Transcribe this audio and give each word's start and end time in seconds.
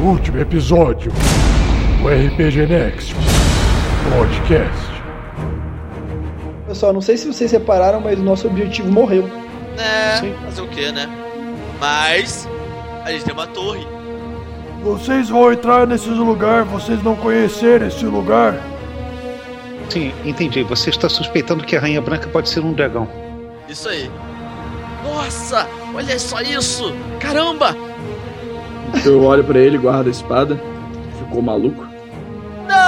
último 0.00 0.40
episódio 0.40 1.12
do 2.00 2.08
RPG 2.08 2.66
Next 2.66 3.14
Podcast. 4.16 4.90
Pessoal, 6.66 6.92
não 6.92 7.02
sei 7.02 7.16
se 7.16 7.26
vocês 7.26 7.52
repararam, 7.52 8.00
mas 8.00 8.18
o 8.18 8.22
nosso 8.22 8.46
objetivo 8.46 8.90
morreu. 8.90 9.28
É, 9.78 10.16
Sim. 10.16 10.34
fazer 10.44 10.62
o 10.62 10.68
que, 10.68 10.90
né? 10.92 11.08
Mas 11.78 12.48
a 13.04 13.12
gente 13.12 13.24
tem 13.24 13.34
uma 13.34 13.46
torre. 13.46 13.86
Vocês 14.82 15.28
vão 15.28 15.52
entrar 15.52 15.86
nesse 15.86 16.08
lugar, 16.08 16.64
vocês 16.64 17.02
não 17.02 17.14
conhecerem 17.14 17.88
esse 17.88 18.04
lugar. 18.06 18.58
Sim, 19.90 20.12
entendi. 20.24 20.62
Você 20.62 20.90
está 20.90 21.08
suspeitando 21.08 21.64
que 21.64 21.76
a 21.76 21.80
Rainha 21.80 22.00
Branca 22.00 22.28
pode 22.28 22.48
ser 22.48 22.60
um 22.60 22.72
dragão. 22.72 23.08
Isso 23.68 23.88
aí. 23.88 24.10
Nossa, 25.04 25.66
olha 25.94 26.18
só 26.18 26.40
isso! 26.40 26.94
Caramba! 27.18 27.76
Eu 29.04 29.24
olho 29.24 29.42
pra 29.44 29.58
ele, 29.58 29.78
guardo 29.78 30.08
a 30.08 30.10
espada. 30.10 30.60
Ficou 31.18 31.42
maluco? 31.42 31.86
Não! 32.68 32.80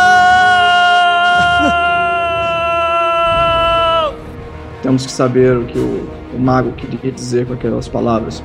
Temos 4.83 5.07
que 5.07 5.13
saber 5.13 5.57
o 5.57 5.65
que 5.65 5.79
o, 5.79 6.09
o 6.35 6.39
mago 6.39 6.73
queria 6.73 7.13
dizer 7.13 7.47
com 7.47 7.55
aquelas 7.55 7.89
palavras. 7.89 8.43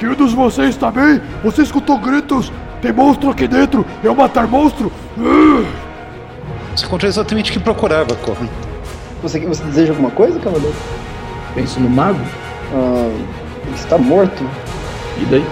Todos 0.00 0.32
vocês 0.32 0.76
também? 0.76 1.20
Você 1.42 1.62
escutou 1.62 1.98
gritos? 1.98 2.52
Tem 2.80 2.92
monstro 2.92 3.30
aqui 3.30 3.48
dentro! 3.48 3.84
Eu 4.02 4.14
matar 4.14 4.46
monstro! 4.46 4.92
Uh! 5.16 5.66
Você 6.74 6.86
encontrou 6.86 7.08
exatamente 7.08 7.50
o 7.50 7.54
que 7.54 7.58
procurava, 7.58 8.14
Corrin. 8.16 8.48
Você, 9.20 9.40
você 9.40 9.64
deseja 9.64 9.90
alguma 9.92 10.12
coisa, 10.12 10.38
cavaleiro? 10.38 10.76
Penso 11.54 11.80
no 11.80 11.90
mago? 11.90 12.20
Ah, 12.72 13.10
ele 13.66 13.74
está 13.74 13.98
morto. 13.98 14.44
E 15.20 15.24
daí? 15.24 15.44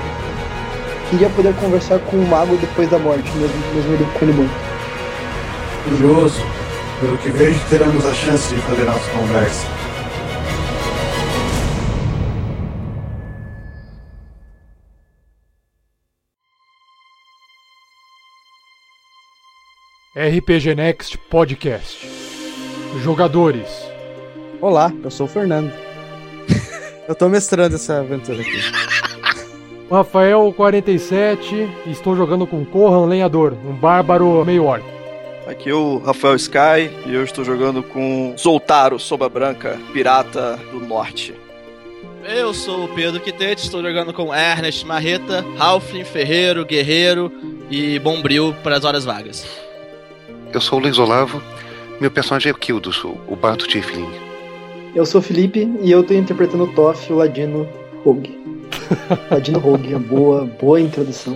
Queria 1.11 1.31
poder 1.31 1.55
conversar 1.55 2.01
com 2.01 2.17
o 2.17 2.27
mago 2.27 2.57
depois 2.57 2.91
da 2.91 2.99
morte, 2.99 3.31
mesmo, 3.37 3.57
mesmo 3.75 3.95
ele 3.95 4.07
com 4.19 4.25
ele 4.25 4.33
morto. 4.33 4.55
Curioso. 5.85 6.41
Pelo 7.01 7.17
que 7.19 7.31
vejo, 7.31 7.61
teremos 7.69 8.05
a 8.05 8.13
chance 8.13 8.55
de 8.55 8.61
fazer 8.63 8.85
nossa 8.85 9.11
conversa. 9.11 9.67
RPG 20.17 20.75
Next 20.75 21.19
Podcast. 21.31 22.09
Jogadores. 23.03 23.69
Olá, 24.61 24.91
eu 25.05 25.11
sou 25.11 25.27
o 25.27 25.29
Fernando. 25.29 25.71
eu 27.07 27.15
tô 27.15 27.29
mestrando 27.29 27.77
essa 27.77 28.01
aventura 28.01 28.41
aqui. 28.41 29.06
Rafael 29.91 30.53
47 30.57 31.69
e 31.87 31.91
estou 31.91 32.17
jogando 32.17 32.47
com 32.47 32.65
Corran 32.65 33.07
Lenhador, 33.07 33.55
um 33.65 33.73
bárbaro 33.73 34.45
meio 34.45 34.65
orc. 34.65 34.85
Aqui 35.47 35.71
é 35.71 35.75
o 35.75 35.99
Rafael 35.99 36.35
Sky 36.35 36.91
e 37.07 37.15
eu 37.15 37.23
estou 37.23 37.45
jogando 37.45 37.83
com 37.83 38.35
Zoltaro 38.37 38.99
Soba 38.99 39.29
Branca, 39.29 39.79
pirata 39.93 40.59
do 40.73 40.81
norte. 40.81 41.35
Eu 42.25 42.53
sou 42.53 42.87
o 42.87 42.89
Pedro 42.89 43.21
Quitete, 43.21 43.63
estou 43.63 43.81
jogando 43.81 44.13
com 44.13 44.35
Ernest 44.35 44.85
Marreta, 44.85 45.45
Halfling, 45.57 46.03
Ferreiro, 46.03 46.65
Guerreiro 46.65 47.31
e 47.71 48.01
Bombril 48.01 48.53
para 48.65 48.77
as 48.77 48.85
horas 48.85 49.05
vagas. 49.05 49.47
Eu 50.53 50.61
sou 50.61 50.81
o 50.81 50.83
Luiz 50.83 50.99
Olavo. 50.99 51.41
Meu 52.01 52.11
personagem 52.11 52.51
é 52.51 52.53
o 52.53 52.59
Kildos, 52.59 53.05
o 53.05 53.17
o 53.29 53.37
bardo 53.37 53.69
Tiflin. 53.69 54.09
Eu 54.97 55.07
sou 55.07 55.21
o 55.21 55.25
Felipe 55.25 55.71
e 55.81 55.93
eu 55.93 56.03
tô 56.03 56.13
interpretando 56.13 56.65
o 56.65 56.73
Toff, 56.73 57.13
o 57.13 57.17
Ladino 57.17 57.69
Rogue. 58.03 58.37
Ladino 59.31 59.59
Rogue, 59.59 59.95
é 59.95 59.99
boa, 59.99 60.49
boa 60.61 60.81
introdução. 60.81 61.35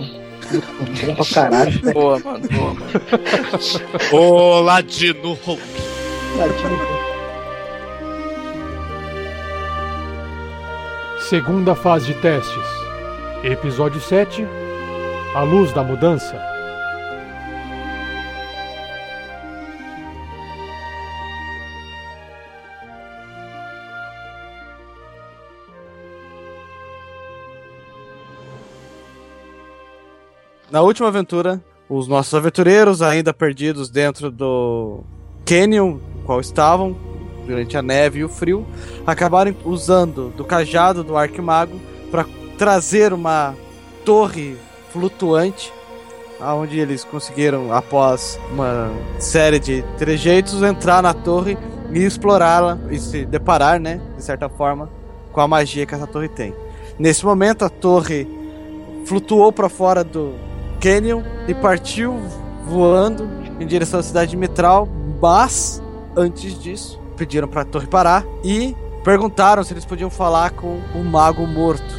Bom 1.05 1.15
pra 1.15 1.25
caralho. 1.25 1.93
Boa, 1.93 2.19
mano, 2.19 2.47
boa, 2.49 2.73
mano. 2.73 2.91
Ô, 4.11 4.59
Ladino 4.61 5.33
Hulk. 5.33 5.61
Ladino 6.37 6.75
Rogue. 6.75 7.01
Segunda 11.29 11.75
fase 11.75 12.07
de 12.07 12.13
testes. 12.15 12.67
Episódio 13.43 14.01
7. 14.01 14.45
A 15.35 15.41
luz 15.43 15.71
da 15.71 15.83
mudança. 15.83 16.50
Na 30.71 30.81
última 30.81 31.09
aventura, 31.09 31.61
os 31.89 32.07
nossos 32.07 32.33
aventureiros, 32.33 33.01
ainda 33.01 33.33
perdidos 33.33 33.89
dentro 33.89 34.31
do 34.31 35.03
canyon 35.45 35.99
qual 36.25 36.39
estavam, 36.39 36.95
durante 37.45 37.75
a 37.75 37.81
neve 37.81 38.19
e 38.19 38.23
o 38.23 38.29
frio, 38.29 38.65
acabaram 39.05 39.53
usando 39.65 40.29
do 40.29 40.45
cajado 40.45 41.03
do 41.03 41.17
Arquimago 41.17 41.77
para 42.09 42.25
trazer 42.57 43.11
uma 43.11 43.53
torre 44.05 44.55
flutuante, 44.93 45.73
aonde 46.39 46.79
eles 46.79 47.03
conseguiram, 47.03 47.73
após 47.73 48.39
uma 48.49 48.89
série 49.19 49.59
de 49.59 49.83
trejeitos, 49.97 50.63
entrar 50.63 51.03
na 51.03 51.13
torre 51.13 51.57
e 51.91 51.99
explorá-la 51.99 52.79
e 52.89 52.97
se 52.97 53.25
deparar, 53.25 53.77
né, 53.77 53.99
de 54.15 54.23
certa 54.23 54.47
forma, 54.47 54.89
com 55.33 55.41
a 55.41 55.47
magia 55.49 55.85
que 55.85 55.93
essa 55.93 56.07
torre 56.07 56.29
tem. 56.29 56.55
Nesse 56.97 57.25
momento, 57.25 57.65
a 57.65 57.69
torre 57.69 58.25
flutuou 59.05 59.51
para 59.51 59.67
fora 59.67 60.01
do 60.01 60.33
Canyon 60.81 61.21
e 61.47 61.53
partiu 61.53 62.19
voando 62.65 63.29
em 63.59 63.67
direção 63.67 63.99
à 63.99 64.03
cidade 64.03 64.31
de 64.31 64.37
Mitral, 64.37 64.89
mas 65.21 65.81
antes 66.15 66.59
disso 66.59 66.99
pediram 67.15 67.47
para 67.47 67.61
a 67.61 67.65
torre 67.65 67.85
parar 67.85 68.25
e 68.43 68.75
perguntaram 69.03 69.63
se 69.63 69.73
eles 69.73 69.85
podiam 69.85 70.09
falar 70.09 70.51
com 70.51 70.79
o 70.95 71.03
mago 71.03 71.45
morto. 71.45 71.95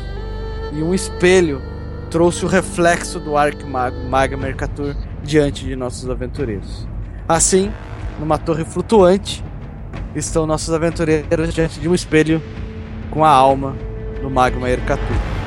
E 0.73 0.83
um 0.83 0.93
espelho 0.93 1.63
trouxe 2.11 2.45
o 2.45 2.49
reflexo 2.49 3.21
do 3.21 3.37
Arquimago 3.37 3.97
Maga 4.09 4.37
Mercatur 4.37 4.97
diante 5.23 5.65
de 5.65 5.77
nossos 5.77 6.11
aventureiros. 6.11 6.87
Assim, 7.29 7.73
numa 8.19 8.37
torre 8.37 8.65
flutuante, 8.65 9.45
estão 10.15 10.47
nossos 10.47 10.75
aventureiros 10.75 11.55
diante 11.55 11.79
de 11.79 11.89
um 11.89 11.95
espelho 11.95 12.43
com 13.11 13.25
a 13.25 13.31
alma 13.31 13.77
do 14.21 14.29
Magma 14.29 14.67
Mercatur. 14.67 15.42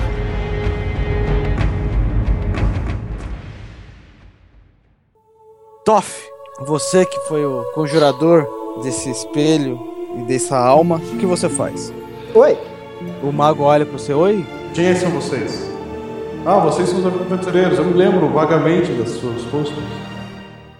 Toff, 5.85 6.27
você 6.65 7.05
que 7.05 7.19
foi 7.27 7.45
o 7.45 7.63
conjurador 7.75 8.47
desse 8.81 9.07
espelho 9.09 9.79
e 10.17 10.23
dessa 10.23 10.57
alma, 10.57 10.95
o 10.97 11.17
que 11.17 11.27
você 11.27 11.47
faz? 11.47 11.93
Oi, 12.33 12.57
O 13.21 13.31
mago 13.31 13.63
olha 13.63 13.85
para 13.85 13.95
você, 13.97 14.11
oi? 14.11 14.43
Quem 14.73 14.95
são 14.95 15.11
vocês? 15.11 15.69
Ah, 16.43 16.57
vocês 16.59 16.89
são 16.89 16.99
os 16.99 17.05
aventureiros. 17.05 17.77
Eu 17.77 17.85
me 17.85 17.93
lembro 17.93 18.27
vagamente 18.29 18.91
das 18.93 19.09
suas 19.11 19.43
rostos. 19.45 19.83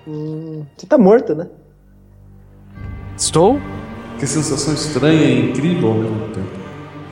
hum, 0.08 0.64
você 0.76 0.88
tá 0.88 0.98
morto, 0.98 1.36
né? 1.36 1.48
Estou? 3.16 3.60
Que 4.20 4.26
sensação 4.26 4.74
estranha 4.74 5.24
e 5.24 5.52
incrível 5.52 5.90
ao 5.90 5.94
mesmo 5.96 6.28
tempo. 6.30 6.48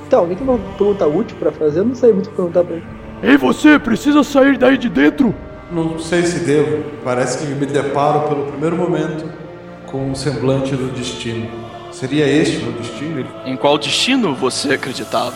Então, 0.08 0.20
alguém 0.22 0.36
tem 0.38 0.48
uma 0.48 0.58
pergunta 0.58 1.06
útil 1.08 1.38
pra 1.38 1.52
fazer? 1.52 1.82
Eu 1.82 1.86
não 1.86 1.96
sei 1.96 2.12
muito 2.12 2.28
o 2.28 2.30
que 2.32 2.36
perguntar 2.36 2.64
pra 2.64 2.76
ele. 2.76 2.86
Ei 3.22 3.38
você, 3.38 3.78
precisa 3.78 4.24
sair 4.24 4.58
daí 4.58 4.78
de 4.80 4.90
dentro! 4.90 5.34
Não 5.72 5.98
sei 6.00 6.24
se 6.24 6.40
devo. 6.40 6.84
Parece 7.04 7.40
que 7.40 7.54
me 7.54 7.66
deparo 7.66 8.28
pelo 8.28 8.46
primeiro 8.48 8.76
momento 8.76 9.30
com 9.88 10.10
um 10.10 10.16
semblante 10.16 10.76
do 10.76 10.92
destino. 10.92 11.50
Seria 11.92 12.28
este 12.28 12.58
o 12.58 12.64
meu 12.64 12.72
destino? 12.74 13.26
Em 13.46 13.56
qual 13.56 13.78
destino 13.78 14.34
você 14.34 14.74
acreditava? 14.74 15.36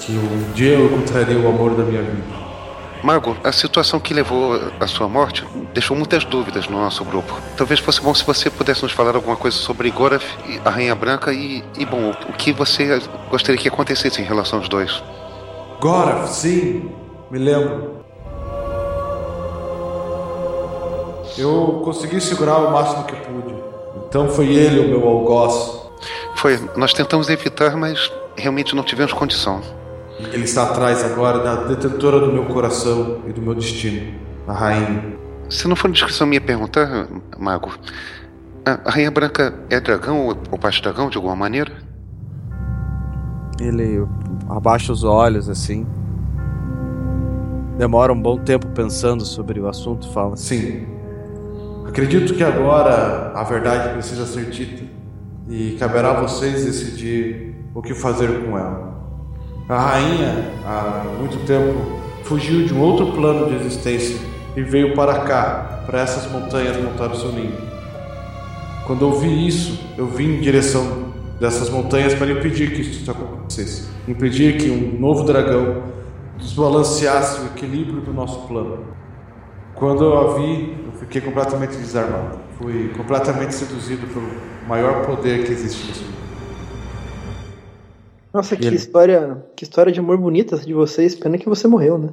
Que 0.00 0.12
um 0.12 0.52
dia 0.52 0.74
eu 0.74 0.86
encontraria 0.86 1.38
o 1.38 1.48
amor 1.48 1.76
da 1.76 1.84
minha 1.84 2.02
vida. 2.02 2.42
Mago, 3.02 3.36
a 3.42 3.50
situação 3.50 3.98
que 3.98 4.14
levou 4.14 4.60
à 4.78 4.86
sua 4.86 5.08
morte 5.08 5.44
deixou 5.74 5.96
muitas 5.96 6.24
dúvidas 6.24 6.68
no 6.68 6.78
nosso 6.78 7.04
grupo. 7.04 7.36
Talvez 7.56 7.80
fosse 7.80 8.00
bom 8.00 8.14
se 8.14 8.24
você 8.24 8.48
pudesse 8.48 8.82
nos 8.82 8.92
falar 8.92 9.16
alguma 9.16 9.36
coisa 9.36 9.56
sobre 9.56 9.90
Gorath, 9.90 10.22
e 10.48 10.60
a 10.64 10.70
Rainha 10.70 10.94
Branca 10.94 11.32
e, 11.32 11.64
e 11.76 11.84
bom, 11.84 12.10
o 12.10 12.30
o 12.30 12.32
que 12.32 12.52
você 12.52 13.00
gostaria 13.28 13.60
que 13.60 13.68
acontecesse 13.68 14.20
em 14.20 14.24
relação 14.24 14.60
aos 14.60 14.68
dois. 14.68 15.02
Gorath, 15.80 16.28
sim, 16.28 16.90
me 17.30 17.38
lembro. 17.38 18.01
Eu 21.38 21.80
consegui 21.84 22.20
segurar 22.20 22.58
o 22.58 22.72
máximo 22.72 23.04
que 23.04 23.16
pude. 23.16 23.54
Então 24.08 24.28
foi 24.28 24.54
ele 24.54 24.80
o 24.80 24.88
meu 24.88 25.08
algoz. 25.08 25.80
Foi, 26.36 26.58
nós 26.76 26.92
tentamos 26.92 27.28
evitar, 27.28 27.76
mas 27.76 28.12
realmente 28.36 28.74
não 28.74 28.82
tivemos 28.82 29.12
condição. 29.12 29.60
Ele 30.18 30.44
está 30.44 30.64
atrás 30.64 31.04
agora 31.04 31.38
da 31.38 31.54
detentora 31.64 32.20
do 32.20 32.32
meu 32.32 32.44
coração 32.46 33.22
e 33.26 33.32
do 33.32 33.40
meu 33.40 33.54
destino, 33.54 34.14
a 34.46 34.52
rainha. 34.52 35.16
Se 35.48 35.66
não 35.66 35.74
for 35.74 35.88
indiscrição 35.88 36.26
minha 36.26 36.40
perguntar, 36.40 37.08
Mago, 37.38 37.72
a 38.64 38.90
Rainha 38.90 39.10
Branca 39.10 39.54
é 39.68 39.80
dragão 39.80 40.28
ou, 40.50 40.58
parte 40.58 40.80
dragão 40.82 41.10
de 41.10 41.16
alguma 41.16 41.34
maneira? 41.34 41.72
Ele 43.60 44.06
abaixa 44.48 44.92
os 44.92 45.04
olhos 45.04 45.48
assim. 45.48 45.86
demora 47.76 48.12
um 48.12 48.20
bom 48.20 48.38
tempo 48.38 48.66
pensando 48.68 49.24
sobre 49.24 49.60
o 49.60 49.68
assunto 49.68 50.08
e 50.08 50.12
fala: 50.12 50.36
Sim. 50.36 50.86
Acredito 51.92 52.32
que 52.32 52.42
agora 52.42 53.32
a 53.34 53.44
verdade 53.44 53.92
precisa 53.92 54.24
ser 54.24 54.46
dita 54.46 54.82
e 55.46 55.76
caberá 55.78 56.12
a 56.12 56.20
vocês 56.22 56.64
decidir 56.64 57.54
o 57.74 57.82
que 57.82 57.92
fazer 57.92 58.46
com 58.46 58.56
ela. 58.56 58.98
A 59.68 59.78
rainha, 59.78 60.52
há 60.64 61.04
muito 61.18 61.44
tempo, 61.44 62.00
fugiu 62.24 62.64
de 62.64 62.72
um 62.72 62.80
outro 62.80 63.12
plano 63.12 63.50
de 63.50 63.56
existência 63.56 64.18
e 64.56 64.62
veio 64.62 64.94
para 64.94 65.20
cá, 65.20 65.82
para 65.84 66.00
essas 66.00 66.32
montanhas 66.32 66.78
montar 66.78 67.10
o 67.10 67.14
seu 67.14 67.30
ninho. 67.30 67.58
Quando 68.86 69.02
eu 69.02 69.20
vi 69.20 69.46
isso, 69.46 69.78
eu 69.98 70.06
vim 70.06 70.38
em 70.38 70.40
direção 70.40 71.12
dessas 71.38 71.68
montanhas 71.68 72.14
para 72.14 72.32
impedir 72.32 72.72
que 72.72 72.80
isso 72.80 73.10
acontecesse. 73.10 73.86
Impedir 74.08 74.56
que 74.56 74.70
um 74.70 74.98
novo 74.98 75.24
dragão 75.24 75.82
desbalanceasse 76.38 77.42
o 77.42 77.46
equilíbrio 77.48 78.00
do 78.00 78.14
nosso 78.14 78.48
plano. 78.48 78.78
Quando 79.82 80.04
eu 80.04 80.16
a 80.16 80.34
vi, 80.34 80.76
eu 80.86 80.92
fiquei 80.92 81.20
completamente 81.20 81.76
desarmado. 81.76 82.38
Fui 82.56 82.90
completamente 82.96 83.52
seduzido 83.52 84.06
pelo 84.06 84.28
maior 84.68 85.04
poder 85.04 85.44
que 85.44 85.50
existe 85.50 85.88
nesse 85.88 86.04
mundo. 86.04 86.14
Nossa, 88.32 88.56
que 88.56 88.68
história, 88.68 89.44
que 89.56 89.64
história 89.64 89.90
de 89.90 89.98
amor 89.98 90.18
bonita 90.18 90.54
essa 90.54 90.64
de 90.64 90.72
vocês. 90.72 91.16
Pena 91.16 91.36
que 91.36 91.48
você 91.48 91.66
morreu, 91.66 91.98
né? 91.98 92.10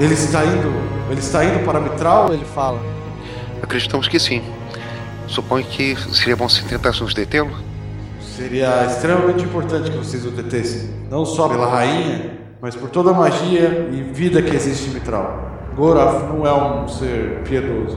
Ele 0.00 0.14
está 0.14 0.42
indo, 0.46 0.68
ele 1.10 1.20
está 1.20 1.44
indo 1.44 1.62
para 1.66 1.80
Mitral? 1.80 2.32
Ele 2.32 2.46
fala: 2.46 2.80
Acreditamos 3.62 4.08
que 4.08 4.18
sim. 4.18 4.40
Suponho 5.30 5.64
que 5.64 5.96
seria 6.14 6.36
bom 6.36 6.48
se 6.48 6.64
tentássemos 6.64 7.14
detê-lo. 7.14 7.50
Seria 8.20 8.84
extremamente 8.86 9.44
importante 9.44 9.90
que 9.90 9.96
vocês 9.96 10.24
o 10.26 10.30
detessem, 10.30 10.90
não 11.10 11.24
só 11.24 11.48
pela 11.48 11.68
rainha, 11.70 12.38
mas 12.60 12.74
por 12.74 12.90
toda 12.90 13.10
a 13.10 13.14
magia 13.14 13.88
e 13.92 14.02
vida 14.02 14.42
que 14.42 14.54
existe 14.54 14.88
em 14.90 14.94
Mitral. 14.94 15.48
Goraf 15.76 16.24
não 16.24 16.46
é 16.46 16.52
um 16.52 16.88
ser 16.88 17.42
piedoso. 17.44 17.96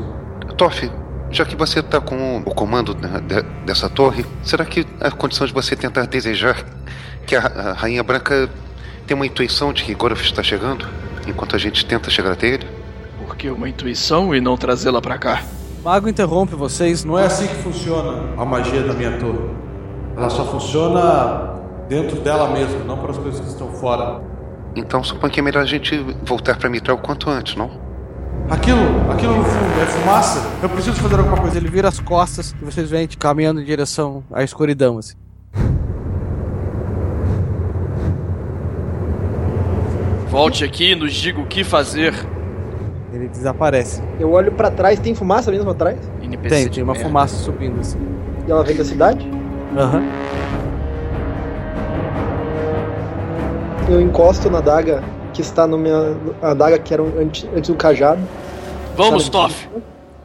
Toff, 0.58 0.92
já 1.32 1.44
que 1.44 1.56
você 1.56 1.80
está 1.80 2.00
com 2.00 2.44
o 2.46 2.54
comando 2.54 2.94
né, 2.96 3.20
de- 3.28 3.42
dessa 3.66 3.90
torre, 3.90 4.26
será 4.44 4.64
que 4.64 4.86
há 5.02 5.10
condição 5.10 5.48
de 5.48 5.54
você 5.54 5.76
tentar 5.76 6.06
desejar 6.06 6.64
que 7.26 7.36
a, 7.36 7.40
a 7.46 7.74
Rainha 7.74 8.04
Branca 8.04 8.48
tenha 9.08 9.16
uma 9.16 9.26
intuição 9.26 9.74
de 9.74 9.84
que 9.84 9.96
Goraf 9.96 10.22
está 10.24 10.44
chegando, 10.44 10.86
enquanto 11.28 11.56
a 11.56 11.60
gente 11.60 11.84
tenta 11.86 12.10
chegar 12.12 12.34
até 12.34 12.48
ele? 12.48 12.68
Por 13.18 13.36
que 13.36 13.50
uma 13.50 13.68
intuição 13.68 14.36
e 14.36 14.40
não 14.40 14.56
trazê-la 14.56 15.02
pra 15.02 15.18
cá? 15.18 15.42
Mago 15.84 16.08
interrompe 16.08 16.56
vocês. 16.56 17.04
Não 17.04 17.20
é 17.20 17.26
assim 17.26 17.46
que 17.46 17.56
funciona 17.56 18.34
a 18.38 18.46
magia 18.46 18.84
da 18.84 18.94
minha 18.94 19.18
torre. 19.20 19.40
Ela 20.16 20.30
só 20.30 20.46
funciona 20.46 21.60
dentro 21.90 22.22
dela 22.22 22.50
mesma, 22.52 22.86
não 22.86 22.98
para 22.98 23.12
as 23.12 23.18
coisas 23.18 23.42
que 23.42 23.48
estão 23.48 23.70
fora. 23.74 24.22
Então 24.76 25.04
suponho 25.04 25.32
que 25.32 25.42
é 25.42 25.44
melhor 25.44 25.62
a 25.62 25.66
gente 25.66 25.98
voltar 26.24 26.58
para 26.58 26.70
Mitral 26.70 26.96
o 26.98 27.02
quanto 27.02 27.30
antes, 27.30 27.58
não? 27.58 27.70
Aquilo, 28.50 28.80
aquilo 29.12 29.36
no 29.36 29.44
fundo 29.44 29.82
é 29.82 29.86
fumaça. 29.86 30.50
Eu 30.62 30.70
preciso 30.70 30.96
fazer 31.02 31.18
alguma 31.18 31.38
coisa. 31.38 31.58
Ele 31.58 31.68
vira 31.68 31.90
as 31.90 32.00
costas 32.00 32.56
e 32.62 32.64
vocês 32.64 32.90
veem 32.90 33.08
caminhando 33.08 33.60
em 33.60 33.66
direção 33.66 34.24
à 34.32 34.42
escuridão. 34.42 34.98
Assim. 34.98 35.16
Volte 40.30 40.64
aqui 40.64 40.92
e 40.92 40.96
nos 40.96 41.14
diga 41.14 41.42
o 41.42 41.46
que 41.46 41.64
fazer. 41.64 42.14
Desaparece. 43.34 44.02
Eu 44.20 44.32
olho 44.32 44.52
pra 44.52 44.70
trás, 44.72 45.00
tem 45.00 45.14
fumaça 45.14 45.52
mesmo 45.52 45.70
atrás? 45.70 45.98
NPC 46.22 46.56
Tem, 46.56 46.70
tem 46.70 46.84
uma 46.84 46.94
merda. 46.94 47.08
fumaça 47.10 47.36
subindo 47.36 47.80
assim. 47.82 47.98
E 48.48 48.52
ela 48.52 48.64
vem 48.64 48.76
da 48.76 48.86
cidade? 48.86 49.28
Aham. 49.78 50.04
Eu 53.90 54.00
encosto 54.02 54.50
na 54.50 54.62
daga 54.62 55.04
que 55.34 55.42
está 55.42 55.68
no 55.68 55.78
minha. 55.78 56.16
A 56.42 56.52
adaga 56.52 56.78
que 56.80 56.94
era 56.94 57.04
um- 57.04 57.20
antes, 57.20 57.48
antes 57.56 57.70
do 57.70 57.76
cajado. 57.76 58.22
Vamos? 58.96 59.28
Toff! 59.30 59.68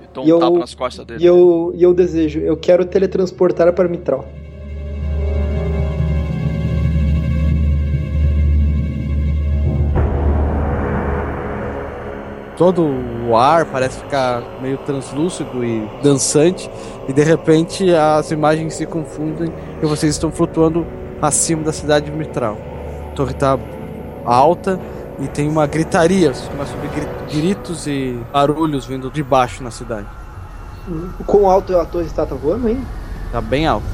E 0.03 0.07
dou 0.13 0.25
um 0.25 0.27
E 0.27 0.31
eu- 0.31 0.39
tapa 0.39 0.59
nas 0.59 0.75
costas 0.75 1.05
dele. 1.07 1.23
E 1.23 1.27
eu, 1.27 1.73
e 1.75 1.83
eu 1.83 1.93
desejo, 1.95 2.39
eu 2.41 2.57
quero 2.57 2.85
teletransportar 2.85 3.73
para 3.73 3.89
Mitral. 3.89 4.25
Todo 12.59 12.83
o 13.29 13.37
ar 13.37 13.67
parece 13.67 14.01
ficar 14.01 14.43
meio 14.61 14.77
translúcido 14.79 15.65
e 15.65 15.89
dançante. 16.03 16.69
E 17.09 17.13
de 17.13 17.23
repente 17.23 17.95
as 17.95 18.31
imagens 18.33 18.75
se 18.75 18.85
confundem 18.85 19.53
e 19.81 19.87
vocês 19.87 20.13
estão 20.13 20.31
flutuando 20.33 20.85
acima 21.23 21.63
da 21.63 21.73
cidade 21.73 22.07
de 22.07 22.13
Mitral. 22.13 22.59
A 23.13 23.15
torre 23.15 23.31
está 23.31 23.57
alta 24.25 24.79
e 25.21 25.29
tem 25.29 25.49
uma 25.49 25.67
gritaria. 25.67 26.35
Vocês 26.35 26.49
começam 26.49 26.75
a 26.75 26.83
ouvir 26.83 26.91
gri- 27.01 27.41
gritos 27.41 27.87
e 27.87 28.19
barulhos 28.33 28.85
vindo 28.85 29.09
de 29.09 29.23
baixo 29.23 29.63
na 29.63 29.71
cidade. 29.71 30.07
Quão 31.27 31.49
alto 31.49 31.77
a 31.79 31.85
torre 31.85 32.07
está? 32.07 32.27
Tá 32.27 32.35
voando 32.35 32.67
ainda? 32.67 32.85
Tá 33.31 33.41
bem 33.41 33.67
alto. 33.69 33.87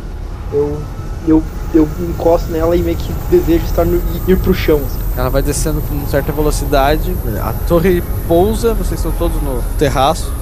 Eu, 0.53 0.81
eu, 1.29 1.43
eu 1.75 1.89
encosto 2.01 2.51
nela 2.51 2.77
e 2.77 2.83
meio 2.83 2.97
que 2.97 3.13
desejo 3.31 3.65
estar 3.65 3.85
no, 3.85 4.01
ir 4.29 4.37
pro 4.39 4.55
chão. 4.55 4.77
assim. 4.79 4.99
Ela 5.17 5.29
vai 5.31 5.43
descendo 5.43 5.81
com 5.83 6.07
certa 6.07 6.33
velocidade. 6.33 7.15
A 7.43 7.53
torre 7.69 8.03
pousa, 8.27 8.75
vocês 8.75 8.99
estão 8.99 9.13
todos 9.13 9.41
no 9.43 9.63
terraço. 9.79 10.33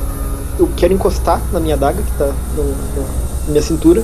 Eu 0.58 0.68
quero 0.76 0.92
encostar 0.94 1.40
na 1.52 1.58
minha 1.60 1.76
daga 1.76 2.00
que 2.02 2.12
tá 2.12 2.26
no- 2.56 2.62
no- 2.64 3.02
na 3.46 3.48
minha 3.50 3.62
cintura. 3.62 4.02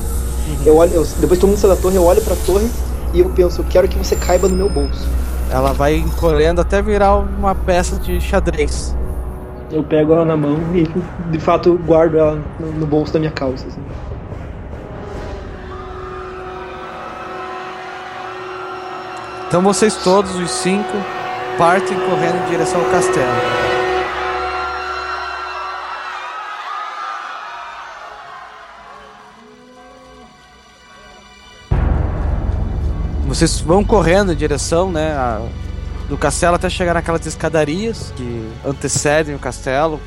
Eu 0.64 0.76
olho, 0.76 0.92
eu- 0.94 1.06
depois 1.20 1.32
que 1.38 1.40
todo 1.40 1.50
mundo 1.50 1.58
sai 1.58 1.70
da 1.70 1.76
torre, 1.76 1.96
eu 1.96 2.04
olho 2.04 2.20
pra 2.22 2.34
torre 2.46 2.69
e 3.12 3.20
eu 3.20 3.28
penso, 3.31 3.60
eu 3.60 3.66
quero 3.69 3.86
que 3.88 3.98
você 3.98 4.16
caiba 4.16 4.48
no 4.48 4.56
meu 4.56 4.69
bolso. 4.69 5.06
Ela 5.50 5.72
vai 5.72 5.96
encolhendo 5.96 6.60
até 6.60 6.81
virar 6.82 7.16
uma 7.16 7.54
peça 7.54 7.96
de 7.96 8.20
xadrez. 8.20 8.94
Eu 9.70 9.82
pego 9.82 10.14
ela 10.14 10.24
na 10.24 10.36
mão 10.36 10.58
e 10.74 10.86
de 11.31 11.38
fato 11.38 11.78
guardo 11.86 12.16
ela 12.16 12.38
no, 12.58 12.72
no 12.72 12.86
bolso 12.86 13.12
da 13.12 13.19
minha 13.19 13.31
calça. 13.31 13.66
assim. 13.69 13.81
Então 19.48 19.62
vocês 19.62 19.96
todos, 20.04 20.36
os 20.36 20.50
cinco, 20.50 20.92
partem 21.56 21.98
correndo 22.00 22.36
em 22.46 22.50
direção 22.50 22.80
ao 22.84 22.90
castelo. 22.90 23.32
Vocês 33.26 33.60
vão 33.60 33.84
correndo 33.84 34.32
em 34.32 34.36
direção, 34.36 34.90
né, 34.90 35.12
a- 35.12 35.46
do 36.08 36.17
castelo 36.17 36.56
até 36.56 36.69
chegar 36.70 36.94
naquelas 36.94 37.24
escadarias 37.26 38.12
que 38.17 38.48
antecedem 38.67 39.34
o 39.34 39.38
castelo, 39.38 40.00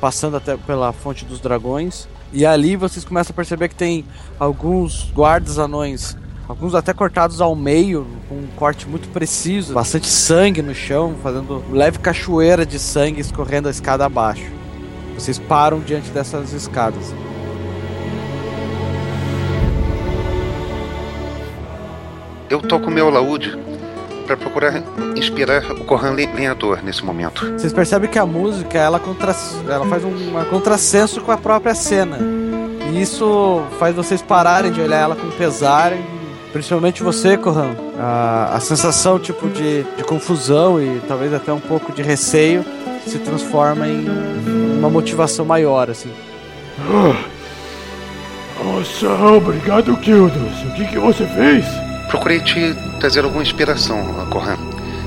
passando 0.00 0.36
até 0.36 0.56
pela 0.56 0.92
fonte 0.92 1.24
dos 1.24 1.40
dragões. 1.40 2.08
E 2.32 2.46
ali 2.46 2.76
vocês 2.76 3.04
começam 3.04 3.32
a 3.32 3.36
perceber 3.36 3.68
que 3.68 3.74
tem 3.74 4.04
alguns 4.38 5.10
guardas 5.14 5.58
anões, 5.58 6.16
alguns 6.48 6.74
até 6.74 6.92
cortados 6.94 7.40
ao 7.40 7.54
meio, 7.54 8.06
com 8.28 8.36
um 8.36 8.48
corte 8.56 8.88
muito 8.88 9.08
preciso, 9.10 9.74
bastante 9.74 10.08
sangue 10.08 10.62
no 10.62 10.74
chão, 10.74 11.14
fazendo 11.22 11.62
leve 11.70 11.98
cachoeira 11.98 12.64
de 12.64 12.78
sangue 12.78 13.20
escorrendo 13.20 13.68
a 13.68 13.70
escada 13.70 14.04
abaixo. 14.04 14.50
Vocês 15.14 15.38
param 15.38 15.80
diante 15.80 16.10
dessas 16.10 16.52
escadas. 16.52 17.12
Eu 22.48 22.60
toco 22.62 22.90
meu 22.90 23.08
alaúde 23.08 23.58
para 24.26 24.36
procurar 24.36 24.82
inspirar 25.16 25.62
o 25.72 25.84
Corran 25.84 26.12
le- 26.12 26.26
lenhador 26.26 26.82
nesse 26.82 27.04
momento. 27.04 27.50
Vocês 27.52 27.72
percebem 27.72 28.08
que 28.08 28.18
a 28.18 28.24
música 28.24 28.78
ela, 28.78 28.98
contra... 28.98 29.34
ela 29.68 29.86
faz 29.86 30.04
um 30.04 30.14
contrassenso 30.50 31.20
com 31.20 31.32
a 31.32 31.36
própria 31.36 31.74
cena. 31.74 32.18
E 32.90 33.02
isso 33.02 33.62
faz 33.78 33.94
vocês 33.94 34.22
pararem 34.22 34.72
de 34.72 34.80
olhar 34.80 34.98
ela 34.98 35.16
com 35.16 35.28
pesar. 35.30 35.92
Principalmente 36.52 37.02
você, 37.02 37.36
Corran. 37.36 37.74
A, 37.98 38.56
a 38.56 38.60
sensação 38.60 39.18
tipo 39.18 39.48
de, 39.48 39.84
de 39.84 40.04
confusão 40.04 40.80
e 40.80 41.00
talvez 41.06 41.32
até 41.32 41.52
um 41.52 41.60
pouco 41.60 41.92
de 41.92 42.02
receio 42.02 42.64
se 43.06 43.18
transforma 43.18 43.86
em 43.86 44.06
uma 44.78 44.90
motivação 44.90 45.44
maior, 45.44 45.90
assim. 45.90 46.10
Nossa, 48.64 49.08
obrigado, 49.24 49.96
Kildos. 49.98 50.62
O 50.64 50.74
que, 50.74 50.86
que 50.86 50.98
você 50.98 51.26
fez? 51.26 51.64
Procurei 52.08 52.40
te 52.40 52.74
trazer 52.98 53.24
alguma 53.24 53.42
inspiração, 53.42 54.02
Corran. 54.30 54.56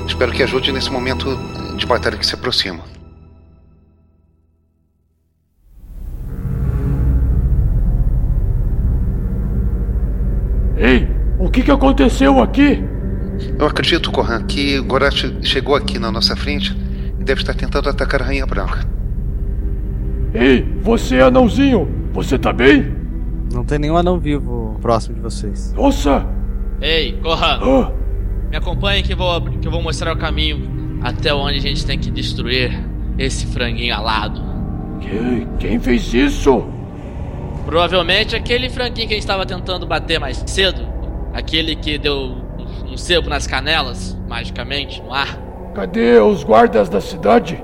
Espero 0.06 0.32
que 0.32 0.42
ajude 0.42 0.72
nesse 0.72 0.90
momento 0.90 1.36
de 1.76 1.86
batalha 1.86 2.16
que 2.16 2.26
se 2.26 2.34
aproxima. 2.34 2.80
Que, 11.52 11.62
que 11.62 11.70
aconteceu 11.70 12.40
aqui? 12.40 12.82
Eu 13.58 13.66
acredito, 13.66 14.10
Corran, 14.10 14.42
que 14.44 14.80
Gorat 14.80 15.24
chegou 15.42 15.74
aqui 15.74 15.98
na 15.98 16.10
nossa 16.10 16.34
frente 16.34 16.76
e 17.18 17.24
deve 17.24 17.40
estar 17.42 17.54
tentando 17.54 17.88
atacar 17.88 18.22
a 18.22 18.26
Rainha 18.26 18.46
Branca. 18.46 18.86
Ei, 20.34 20.62
você 20.80 21.20
anãozinho, 21.20 21.88
Você 22.12 22.38
tá 22.38 22.52
bem? 22.52 22.94
Não 23.52 23.64
tem 23.64 23.78
nenhum 23.78 23.96
anão 23.96 24.18
vivo 24.18 24.78
próximo 24.80 25.14
de 25.16 25.20
vocês. 25.20 25.72
Nossa! 25.74 26.26
Ei, 26.80 27.12
Gohan, 27.22 27.58
Ah, 27.60 27.92
me 28.50 28.56
acompanhe 28.56 29.02
que 29.02 29.12
eu, 29.12 29.16
vou, 29.16 29.40
que 29.42 29.66
eu 29.66 29.70
vou 29.70 29.82
mostrar 29.82 30.12
o 30.12 30.16
caminho 30.16 30.98
até 31.02 31.32
onde 31.34 31.58
a 31.58 31.60
gente 31.60 31.84
tem 31.84 31.98
que 31.98 32.10
destruir 32.10 32.72
esse 33.18 33.46
franguinho 33.46 33.94
alado. 33.94 34.40
quem, 35.00 35.46
quem 35.58 35.78
fez 35.78 36.12
isso? 36.14 36.64
Provavelmente 37.66 38.34
aquele 38.34 38.68
franguinho 38.70 39.06
que 39.08 39.14
a 39.14 39.16
gente 39.16 39.24
estava 39.24 39.44
tentando 39.46 39.86
bater 39.86 40.18
mais 40.18 40.42
cedo, 40.46 40.82
aquele 41.32 41.74
que 41.74 41.98
deu 41.98 42.36
um, 42.88 42.96
sebo 42.96 43.28
nas 43.28 43.46
canelas, 43.46 44.16
magicamente, 44.28 45.02
no 45.02 45.12
ar. 45.12 45.38
Cadê 45.74 46.18
os 46.18 46.44
guardas 46.44 46.88
da 46.88 47.00
cidade? 47.00 47.62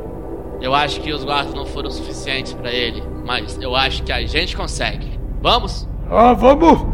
Eu 0.60 0.74
acho 0.74 1.00
que 1.00 1.12
os 1.12 1.22
guardas 1.22 1.54
não 1.54 1.66
foram 1.66 1.90
suficientes 1.90 2.52
pra 2.52 2.72
ele, 2.72 3.02
mas 3.24 3.58
eu 3.60 3.76
acho 3.76 4.02
que 4.02 4.10
a 4.10 4.26
gente 4.26 4.56
consegue. 4.56 5.18
Vamos? 5.40 5.88
Ah, 6.10 6.32
vamos! 6.32 6.84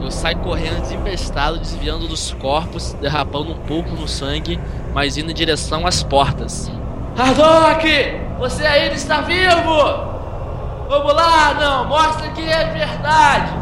Eu 0.00 0.10
saio 0.10 0.38
correndo 0.38 0.80
desembestado, 0.80 1.58
desviando 1.58 2.08
dos 2.08 2.32
corpos, 2.34 2.94
derrapando 2.94 3.52
um 3.52 3.58
pouco 3.58 3.90
no 3.90 4.08
sangue, 4.08 4.58
mas 4.94 5.18
indo 5.18 5.30
em 5.30 5.34
direção 5.34 5.86
às 5.86 6.02
portas. 6.02 6.70
Hardock! 7.16 8.19
Você 8.40 8.64
ainda 8.64 8.94
está 8.94 9.20
vivo! 9.20 10.08
Vamos 10.88 11.12
lá, 11.12 11.52
não! 11.60 11.88
Mostra 11.88 12.30
que 12.30 12.40
é 12.40 12.64
verdade! 12.72 13.52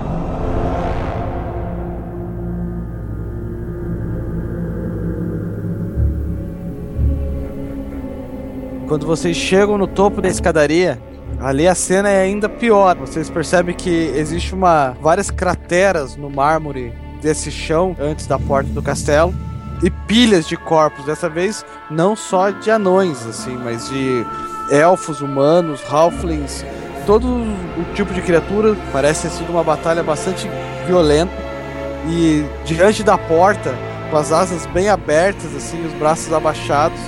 Quando 8.87 9.04
vocês 9.04 9.37
chegam 9.37 9.76
no 9.76 9.88
topo 9.88 10.23
da 10.23 10.28
escadaria, 10.28 11.02
ali 11.40 11.66
a 11.66 11.75
cena 11.75 12.08
é 12.08 12.23
ainda 12.23 12.49
pior. 12.49 12.97
Vocês 12.99 13.28
percebem 13.28 13.75
que 13.75 13.90
existe 13.90 14.54
uma 14.54 14.97
várias 15.02 15.28
crateras 15.28 16.14
no 16.14 16.30
mármore 16.30 16.94
desse 17.20 17.50
chão 17.50 17.97
antes 17.99 18.28
da 18.28 18.38
porta 18.38 18.70
do 18.70 18.80
castelo 18.80 19.35
e 19.82 19.90
pilhas 19.90 20.47
de 20.47 20.56
corpos. 20.56 21.04
Dessa 21.04 21.28
vez 21.28 21.66
não 21.90 22.14
só 22.14 22.50
de 22.50 22.70
anões, 22.70 23.26
assim, 23.26 23.56
mas 23.56 23.88
de 23.90 24.25
elfos, 24.70 25.20
humanos, 25.20 25.82
halflings, 25.90 26.64
todo 27.06 27.26
o 27.26 27.94
tipo 27.94 28.12
de 28.12 28.20
criatura. 28.20 28.76
Parece 28.92 29.22
ter 29.22 29.30
sido 29.30 29.50
uma 29.50 29.64
batalha 29.64 30.02
bastante 30.02 30.48
violenta. 30.87 31.32
E 32.06 32.44
diante 32.64 33.02
da 33.02 33.18
porta, 33.18 33.75
com 34.10 34.16
as 34.16 34.32
asas 34.32 34.66
bem 34.66 34.88
abertas, 34.88 35.54
assim, 35.54 35.84
os 35.84 35.92
braços 35.94 36.32
abaixados, 36.32 36.98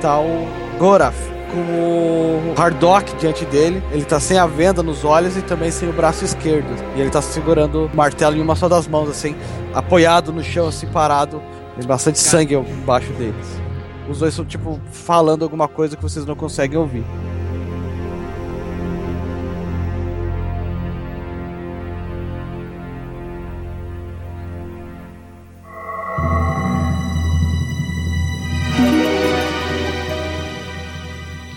tá 0.00 0.18
o 0.18 0.46
Goraf, 0.78 1.16
com 1.52 1.60
o 1.60 2.54
Hardock 2.56 3.14
diante 3.16 3.44
dele. 3.44 3.82
Ele 3.90 4.04
tá 4.04 4.20
sem 4.20 4.38
a 4.38 4.46
venda 4.46 4.82
nos 4.82 5.04
olhos 5.04 5.36
e 5.36 5.42
também 5.42 5.70
sem 5.70 5.88
o 5.88 5.92
braço 5.92 6.24
esquerdo. 6.24 6.68
E 6.96 7.00
ele 7.00 7.10
tá 7.10 7.20
segurando 7.20 7.86
o 7.86 7.96
martelo 7.96 8.36
em 8.36 8.40
uma 8.40 8.54
só 8.54 8.68
das 8.68 8.86
mãos, 8.86 9.08
assim, 9.08 9.34
apoiado 9.74 10.32
no 10.32 10.42
chão, 10.42 10.68
assim, 10.68 10.86
parado. 10.86 11.42
Tem 11.76 11.86
bastante 11.86 12.18
sangue 12.18 12.54
embaixo 12.54 13.12
deles. 13.12 13.65
Os 14.08 14.20
dois 14.20 14.32
estão, 14.32 14.44
tipo, 14.44 14.80
falando 14.92 15.42
alguma 15.42 15.66
coisa 15.66 15.96
que 15.96 16.02
vocês 16.02 16.24
não 16.24 16.36
conseguem 16.36 16.78
ouvir. 16.78 17.04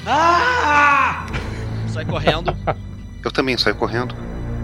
Ah! 0.08 1.28
Sai 1.88 2.04
correndo. 2.06 2.56
Eu 3.24 3.32
também 3.32 3.56
saio 3.58 3.76
correndo. 3.76 4.16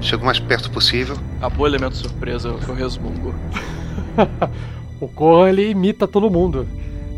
Chego 0.01 0.24
o 0.24 0.25
mais 0.25 0.39
perto 0.39 0.72
possível. 0.72 1.15
Acabou 1.38 1.65
o 1.65 1.68
elemento 1.68 1.96
surpresa, 1.96 2.50
eu 2.50 2.74
resmungo. 2.74 3.34
O 5.00 5.10
Corran 5.10 5.50
ele 5.50 5.70
imita 5.70 6.08
todo 6.08 6.32
mundo. 6.32 6.65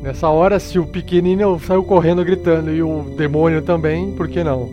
Nessa 0.01 0.29
hora, 0.29 0.59
se 0.59 0.79
o 0.79 0.85
pequenino 0.85 1.59
saiu 1.59 1.83
correndo 1.83 2.23
gritando 2.23 2.71
e 2.71 2.81
o 2.81 3.01
demônio 3.17 3.61
também, 3.61 4.11
por 4.11 4.27
que 4.27 4.43
não? 4.43 4.69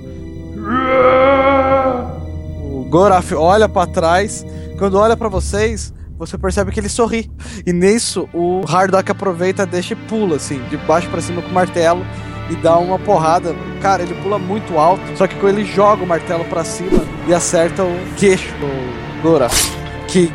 O 2.62 2.86
Goraf 2.88 3.32
olha 3.32 3.68
pra 3.68 3.86
trás. 3.86 4.46
Quando 4.78 4.98
olha 4.98 5.16
pra 5.16 5.28
vocês, 5.28 5.92
você 6.18 6.36
percebe 6.38 6.70
que 6.70 6.80
ele 6.80 6.88
sorri. 6.88 7.30
E 7.66 7.72
nisso, 7.72 8.28
o 8.32 8.62
Hardock 8.68 9.10
aproveita, 9.10 9.66
deixa 9.66 9.94
e 9.94 9.96
pula, 9.96 10.36
assim, 10.36 10.62
de 10.68 10.76
baixo 10.76 11.08
pra 11.08 11.20
cima 11.20 11.42
com 11.42 11.48
o 11.48 11.54
martelo 11.54 12.04
e 12.50 12.56
dá 12.56 12.76
uma 12.78 12.98
porrada. 12.98 13.54
Cara, 13.80 14.02
ele 14.02 14.14
pula 14.22 14.38
muito 14.38 14.78
alto, 14.78 15.02
só 15.16 15.26
que 15.26 15.34
quando 15.36 15.58
ele 15.58 15.64
joga 15.64 16.02
o 16.02 16.06
martelo 16.06 16.44
pra 16.44 16.64
cima 16.64 17.02
e 17.26 17.34
acerta 17.34 17.82
o 17.82 17.98
queixo 18.16 18.52
do 18.58 19.22
Goraf, 19.22 19.70
que 20.06 20.32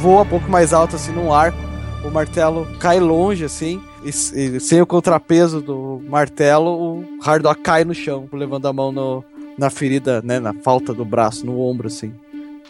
voa 0.00 0.22
um 0.22 0.26
pouco 0.26 0.50
mais 0.50 0.72
alto, 0.72 0.96
assim, 0.96 1.12
num 1.12 1.32
arco. 1.32 1.58
O 2.04 2.10
martelo 2.10 2.68
cai 2.78 3.00
longe, 3.00 3.44
assim, 3.44 3.80
e, 4.06 4.56
e 4.56 4.60
sem 4.60 4.80
o 4.80 4.86
contrapeso 4.86 5.60
do 5.60 6.00
martelo, 6.08 6.70
o 6.70 7.04
Hardock 7.22 7.60
cai 7.60 7.84
no 7.84 7.94
chão, 7.94 8.28
levando 8.32 8.66
a 8.66 8.72
mão 8.72 8.92
no, 8.92 9.24
na 9.58 9.70
ferida, 9.70 10.22
né, 10.22 10.38
na 10.38 10.54
falta 10.54 10.94
do 10.94 11.04
braço, 11.04 11.44
no 11.44 11.60
ombro, 11.60 11.88
assim. 11.88 12.12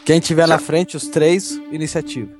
Quem 0.04 0.20
tiver 0.20 0.46
na 0.46 0.58
frente, 0.58 0.96
os 0.96 1.08
três, 1.08 1.60
iniciativa. 1.70 2.30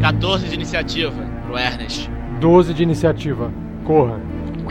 14 0.00 0.46
de 0.48 0.54
iniciativa 0.54 1.26
pro 1.46 1.58
Ernest. 1.58 2.10
12 2.38 2.74
de 2.74 2.82
iniciativa. 2.82 3.50
Corra. 3.84 4.20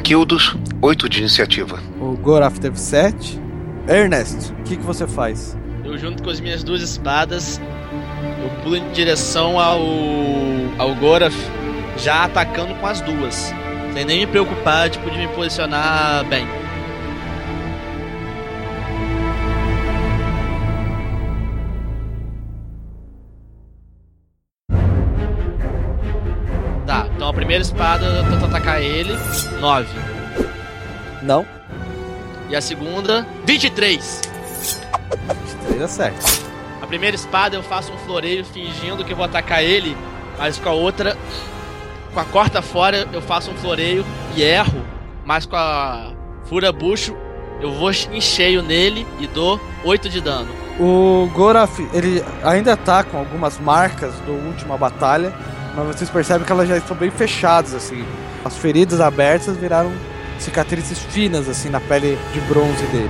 Kildos, 0.04 0.56
8 0.82 1.10
de 1.10 1.20
iniciativa. 1.22 1.80
O 2.00 2.16
Goraf 2.16 2.60
teve 2.60 2.80
7. 2.80 3.42
Ernest, 3.88 4.52
o 4.52 4.64
que, 4.64 4.78
que 4.78 4.84
você 4.84 5.08
faz? 5.08 5.58
Eu 5.84 5.98
junto 5.98 6.24
com 6.24 6.30
as 6.30 6.40
minhas 6.40 6.64
duas 6.64 6.82
espadas, 6.82 7.60
eu 8.44 8.50
pulo 8.62 8.76
em 8.76 8.92
direção 8.92 9.60
ao 9.60 9.82
ao 10.78 10.94
Goraf, 10.96 11.36
já 11.98 12.26
atacando 12.26 12.76
com 12.76 12.88
as 12.88 13.02
duas. 13.02 13.54
Sem 13.94 14.06
nem 14.06 14.20
me 14.22 14.28
preocupar 14.28 14.90
tipo, 14.90 15.10
de 15.10 15.18
me 15.18 15.28
posicionar 15.30 16.26
bem. 16.26 16.48
Tá, 26.86 27.08
então 27.16 27.30
a 27.30 27.34
primeira 27.34 27.62
espada 27.62 28.06
eu 28.06 28.24
tento 28.24 28.46
atacar 28.46 28.82
ele, 28.82 29.14
9. 29.60 29.88
Não. 31.22 31.46
E 32.50 32.56
a 32.56 32.62
segunda, 32.62 33.26
23. 33.46 34.22
3 35.68 35.82
é 35.82 35.88
certo. 35.88 36.44
A 36.50 36.53
primeira 36.94 37.16
espada 37.16 37.56
eu 37.56 37.64
faço 37.64 37.92
um 37.92 37.98
floreio 37.98 38.46
fingindo 38.46 39.04
que 39.04 39.14
eu 39.14 39.18
vou 39.18 39.26
atacar 39.26 39.64
ele, 39.64 39.98
mas 40.38 40.60
com 40.60 40.70
a 40.70 40.74
outra, 40.74 41.18
com 42.14 42.20
a 42.20 42.24
corta 42.24 42.62
fora, 42.62 43.08
eu 43.12 43.20
faço 43.20 43.50
um 43.50 43.56
floreio 43.56 44.06
e 44.36 44.44
erro, 44.44 44.80
mas 45.26 45.44
com 45.48 45.56
a 45.56 46.12
fura 46.46 46.72
bucho, 46.72 47.18
eu 47.60 47.74
vou 47.74 47.90
em 47.90 48.22
cheio 48.22 48.62
nele 48.62 49.08
e 49.20 49.26
dou 49.26 49.60
8 49.84 50.08
de 50.08 50.22
dano. 50.22 50.48
O 50.80 51.28
Goraf, 51.34 51.80
ele 51.92 52.24
ainda 52.44 52.78
tá 52.78 53.04
com 53.04 53.18
algumas 53.18 53.58
marcas 53.58 54.14
do 54.20 54.32
última 54.50 54.78
batalha, 54.78 55.34
mas 55.76 55.88
vocês 55.88 56.12
percebem 56.12 56.46
que 56.46 56.52
elas 56.52 56.70
já 56.70 56.78
estão 56.78 56.96
bem 56.96 57.10
fechadas, 57.10 57.74
assim. 57.74 58.06
As 58.46 58.56
feridas 58.56 59.02
abertas 59.02 59.58
viraram 59.58 59.92
cicatrizes 60.38 61.00
finas, 61.00 61.50
assim, 61.50 61.70
na 61.70 61.80
pele 61.80 62.20
de 62.32 62.42
bronze 62.42 62.86
dele. 62.86 63.10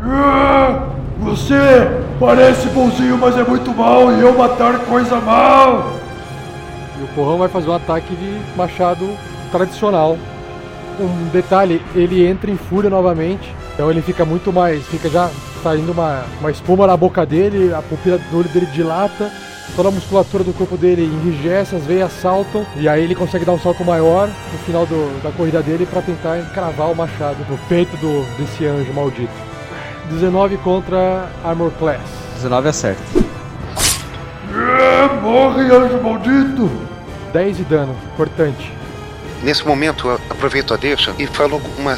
Você 1.36 1.54
parece 2.18 2.66
bonzinho, 2.70 3.18
mas 3.18 3.36
é 3.36 3.44
muito 3.44 3.70
mal 3.70 4.10
e 4.10 4.22
eu 4.22 4.32
matar 4.36 4.78
coisa 4.80 5.16
mal. 5.20 5.92
E 6.98 7.04
o 7.04 7.06
Corrão 7.08 7.36
vai 7.36 7.48
fazer 7.48 7.68
um 7.68 7.74
ataque 7.74 8.16
de 8.16 8.40
machado 8.56 9.06
tradicional. 9.52 10.16
Um 10.98 11.28
detalhe, 11.28 11.82
ele 11.94 12.26
entra 12.26 12.50
em 12.50 12.56
fúria 12.56 12.88
novamente. 12.88 13.54
Então 13.74 13.90
ele 13.90 14.00
fica 14.00 14.24
muito 14.24 14.50
mais. 14.50 14.82
Fica 14.86 15.10
já 15.10 15.28
saindo 15.62 15.92
uma, 15.92 16.24
uma 16.40 16.50
espuma 16.50 16.86
na 16.86 16.96
boca 16.96 17.26
dele, 17.26 17.72
a 17.74 17.82
pupila 17.82 18.16
do 18.30 18.38
olho 18.38 18.48
dele 18.48 18.66
dilata, 18.72 19.30
toda 19.76 19.90
a 19.90 19.92
musculatura 19.92 20.42
do 20.42 20.54
corpo 20.54 20.76
dele 20.78 21.02
enrijece, 21.04 21.76
as 21.76 21.82
veias 21.84 22.12
saltam, 22.12 22.64
e 22.76 22.88
aí 22.88 23.04
ele 23.04 23.14
consegue 23.14 23.44
dar 23.44 23.52
um 23.52 23.58
salto 23.58 23.84
maior 23.84 24.26
no 24.28 24.58
final 24.60 24.86
do- 24.86 25.22
da 25.22 25.30
corrida 25.32 25.60
dele 25.62 25.84
para 25.84 26.00
tentar 26.00 26.38
encravar 26.38 26.90
o 26.90 26.94
machado 26.96 27.36
no 27.50 27.58
peito 27.68 27.94
do, 27.98 28.24
desse 28.38 28.64
anjo 28.64 28.92
maldito. 28.94 29.55
19 30.10 30.56
contra 30.58 31.30
Armor 31.44 31.70
Class. 31.72 32.00
19 32.34 32.68
é 32.68 32.72
certo. 32.72 33.02
Ah, 34.52 35.20
morre, 35.20 35.64
anjo 35.64 36.00
maldito. 36.02 36.70
10 37.32 37.56
de 37.56 37.64
dano, 37.64 37.96
importante. 38.14 38.72
Nesse 39.42 39.66
momento, 39.66 40.08
eu 40.08 40.14
aproveito 40.30 40.72
a 40.72 40.76
deixa 40.76 41.14
e 41.18 41.26
falo 41.26 41.60
uma. 41.78 41.96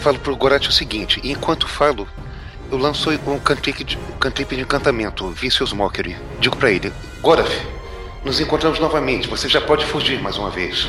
Falo 0.00 0.18
pro 0.18 0.36
Gorat 0.36 0.68
o 0.68 0.72
seguinte: 0.72 1.20
enquanto 1.24 1.66
falo, 1.66 2.06
eu 2.70 2.78
lanço 2.78 3.10
um 3.26 3.38
cantrip 3.38 3.82
de, 3.82 3.98
um 4.14 4.18
cantrip 4.18 4.54
de 4.54 4.62
encantamento, 4.62 5.28
Vicious 5.30 5.72
Mockery. 5.72 6.16
Digo 6.38 6.56
pra 6.56 6.70
ele: 6.70 6.92
Goraf, 7.20 7.50
nos 8.24 8.40
encontramos 8.40 8.78
novamente. 8.78 9.28
Você 9.28 9.48
já 9.48 9.60
pode 9.60 9.84
fugir 9.86 10.20
mais 10.22 10.38
uma 10.38 10.50
vez. 10.50 10.88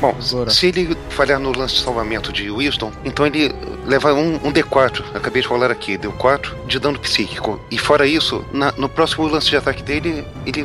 Bom, 0.00 0.14
se 0.48 0.66
ele 0.68 0.96
falhar 1.10 1.40
no 1.40 1.50
lance 1.56 1.74
de 1.74 1.80
salvamento 1.80 2.32
de 2.32 2.48
Wisdom, 2.50 2.92
então 3.04 3.26
ele 3.26 3.52
leva 3.84 4.14
um, 4.14 4.36
um 4.36 4.52
D4. 4.52 5.02
Acabei 5.14 5.42
de 5.42 5.48
rolar 5.48 5.70
aqui, 5.72 5.96
deu 5.98 6.12
4 6.12 6.56
de 6.68 6.78
dano 6.78 6.98
psíquico. 6.98 7.58
E 7.70 7.76
fora 7.78 8.06
isso, 8.06 8.44
na- 8.52 8.72
no 8.76 8.88
próximo 8.88 9.26
lance 9.26 9.48
de 9.48 9.56
ataque 9.56 9.82
dele, 9.82 10.24
ele 10.46 10.64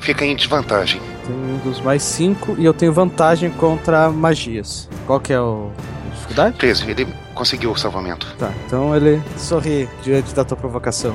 fica 0.00 0.24
em 0.24 0.36
desvantagem. 0.36 1.00
Tem 1.26 1.34
um 1.34 1.58
dos 1.64 1.80
mais 1.80 2.02
5 2.02 2.56
e 2.58 2.64
eu 2.64 2.74
tenho 2.74 2.92
vantagem 2.92 3.50
contra 3.52 4.10
magias. 4.10 4.88
Qual 5.06 5.18
que 5.18 5.32
é 5.32 5.40
o 5.40 5.70
a 6.06 6.14
dificuldade? 6.14 6.56
13, 6.58 6.90
ele 6.90 7.08
conseguiu 7.34 7.70
o 7.72 7.76
salvamento. 7.78 8.26
Tá, 8.38 8.50
então 8.66 8.94
ele 8.94 9.22
sorri 9.38 9.88
diante 10.02 10.34
da 10.34 10.44
tua 10.44 10.56
provocação. 10.58 11.14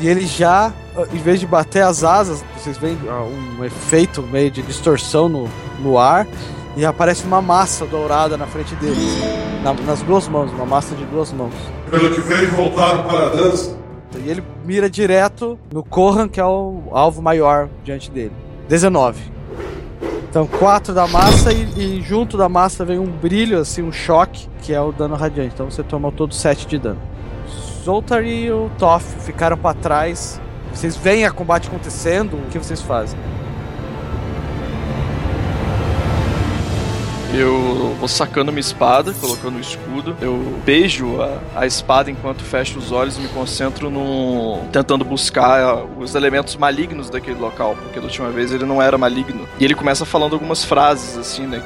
E 0.00 0.08
ele 0.08 0.26
já, 0.26 0.72
em 1.12 1.18
vez 1.18 1.38
de 1.38 1.46
bater 1.46 1.82
as 1.82 2.02
asas, 2.02 2.42
vocês 2.56 2.78
veem 2.78 2.96
ah, 3.08 3.22
um 3.22 3.62
efeito 3.62 4.22
meio 4.22 4.50
de 4.50 4.62
distorção 4.62 5.28
no, 5.28 5.46
no 5.80 5.98
ar 5.98 6.26
e 6.76 6.84
aparece 6.86 7.24
uma 7.24 7.40
massa 7.42 7.84
dourada 7.86 8.36
na 8.36 8.46
frente 8.46 8.74
dele. 8.76 8.96
na- 9.62 9.74
nas 9.74 10.00
duas 10.02 10.26
mãos, 10.26 10.50
uma 10.52 10.64
massa 10.64 10.94
de 10.94 11.04
duas 11.04 11.30
mãos. 11.32 11.52
Pelo 11.90 12.10
que 12.14 12.20
vejo, 12.22 12.56
voltaram 12.56 13.02
para 13.04 13.26
a 13.26 13.28
dança. 13.28 13.76
E 14.16 14.28
ele 14.28 14.42
mira 14.64 14.88
direto 14.88 15.58
no 15.70 15.84
Corran, 15.84 16.28
que 16.28 16.40
é 16.40 16.44
o 16.46 16.80
alvo 16.92 17.20
maior 17.20 17.68
diante 17.84 18.10
dele. 18.10 18.32
19. 18.68 19.20
Então, 20.30 20.46
4 20.46 20.94
da 20.94 21.06
massa 21.06 21.52
e, 21.52 21.98
e 21.98 22.00
junto 22.00 22.36
da 22.38 22.48
massa 22.48 22.84
vem 22.86 22.98
um 22.98 23.06
brilho, 23.06 23.58
assim, 23.60 23.82
um 23.82 23.92
choque, 23.92 24.48
que 24.62 24.72
é 24.72 24.80
o 24.80 24.92
dano 24.92 25.14
radiante. 25.14 25.52
Então 25.54 25.70
você 25.70 25.82
toma 25.82 26.10
todo 26.10 26.34
7 26.34 26.66
de 26.66 26.78
dano. 26.78 26.98
Zoltar 27.84 28.24
e 28.24 28.50
o 28.50 28.70
Toff 28.78 29.04
ficaram 29.20 29.56
pra 29.58 29.74
trás. 29.74 30.40
Vocês 30.72 30.96
veem 30.96 31.26
a 31.26 31.30
combate 31.30 31.68
acontecendo, 31.68 32.34
o 32.34 32.48
que 32.50 32.58
vocês 32.58 32.80
fazem? 32.80 33.18
Eu 37.32 37.94
vou 37.98 38.08
sacando 38.08 38.50
minha 38.50 38.60
espada, 38.60 39.12
colocando 39.14 39.56
o 39.56 39.60
escudo. 39.60 40.16
Eu 40.20 40.60
beijo 40.64 41.20
a, 41.20 41.38
a 41.54 41.66
espada 41.66 42.10
enquanto 42.10 42.42
fecho 42.42 42.78
os 42.78 42.90
olhos 42.90 43.16
e 43.16 43.20
me 43.20 43.28
concentro 43.28 43.88
no. 43.88 44.64
tentando 44.72 45.04
buscar 45.04 45.60
ah, 45.60 45.84
os 45.84 46.14
elementos 46.14 46.56
malignos 46.56 47.08
daquele 47.08 47.38
local, 47.38 47.76
porque 47.76 48.00
da 48.00 48.06
última 48.06 48.30
vez 48.30 48.52
ele 48.52 48.64
não 48.64 48.82
era 48.82 48.98
maligno. 48.98 49.48
E 49.58 49.64
ele 49.64 49.74
começa 49.74 50.04
falando 50.04 50.32
algumas 50.32 50.64
frases 50.64 51.16
assim, 51.16 51.46
né? 51.46 51.62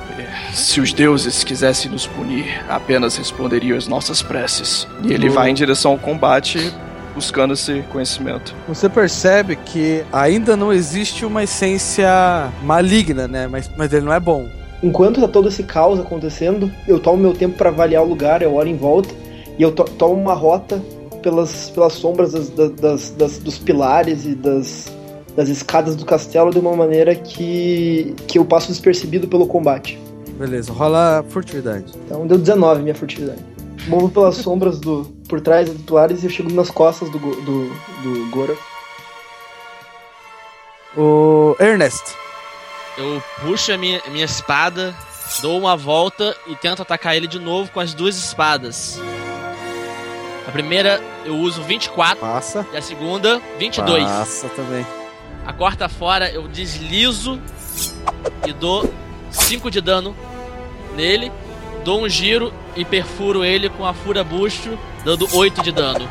Se 0.53 0.81
os 0.81 0.93
deuses 0.93 1.43
quisessem 1.43 1.91
nos 1.91 2.07
punir, 2.07 2.63
apenas 2.69 3.17
responderiam 3.17 3.77
as 3.79 3.89
nossas 3.89 4.23
preces. 4.23 4.87
E 5.03 5.13
ele 5.13 5.29
vai 5.31 5.51
em 5.51 5.55
direção 5.55 5.93
ao 5.93 5.99
combate 5.99 6.73
buscando 7.15 7.55
esse 7.55 7.83
conhecimento. 7.91 8.55
Você 8.69 8.89
percebe 8.89 9.57
que 9.57 10.05
ainda 10.13 10.57
não 10.57 10.73
existe 10.73 11.25
uma 11.25 11.45
essência 11.45 12.53
maligna, 12.63 13.29
né? 13.29 13.47
Mas, 13.47 13.71
mas 13.77 13.93
ele 13.93 14.05
não 14.05 14.13
é 14.13 14.21
bom. 14.21 14.49
Enquanto 14.85 15.21
tá 15.21 15.27
todo 15.29 15.49
esse 15.49 15.63
caos 15.63 15.99
acontecendo, 15.99 16.71
eu 16.87 17.01
tomo 17.01 17.17
meu 17.23 17.33
tempo 17.33 17.57
pra 17.57 17.71
avaliar 17.71 18.03
o 18.03 18.09
lugar, 18.09 18.43
eu 18.43 18.55
olho 18.55 18.69
em 18.69 18.77
volta 18.77 19.09
e 19.59 19.63
eu 19.63 19.73
to 19.73 19.85
tomo 19.85 20.15
uma 20.15 20.35
rota 20.35 20.83
pelas, 21.23 21.71
pelas 21.71 21.95
sombras 21.95 22.33
das, 22.33 22.51
das- 22.51 23.11
das- 23.11 23.39
dos 23.39 23.57
pilares 23.59 24.27
e 24.27 24.35
das, 24.35 24.93
das 25.35 25.49
escadas 25.49 25.97
do 25.97 26.05
castelo 26.05 26.51
de 26.51 26.59
uma 26.59 26.77
maneira 26.77 27.15
que, 27.15 28.15
que 28.29 28.39
eu 28.39 28.45
passo 28.45 28.69
despercebido 28.69 29.27
pelo 29.27 29.47
combate. 29.47 29.99
Beleza, 30.39 30.71
rola 30.73 31.25
furtividade. 31.31 31.93
Então 32.05 32.27
deu 32.27 32.37
19 32.37 32.83
minha 32.83 32.95
furtividade. 32.95 33.39
Movo 33.87 34.09
pelas 34.11 34.37
sombras 34.37 34.79
do. 34.81 35.05
por 35.29 35.41
trás 35.41 35.69
dos 35.71 35.81
pilares 35.83 36.23
e 36.23 36.27
eu 36.27 36.31
chego 36.31 36.53
nas 36.53 36.71
costas 36.71 37.09
do, 37.11 37.19
do, 37.19 37.69
do 38.03 38.31
Gora. 38.31 38.55
O 40.97 41.57
Ernest. 41.61 42.03
Eu 42.97 43.23
puxo 43.41 43.73
a 43.73 43.79
minha, 43.79 44.01
minha 44.09 44.25
espada, 44.25 44.95
dou 45.41 45.59
uma 45.59 45.77
volta 45.77 46.37
e 46.47 46.55
tento 46.55 46.83
atacar 46.83 47.17
ele 47.17 47.27
de 47.27 47.39
novo 47.39 47.71
com 47.71 47.81
as 47.81 47.93
duas 47.93 48.17
espadas. 48.17 49.01
A 50.47 50.51
primeira 50.53 51.03
eu 51.25 51.37
uso 51.37 51.63
24 51.63 52.19
Passa. 52.19 52.67
e 52.73 52.77
a 52.77 52.83
segunda 52.83 53.41
22. 53.59 54.05
Passa 54.05 54.49
também. 54.51 54.87
A 55.45 55.53
quarta 55.53 55.89
fora 55.89 56.31
eu 56.31 56.47
deslizo 56.47 57.41
e 58.47 58.53
dou 58.53 58.93
5 59.31 59.71
de 59.71 59.81
dano 59.81 60.15
nele. 60.95 61.33
Dou 61.85 62.03
um 62.03 62.09
giro 62.09 62.53
e 62.77 62.85
perfuro 62.85 63.45
ele 63.45 63.69
com 63.69 63.85
a 63.85 63.93
fura 63.93 64.25
bucho, 64.25 64.79
dando 65.05 65.29
8 65.37 65.63
de 65.63 65.73
dano. 65.73 66.09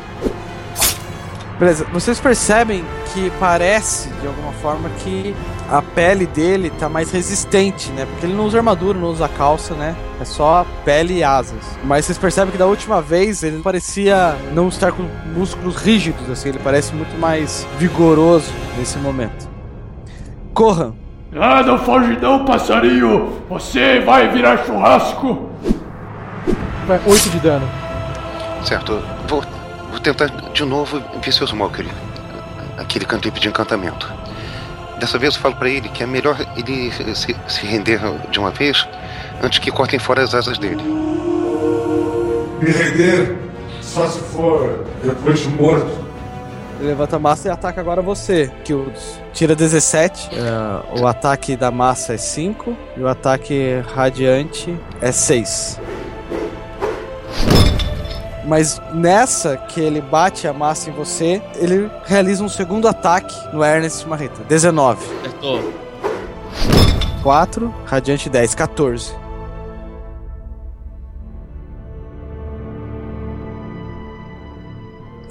Beleza, 1.58 1.84
vocês 1.92 2.20
percebem 2.20 2.84
que 3.12 3.30
parece, 3.40 4.08
de 4.08 4.26
alguma 4.26 4.52
forma, 4.54 4.88
que 5.02 5.34
a 5.74 5.82
pele 5.82 6.24
dele 6.24 6.70
tá 6.70 6.88
mais 6.88 7.10
resistente, 7.10 7.90
né? 7.90 8.06
Porque 8.06 8.26
ele 8.26 8.34
não 8.34 8.44
usa 8.44 8.58
armadura, 8.58 8.96
não 8.96 9.08
usa 9.08 9.26
calça, 9.26 9.74
né? 9.74 9.96
É 10.20 10.24
só 10.24 10.64
pele 10.84 11.14
e 11.14 11.24
asas. 11.24 11.76
Mas 11.82 12.04
vocês 12.04 12.16
percebem 12.16 12.52
que 12.52 12.58
da 12.58 12.66
última 12.66 13.02
vez 13.02 13.42
ele 13.42 13.60
parecia 13.60 14.36
não 14.52 14.68
estar 14.68 14.92
com 14.92 15.02
músculos 15.34 15.74
rígidos, 15.74 16.30
assim. 16.30 16.50
Ele 16.50 16.60
parece 16.62 16.94
muito 16.94 17.18
mais 17.18 17.66
vigoroso 17.76 18.52
nesse 18.78 18.98
momento. 18.98 19.48
Corram. 20.52 20.94
Ah, 21.34 21.60
não 21.64 21.76
foge 21.76 22.16
não, 22.22 22.44
passarinho! 22.44 23.42
Você 23.48 23.98
vai 23.98 24.28
virar 24.28 24.64
churrasco! 24.64 25.50
Vai, 26.86 27.00
8 27.04 27.30
de 27.30 27.40
dano. 27.40 27.68
Certo, 28.62 29.02
vou, 29.26 29.42
vou 29.90 29.98
tentar 29.98 30.26
de 30.26 30.64
novo 30.64 31.02
Vicious 31.20 31.50
Mockery. 31.50 31.90
Aquele 32.78 33.04
cantrip 33.04 33.40
de 33.40 33.48
encantamento. 33.48 34.23
Dessa 35.04 35.18
vez 35.18 35.34
eu 35.34 35.40
falo 35.42 35.54
pra 35.56 35.68
ele 35.68 35.86
que 35.90 36.02
é 36.02 36.06
melhor 36.06 36.34
ele 36.56 36.90
se, 37.14 37.36
se 37.46 37.66
render 37.66 38.00
de 38.30 38.38
uma 38.38 38.50
vez 38.50 38.88
antes 39.42 39.58
que 39.58 39.70
cortem 39.70 39.98
fora 39.98 40.22
as 40.22 40.34
asas 40.34 40.56
dele. 40.56 40.82
Me 40.82 42.70
render 42.70 43.36
só 43.82 44.08
se 44.08 44.18
for 44.20 44.86
depois 45.04 45.40
de 45.40 45.48
morto. 45.48 45.92
Ele 46.80 46.88
levanta 46.88 47.16
a 47.16 47.18
massa 47.18 47.48
e 47.48 47.50
ataca 47.50 47.82
agora 47.82 48.00
você, 48.00 48.50
que 48.64 48.72
o- 48.72 48.90
tira 49.34 49.54
17. 49.54 50.30
É, 50.34 50.98
o 50.98 51.06
ataque 51.06 51.54
da 51.54 51.70
massa 51.70 52.14
é 52.14 52.16
5 52.16 52.74
e 52.96 53.00
o 53.02 53.06
ataque 53.06 53.82
radiante 53.94 54.74
é 55.02 55.12
6. 55.12 55.78
Mas 58.46 58.80
nessa 58.92 59.56
que 59.56 59.80
ele 59.80 60.00
bate 60.00 60.46
a 60.46 60.52
massa 60.52 60.90
em 60.90 60.92
você, 60.92 61.42
ele 61.56 61.90
realiza 62.04 62.44
um 62.44 62.48
segundo 62.48 62.86
ataque 62.86 63.34
no 63.52 63.64
Ernest 63.64 64.06
Marreta. 64.06 64.42
19. 64.44 65.04
Acertou. 65.20 65.72
4, 67.22 67.74
radiante 67.86 68.28
10, 68.28 68.54
14. 68.54 69.14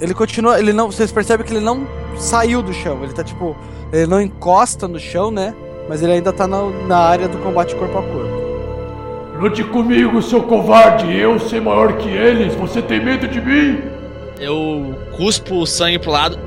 Ele 0.00 0.12
continua, 0.12 0.58
ele 0.58 0.72
não, 0.72 0.90
vocês 0.90 1.12
percebem 1.12 1.46
que 1.46 1.52
ele 1.52 1.64
não 1.64 1.86
saiu 2.18 2.62
do 2.62 2.72
chão, 2.72 3.02
ele 3.04 3.12
tá 3.12 3.22
tipo, 3.22 3.56
ele 3.92 4.06
não 4.06 4.20
encosta 4.20 4.88
no 4.88 4.98
chão, 4.98 5.30
né? 5.30 5.54
Mas 5.88 6.02
ele 6.02 6.12
ainda 6.12 6.32
tá 6.32 6.48
na, 6.48 6.68
na 6.86 6.98
área 6.98 7.28
do 7.28 7.38
combate 7.38 7.76
corpo 7.76 7.96
a 7.96 8.02
corpo. 8.02 8.43
Lute 9.44 9.62
comigo, 9.62 10.22
seu 10.22 10.42
covarde! 10.42 11.14
Eu 11.14 11.38
ser 11.38 11.60
maior 11.60 11.98
que 11.98 12.08
eles! 12.08 12.54
Você 12.54 12.80
tem 12.80 13.04
medo 13.04 13.28
de 13.28 13.42
mim? 13.42 13.78
Eu 14.40 14.94
cuspo 15.18 15.56
o 15.56 15.66
sangue 15.66 15.98
pro 15.98 16.10
lado. 16.10 16.38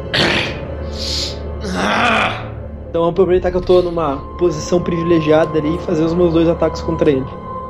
Então 2.90 3.02
vou 3.02 3.12
aproveitar 3.12 3.52
que 3.52 3.58
eu 3.58 3.62
tô 3.62 3.84
numa 3.84 4.18
posição 4.40 4.82
privilegiada 4.82 5.60
ali 5.60 5.76
e 5.76 5.80
fazer 5.82 6.06
os 6.06 6.16
meus 6.16 6.34
dois 6.34 6.50
ataques 6.50 6.82
contra 6.82 7.12
ele. 7.12 7.24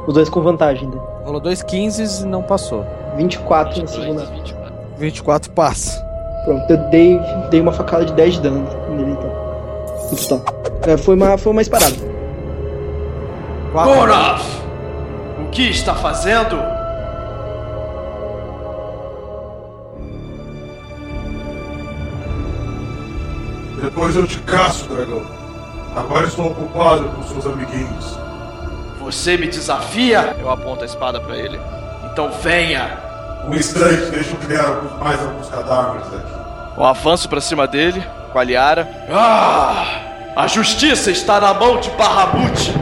Os 0.07 0.13
dois 0.13 0.29
com 0.29 0.41
vantagem, 0.41 0.87
né? 0.87 0.97
Rolou 1.25 1.41
dois 1.41 1.61
15 1.61 2.23
e 2.23 2.25
não 2.25 2.41
passou. 2.41 2.85
24 3.17 3.81
na 3.81 3.85
22, 3.85 3.91
segunda. 3.91 4.25
24. 4.33 4.73
24 4.97 5.51
passa. 5.51 6.01
Pronto, 6.45 6.71
eu 6.71 6.77
dei, 6.89 7.19
dei 7.51 7.59
uma 7.59 7.73
facada 7.73 8.05
de 8.05 8.13
10 8.13 8.35
de 8.35 8.41
dano 8.43 8.65
nele 8.91 9.11
então. 9.11 10.39
Total. 10.39 10.55
É, 10.87 10.95
foi, 10.95 11.15
uma, 11.15 11.37
foi 11.37 11.51
uma 11.51 11.61
espadada. 11.61 11.97
Quatro. 13.73 14.66
Que 15.51 15.69
está 15.69 15.95
fazendo? 15.95 16.57
Depois 23.81 24.15
eu 24.15 24.25
te 24.27 24.39
caço, 24.39 24.85
dragão. 24.87 25.21
Agora 25.95 26.25
estou 26.27 26.47
ocupado 26.47 27.05
com 27.09 27.23
seus 27.23 27.45
amiguinhos. 27.45 28.17
Você 28.99 29.37
me 29.37 29.47
desafia? 29.47 30.35
Eu 30.39 30.49
aponto 30.49 30.83
a 30.83 30.85
espada 30.85 31.19
pra 31.19 31.35
ele. 31.35 31.59
Então 32.11 32.31
venha! 32.41 32.97
Um 33.47 33.53
instante, 33.55 34.11
deixa 34.11 34.31
eu 34.31 34.37
criar 34.37 34.67
alguns- 34.67 34.99
mais 34.99 35.19
alguns 35.21 35.47
cadáveres 35.47 36.07
aqui. 36.07 36.33
Eu 36.77 36.83
avanço 36.83 37.29
pra 37.29 37.39
cima 37.39 37.67
dele, 37.67 38.03
com 38.33 38.39
a 38.39 38.43
Liara. 38.43 38.87
Ah! 39.11 39.85
A 40.35 40.47
justiça 40.47 41.09
está 41.09 41.39
na 41.39 41.53
mão 41.53 41.79
de 41.79 41.89
Barramute! 41.91 42.73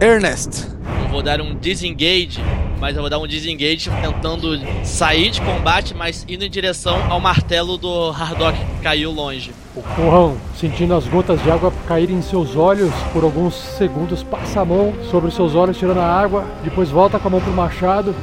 Ernest. 0.00 0.66
Eu 1.02 1.08
vou 1.08 1.22
dar 1.22 1.40
um 1.40 1.54
disengage 1.56 2.40
mas 2.80 2.94
eu 2.94 3.02
vou 3.02 3.10
dar 3.10 3.18
um 3.18 3.26
disengage 3.26 3.90
tentando 4.00 4.58
sair 4.84 5.30
de 5.30 5.40
combate, 5.40 5.94
mas 5.94 6.24
indo 6.28 6.44
em 6.44 6.50
direção 6.50 6.96
ao 7.10 7.20
martelo 7.20 7.76
do 7.76 8.10
Hardock 8.10 8.56
que 8.56 8.82
caiu 8.82 9.10
longe. 9.10 9.52
O 9.74 9.82
Corrão, 9.82 10.36
sentindo 10.58 10.94
as 10.94 11.06
gotas 11.06 11.42
de 11.42 11.50
água 11.50 11.72
caírem 11.86 12.16
em 12.16 12.22
seus 12.22 12.56
olhos, 12.56 12.92
por 13.12 13.24
alguns 13.24 13.54
segundos 13.54 14.22
passa 14.22 14.60
a 14.60 14.64
mão 14.64 14.94
sobre 15.10 15.28
os 15.28 15.34
seus 15.34 15.54
olhos, 15.54 15.76
tirando 15.76 15.98
a 15.98 16.06
água, 16.06 16.44
depois 16.62 16.88
volta 16.88 17.18
com 17.18 17.28
a 17.28 17.30
mão 17.32 17.40
pro 17.40 17.52
machado 17.52 18.14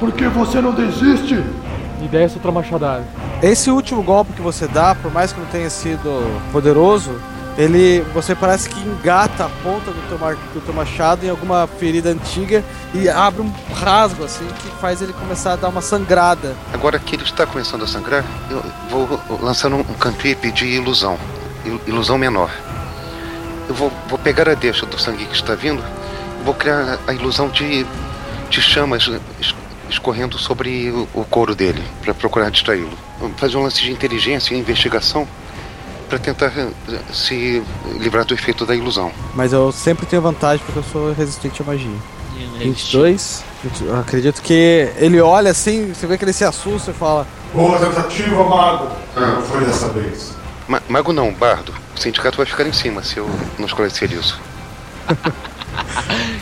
Por 0.00 0.12
que 0.12 0.26
você 0.26 0.60
não 0.60 0.72
desiste? 0.72 1.42
e 2.00 2.06
desce 2.06 2.36
outra 2.36 2.52
machadada. 2.52 3.04
Esse 3.42 3.72
último 3.72 4.04
golpe 4.04 4.32
que 4.32 4.40
você 4.40 4.68
dá, 4.68 4.94
por 4.94 5.12
mais 5.12 5.32
que 5.32 5.40
não 5.40 5.48
tenha 5.48 5.68
sido 5.68 6.22
poderoso, 6.52 7.20
ele, 7.58 8.00
você 8.14 8.34
parece 8.36 8.68
que 8.68 8.78
engata 8.80 9.44
a 9.44 9.48
ponta 9.64 9.90
do 9.90 10.08
teu, 10.08 10.16
mar- 10.18 10.36
do 10.54 10.60
teu 10.60 10.72
machado 10.72 11.26
em 11.26 11.28
alguma 11.28 11.66
ferida 11.66 12.08
antiga 12.10 12.64
e 12.94 13.08
abre 13.08 13.42
um 13.42 13.52
rasgo 13.74 14.24
assim 14.24 14.46
que 14.62 14.68
faz 14.80 15.02
ele 15.02 15.12
começar 15.12 15.54
a 15.54 15.56
dar 15.56 15.68
uma 15.68 15.82
sangrada. 15.82 16.54
Agora 16.72 16.98
que 17.00 17.16
ele 17.16 17.24
está 17.24 17.44
começando 17.46 17.82
a 17.82 17.86
sangrar, 17.88 18.24
eu 18.48 18.62
vou 18.88 19.20
lançando 19.42 19.74
um 19.76 19.82
cantrip 19.94 20.52
de 20.52 20.66
ilusão. 20.66 21.18
il- 21.64 21.80
Ilusão 21.88 22.16
menor. 22.16 22.50
Eu 23.68 23.74
vou, 23.74 23.92
vou 24.08 24.18
pegar 24.18 24.48
a 24.48 24.54
deixa 24.54 24.86
do 24.86 24.98
sangue 24.98 25.26
que 25.26 25.34
está 25.34 25.54
vindo, 25.56 25.82
vou 26.44 26.54
criar 26.54 26.98
a 27.06 27.12
ilusão 27.12 27.48
de, 27.48 27.84
de 28.48 28.62
chamas 28.62 29.10
es- 29.40 29.54
escorrendo 29.90 30.38
sobre 30.38 30.90
o, 30.90 31.08
o 31.12 31.24
couro 31.24 31.54
dele, 31.56 31.82
para 32.02 32.14
procurar 32.14 32.50
distraí-lo. 32.50 32.96
Fazer 33.36 33.56
um 33.56 33.62
lance 33.64 33.82
de 33.82 33.90
inteligência 33.90 34.54
e 34.54 34.58
investigação 34.58 35.26
para 36.08 36.18
tentar 36.18 36.52
eh, 36.56 36.70
se 37.12 37.62
livrar 37.98 38.24
do 38.24 38.34
efeito 38.34 38.64
da 38.66 38.74
ilusão. 38.74 39.12
Mas 39.34 39.52
eu 39.52 39.70
sempre 39.72 40.06
tenho 40.06 40.22
vantagem 40.22 40.64
porque 40.64 40.78
eu 40.78 40.84
sou 40.84 41.12
resistente 41.12 41.60
à 41.62 41.64
magia. 41.64 41.90
22. 42.58 43.44
Eu 43.82 43.98
acredito 44.00 44.40
que 44.42 44.88
ele 44.96 45.20
olha 45.20 45.50
assim, 45.50 45.92
você 45.92 46.06
vê 46.06 46.16
que 46.16 46.24
ele 46.24 46.32
se 46.32 46.44
assusta 46.44 46.90
e 46.92 46.94
fala: 46.94 47.26
Boa 47.52 47.78
tentativa, 47.78 48.44
mago. 48.44 48.88
Não 49.16 49.42
foi 49.42 49.64
dessa 49.64 49.88
vez. 49.88 50.32
Ma- 50.68 50.82
Mago 50.88 51.12
não, 51.12 51.32
bardo. 51.32 51.74
O 51.96 51.98
sindicato 52.00 52.36
vai 52.36 52.46
ficar 52.46 52.64
em 52.66 52.72
cima 52.72 53.02
se 53.02 53.16
eu 53.16 53.28
não 53.58 53.66
esclarecer 53.66 54.12
isso. 54.12 54.40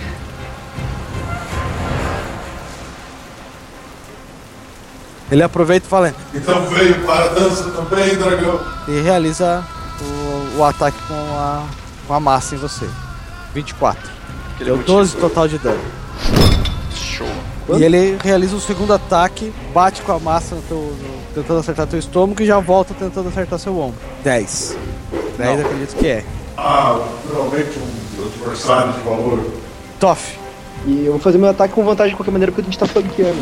Ele 5.31 5.43
aproveita 5.43 5.87
e 5.87 5.91
fala 5.91 6.15
Então 6.35 6.67
veio 6.67 6.95
para 7.05 7.25
a 7.25 7.29
dança 7.29 7.71
também, 7.71 8.15
dragão. 8.17 8.61
e 8.87 9.01
realiza 9.01 9.65
o, 10.01 10.59
o 10.59 10.65
ataque 10.65 10.97
com 11.09 11.15
a, 11.39 11.65
com 12.07 12.15
a 12.15 12.21
massa 12.21 12.55
em 12.55 12.59
você. 12.59 12.87
24. 13.55 14.01
Aquele 14.55 14.71
Deu 14.71 14.77
motivo. 14.77 14.97
12 14.99 15.17
total 15.17 15.49
de 15.49 15.59
dano. 15.59 15.81
Show. 16.95 17.27
E 17.77 17.83
ele 17.83 18.17
realiza 18.23 18.55
o 18.55 18.61
segundo 18.61 18.93
ataque, 18.95 19.53
bate 19.75 20.01
com 20.03 20.12
a 20.12 20.19
massa 20.21 20.55
no 20.55 20.62
teu, 20.62 20.77
no- 20.77 21.35
tentando 21.35 21.59
acertar 21.61 21.87
teu 21.87 21.99
estômago 21.99 22.41
e 22.41 22.47
já 22.47 22.61
volta 22.61 22.95
tentando 22.95 23.29
acertar 23.29 23.59
seu 23.59 23.77
ombro. 23.79 23.99
10. 24.23 24.77
10 25.37 25.61
acredito 25.61 25.97
que 25.97 26.07
é. 26.07 26.25
Ah, 26.57 26.99
naturalmente 27.25 27.79
um 27.79 28.25
adversário 28.27 28.93
de 28.93 29.01
valor. 29.01 29.45
Toff. 29.99 30.39
E 30.87 31.05
eu 31.07 31.12
vou 31.12 31.21
fazer 31.21 31.39
meu 31.39 31.51
ataque 31.51 31.75
com 31.75 31.85
vantagem 31.85 32.12
de 32.12 32.17
qualquer 32.17 32.31
maneira 32.31 32.53
porque 32.53 32.62
a 32.62 32.65
gente 32.71 32.79
tá 32.79 32.87
flanqueando. 32.87 33.41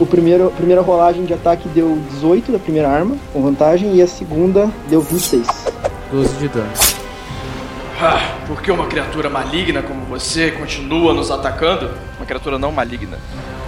O 0.00 0.06
primeiro, 0.06 0.46
a 0.46 0.50
primeira 0.50 0.80
rolagem 0.80 1.26
de 1.26 1.34
ataque 1.34 1.68
deu 1.68 2.00
18 2.12 2.52
da 2.52 2.58
primeira 2.58 2.88
arma, 2.88 3.16
com 3.34 3.42
vantagem, 3.42 3.94
e 3.94 4.00
a 4.00 4.06
segunda 4.06 4.70
deu 4.88 5.02
26. 5.02 5.46
12 6.10 6.34
de 6.36 6.48
dano. 6.48 6.72
Ah, 8.00 8.34
por 8.46 8.62
que 8.62 8.72
uma 8.72 8.86
criatura 8.86 9.28
maligna 9.28 9.82
como 9.82 10.00
você 10.06 10.52
continua 10.52 11.12
nos 11.12 11.30
atacando? 11.30 11.90
Uma 12.16 12.24
criatura 12.24 12.58
não 12.58 12.72
maligna. 12.72 13.18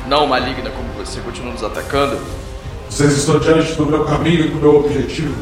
Não 0.09 0.27
maligna 0.27 0.71
como 0.71 0.89
você 0.95 1.21
continua 1.21 1.53
nos 1.53 1.63
atacando? 1.63 2.19
Vocês 2.89 3.13
estão 3.13 3.39
diante 3.39 3.75
do 3.75 3.85
meu 3.85 4.07
caminho 4.07 4.47
e 4.47 4.49
do 4.49 4.57
meu 4.57 4.77
objetivo. 4.77 5.35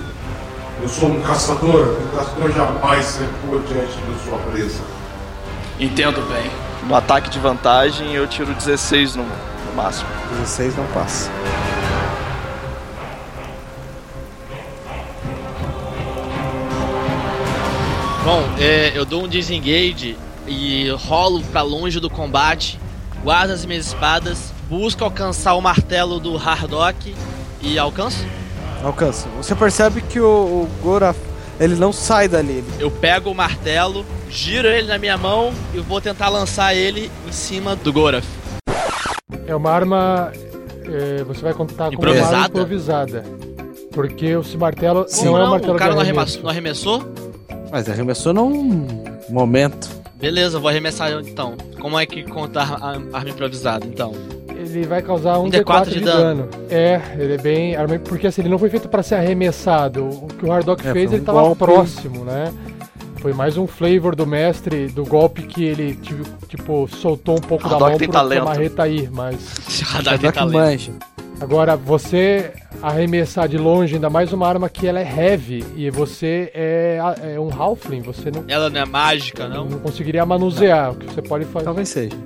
Eu 0.83 0.88
sou 0.88 1.09
um 1.09 1.20
caçador. 1.20 1.98
Um 2.03 2.16
caçador 2.16 2.50
jamais 2.50 3.16
recua 3.16 3.61
diante 3.61 3.92
da 3.92 4.24
sua 4.24 4.38
presa. 4.50 4.81
Entendo 5.79 6.20
bem. 6.29 6.50
No 6.88 6.96
ataque 6.96 7.31
de 7.31 7.38
vantagem 7.38 8.12
eu 8.12 8.26
tiro 8.26 8.53
16 8.53 9.14
no, 9.14 9.24
no 9.70 9.76
máximo. 9.76 10.09
16 10.33 10.76
não 10.76 10.87
passa. 10.88 11.30
Bom, 18.24 18.44
é, 18.59 18.92
eu 18.94 19.04
dou 19.04 19.24
um 19.24 19.28
disengage 19.28 20.16
e 20.46 20.90
rolo 20.90 21.42
pra 21.44 21.62
longe 21.62 21.98
do 21.98 22.11
combate, 22.11 22.78
guardo 23.22 23.50
as 23.50 23.64
minhas 23.64 23.87
espadas, 23.87 24.52
busco 24.68 25.02
alcançar 25.04 25.54
o 25.54 25.61
martelo 25.61 26.20
do 26.20 26.37
Hardock 26.37 27.14
e 27.62 27.78
alcanço. 27.78 28.24
Alcança. 28.83 29.28
Você 29.37 29.54
percebe 29.54 30.00
que 30.02 30.20
o, 30.20 30.26
o 30.26 30.70
Gora 30.83 31.14
ele 31.59 31.74
não 31.74 31.92
sai 31.92 32.28
dali. 32.28 32.64
Eu 32.78 32.90
pego 32.90 33.30
o 33.30 33.35
martelo, 33.35 34.04
giro 34.30 34.68
ele 34.68 34.87
na 34.87 34.98
minha 34.98 35.16
mão 35.18 35.52
e 35.74 35.78
vou 35.78 36.00
tentar 36.00 36.28
lançar 36.28 36.74
ele 36.74 37.11
em 37.26 37.33
cima 37.33 37.76
do 37.76 37.92
Goraf. 37.92 38.39
É 39.50 39.54
uma 39.56 39.70
arma. 39.70 40.32
é, 40.86 41.24
você 41.24 41.42
vai 41.42 41.52
contar 41.54 41.90
com 41.90 41.96
uma 41.96 42.10
Improvisada? 42.10 42.36
arma 42.36 42.46
improvisada. 42.46 43.24
Porque 43.92 44.36
o 44.36 44.42
martelo 44.58 45.04
Sim, 45.08 45.24
não, 45.26 45.38
é 45.38 45.44
um 45.46 45.50
martelo 45.50 45.74
o 45.74 45.78
cara 45.78 45.94
não 45.94 46.00
arremesso. 46.00 46.38
arremessou, 46.38 46.42
não 46.42 46.50
arremessou? 46.50 47.70
Mas 47.72 47.88
arremessou 47.88 48.32
num 48.32 48.86
momento. 49.28 49.88
Beleza, 50.14 50.58
vou 50.60 50.68
arremessar 50.68 51.10
então. 51.26 51.54
Como 51.80 51.98
é 51.98 52.06
que 52.06 52.22
conta 52.22 52.60
a 52.60 52.90
arma 53.12 53.28
improvisada 53.30 53.84
então? 53.86 54.12
Ele 54.56 54.86
vai 54.86 55.02
causar 55.02 55.38
um, 55.38 55.46
Um 55.46 55.50
D4, 55.50 55.64
D4 55.64 55.84
de, 55.86 55.90
de 55.94 56.00
dano. 56.00 56.48
É, 56.68 57.00
ele 57.18 57.34
é 57.34 57.38
bem. 57.38 57.74
Porque 58.04 58.26
assim, 58.26 58.42
ele 58.42 58.48
não 58.50 58.58
foi 58.58 58.68
feito 58.70 58.88
pra 58.88 59.02
ser 59.02 59.14
arremessado. 59.16 60.04
O 60.04 60.26
que 60.28 60.44
o 60.46 60.52
Hardock 60.52 60.86
É, 60.86 60.92
fez, 60.92 61.10
um 61.10 61.14
ele 61.14 61.24
tava 61.24 61.40
golpe. 61.40 61.58
próximo, 61.64 62.24
né? 62.24 62.52
Foi 63.20 63.35
mais 63.35 63.59
um 63.59 63.66
flavor 63.66 64.16
do 64.16 64.26
mestre 64.26 64.87
do 64.87 65.04
golpe 65.04 65.42
que 65.42 65.62
ele, 65.62 65.94
tipo, 65.94 66.24
tipo, 66.48 66.88
soltou 66.88 67.37
um 67.37 67.40
pouco 67.40 67.64
da 67.64 67.74
Hardock 67.74 67.90
mão 67.90 67.98
tem 67.98 68.09
pro, 68.09 68.18
talento. 68.18 68.44
marreta 68.44 68.88
ir, 68.88 69.11
mas. 69.11 69.37
Hardock 69.94 70.18
tem 70.18 70.33
talento. 70.33 70.52
manja. 70.54 70.92
Agora, 71.38 71.76
você 71.76 72.52
arremessar 72.83 73.46
de 73.46 73.59
longe, 73.59 73.94
ainda 73.94 74.09
mais 74.09 74.33
uma 74.33 74.46
arma 74.48 74.68
que 74.68 74.87
ela 74.87 75.00
é 75.00 75.02
heavy 75.04 75.64
e 75.76 75.90
você 75.90 76.50
é, 76.54 76.98
é 77.35 77.40
um 77.40 77.50
halfling, 77.50 78.00
você 78.00 78.30
não, 78.30 78.44
Ela 78.48 78.70
não 78.70 78.80
é 78.80 78.85
mágica, 78.87 79.48
não? 79.48 79.64
não 79.66 79.78
conseguiria 79.78 80.24
manusear. 80.24 80.92
O 80.92 80.96
que 80.96 81.06
você 81.06 81.20
pode 81.20 81.44
fazer? 81.46 81.64
Talvez 81.66 81.88
seja. 81.88 82.16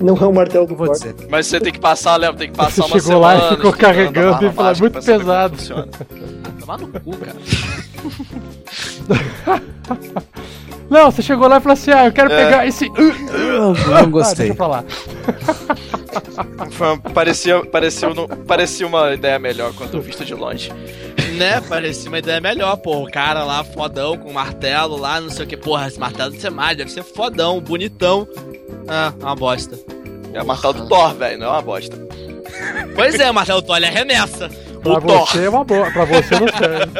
Não 0.00 0.16
é 0.16 0.26
um 0.26 0.32
martelo 0.32 0.66
do 0.66 0.74
vou 0.74 0.90
dizer. 0.90 1.14
Mas 1.28 1.46
você 1.46 1.60
tem 1.60 1.72
que 1.72 1.80
passar, 1.80 2.16
Léo, 2.16 2.34
tem 2.34 2.50
que 2.50 2.56
passar 2.56 2.70
Você 2.70 2.80
uma 2.80 3.00
chegou 3.00 3.20
lá 3.20 3.34
e 3.34 3.38
semana 3.38 3.56
ficou 3.56 3.72
carregando 3.72 4.46
e 4.46 4.52
falou, 4.52 4.76
muito 4.78 4.98
é 4.98 5.00
que 5.00 5.06
pesado. 5.06 5.56
Tomar 6.60 6.78
no 6.78 6.88
cu, 6.88 7.16
cara. 7.18 7.36
Não, 10.88 11.10
você 11.10 11.22
chegou 11.22 11.46
lá 11.48 11.58
e 11.58 11.60
falou 11.60 11.74
assim: 11.74 11.90
ah, 11.92 12.06
eu 12.06 12.12
quero 12.12 12.32
É. 12.32 12.44
pegar 12.44 12.66
esse. 12.66 12.88
Não, 12.90 13.72
não 13.74 13.96
Ah, 13.96 14.02
gostei. 14.04 14.48
deixa. 14.52 14.84
Foi 16.72 16.86
uma- 16.88 16.98
parecia, 16.98 17.64
parecia, 17.66 18.08
parecia 18.46 18.86
uma 18.86 19.12
ideia 19.14 19.38
melhor 19.38 19.72
quando 19.74 20.00
vista 20.00 20.24
de 20.24 20.34
longe. 20.34 20.72
né? 21.36 21.60
Parecia 21.60 22.10
uma 22.10 22.18
ideia 22.18 22.40
melhor, 22.40 22.76
pô. 22.76 23.04
O 23.04 23.10
cara 23.10 23.44
lá 23.44 23.62
fodão 23.62 24.16
com 24.16 24.32
martelo 24.32 24.96
lá, 24.96 25.20
não 25.20 25.30
sei 25.30 25.44
o 25.44 25.48
que. 25.48 25.56
Porra, 25.56 25.86
esse 25.86 25.98
martelo 25.98 26.30
deve 26.30 26.42
ser 26.42 26.50
mais, 26.50 26.76
deve 26.76 26.90
ser 26.90 27.02
fodão, 27.04 27.60
bonitão. 27.60 28.26
Ah, 28.88 29.12
uma 29.20 29.36
bosta. 29.36 29.78
É 30.32 30.42
o 30.42 30.46
martelo 30.46 30.74
do 30.74 30.88
Thor, 30.88 31.14
velho, 31.14 31.38
não 31.38 31.46
é 31.46 31.50
uma 31.50 31.62
bosta. 31.62 31.96
Pois 32.94 33.18
é, 33.18 33.30
o 33.30 33.34
martelo 33.34 33.62
Thor, 33.62 33.76
ele 33.76 33.86
arremessa. 33.86 34.50
Pra 34.82 34.92
O 34.92 35.00
Thor. 35.00 35.26
você 35.26 35.44
é 35.44 35.50
uma 35.50 35.64
boa, 35.64 35.90
pra 35.90 36.04
você 36.04 36.40
não 36.40 36.48
serve. 36.48 36.92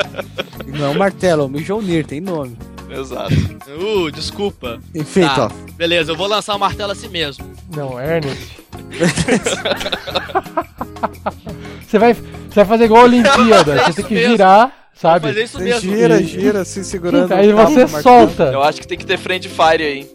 Não 0.78 0.92
é 0.92 0.94
martelo, 0.96 1.46
é 1.46 1.48
Mjolnir, 1.48 2.06
tem 2.06 2.20
nome. 2.20 2.56
Exato. 2.88 3.34
Uh, 3.68 4.10
desculpa. 4.12 4.78
Enfim, 4.94 5.22
Tá, 5.22 5.50
beleza, 5.76 6.12
eu 6.12 6.16
vou 6.16 6.28
lançar 6.28 6.54
o 6.54 6.58
martelo 6.58 6.92
assim 6.92 7.08
mesmo. 7.08 7.44
Não, 7.74 8.00
Ernest. 8.00 8.60
você, 11.86 11.98
vai, 11.98 12.14
você 12.14 12.54
vai 12.54 12.64
fazer 12.64 12.84
igual 12.84 13.02
a 13.02 13.04
Olimpíada. 13.04 13.84
Você 13.86 13.92
tem 13.94 14.04
que 14.04 14.14
mesmo. 14.14 14.30
virar, 14.32 14.66
Vou 14.66 14.72
sabe? 14.94 15.28
fazer 15.28 15.44
isso 15.44 15.58
Você 15.58 15.64
mesmo. 15.64 15.80
gira, 15.96 16.22
gira, 16.22 16.64
se 16.64 16.84
segurando. 16.84 17.32
Aí 17.32 17.52
você 17.52 17.86
solta. 17.88 18.44
Eu 18.52 18.62
acho 18.62 18.80
que 18.80 18.86
tem 18.86 18.98
que 18.98 19.06
ter 19.06 19.18
friend 19.18 19.48
fire 19.48 19.82
aí. 19.82 20.10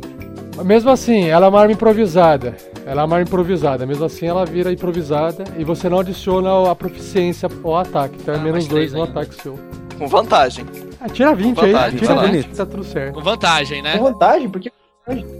Mesmo 0.63 0.89
assim, 0.89 1.25
ela 1.27 1.47
é 1.47 1.49
uma 1.49 1.59
arma 1.59 1.73
improvisada. 1.73 2.55
Ela 2.85 3.01
é 3.01 3.05
uma 3.05 3.15
arma 3.15 3.21
improvisada. 3.27 3.85
Mesmo 3.85 4.05
assim, 4.05 4.27
ela 4.27 4.45
vira 4.45 4.71
improvisada 4.71 5.43
e 5.57 5.63
você 5.63 5.89
não 5.89 5.99
adiciona 5.99 6.69
a 6.69 6.75
proficiência 6.75 7.49
ao 7.63 7.77
ataque. 7.77 8.15
Então 8.21 8.33
é 8.35 8.37
Ah, 8.37 8.41
menos 8.41 8.67
2 8.67 8.93
no 8.93 8.99
ainda. 9.03 9.11
ataque 9.21 9.41
seu. 9.41 9.59
Com 9.97 10.07
vantagem. 10.07 10.65
Ah, 11.01 11.09
tira 11.09 11.33
20 11.33 11.59
aí. 11.63 11.71
Vantagem, 11.71 11.99
Tira 11.99 12.13
vantagem. 12.15 12.35
20 12.41 12.47
que 12.49 12.55
tá 12.55 12.65
tudo 12.65 12.83
certo. 12.83 13.13
Com 13.15 13.21
vantagem, 13.21 13.81
né? 13.81 13.97
Com 13.97 14.03
vantagem, 14.03 14.49
porque 14.49 14.71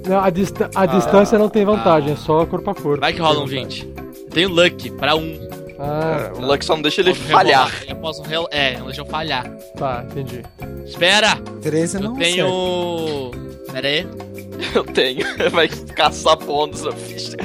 Não, 0.08 0.20
a, 0.20 0.30
dista- 0.30 0.70
a 0.76 0.86
distância 0.86 1.38
não 1.40 1.50
tem 1.50 1.66
vantagem, 1.66 2.14
é 2.14 2.16
só 2.16 2.46
corpo 2.46 2.70
a 2.70 2.76
corpo. 2.76 3.02
Vai 3.02 3.14
que 3.14 3.20
rola 3.22 3.40
um 3.42 3.46
20. 3.46 3.86
Tenho 4.32 4.50
luck 4.50 4.90
pra 4.92 5.16
um. 5.16 5.38
Ah, 5.78 6.32
O 6.38 6.42
Luck 6.46 6.64
só 6.64 6.74
não 6.76 6.82
deixa 6.82 7.02
ele 7.02 7.10
Posso 7.10 7.24
falhar. 7.24 7.66
rebolar. 7.68 7.90
Eu 7.90 7.96
posso 7.98 8.22
rel... 8.24 8.48
É, 8.50 8.78
não 8.78 8.86
deixa 8.86 9.02
eu 9.02 9.06
falhar. 9.06 9.46
tá, 9.78 10.06
entendi. 10.10 10.42
Espera! 10.86 11.36
13 11.62 11.98
Eu 11.98 12.02
não 12.04 12.16
tenho. 12.16 12.46
acerta. 12.48 13.74
Pera 13.74 13.88
aí. 13.90 14.08
Eu 14.74 14.84
tenho. 14.86 15.26
Vai, 15.52 15.68
caçar 15.96 16.36
bônus 16.38 16.84
na 16.84 16.92
ficha. 16.92 17.36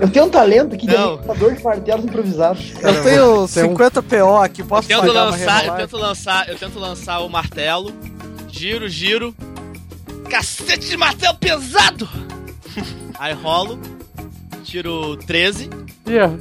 Eu 0.00 0.08
tenho 0.10 0.26
um 0.26 0.28
talento 0.30 0.76
que 0.76 0.86
Não. 0.86 1.16
derrubador 1.16 1.54
de 1.54 1.62
martelos 1.62 2.04
improvisados. 2.04 2.72
Eu 2.82 3.02
tenho 3.02 3.04
Tem 3.04 3.20
um- 3.20 3.46
50 3.46 4.02
PO 4.02 4.36
aqui, 4.42 4.62
posso 4.62 4.90
Eu 4.92 5.00
tento 5.00 5.12
lançar, 5.12 5.66
eu 5.66 5.76
tento 5.76 5.96
lançar, 5.96 6.48
eu 6.48 6.58
tento 6.58 6.78
lançar 6.78 7.18
o 7.20 7.28
martelo. 7.28 7.92
Giro, 8.48 8.88
giro. 8.88 9.34
Cacete 10.28 10.88
de 10.88 10.96
martelo 10.96 11.36
pesado! 11.38 12.08
Aí 13.18 13.32
rolo. 13.34 13.78
Tiro 14.64 15.16
13. 15.16 15.68
Yeah. 16.08 16.34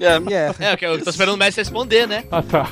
É, 0.00 0.18
Yeah. 0.28 0.54
É, 0.58 0.76
que 0.76 0.84
eu 0.84 1.02
tô 1.02 1.10
esperando 1.10 1.34
o 1.34 1.38
mestre 1.38 1.60
responder, 1.62 2.06
né? 2.08 2.24
Ah, 2.30 2.42
tá. 2.42 2.68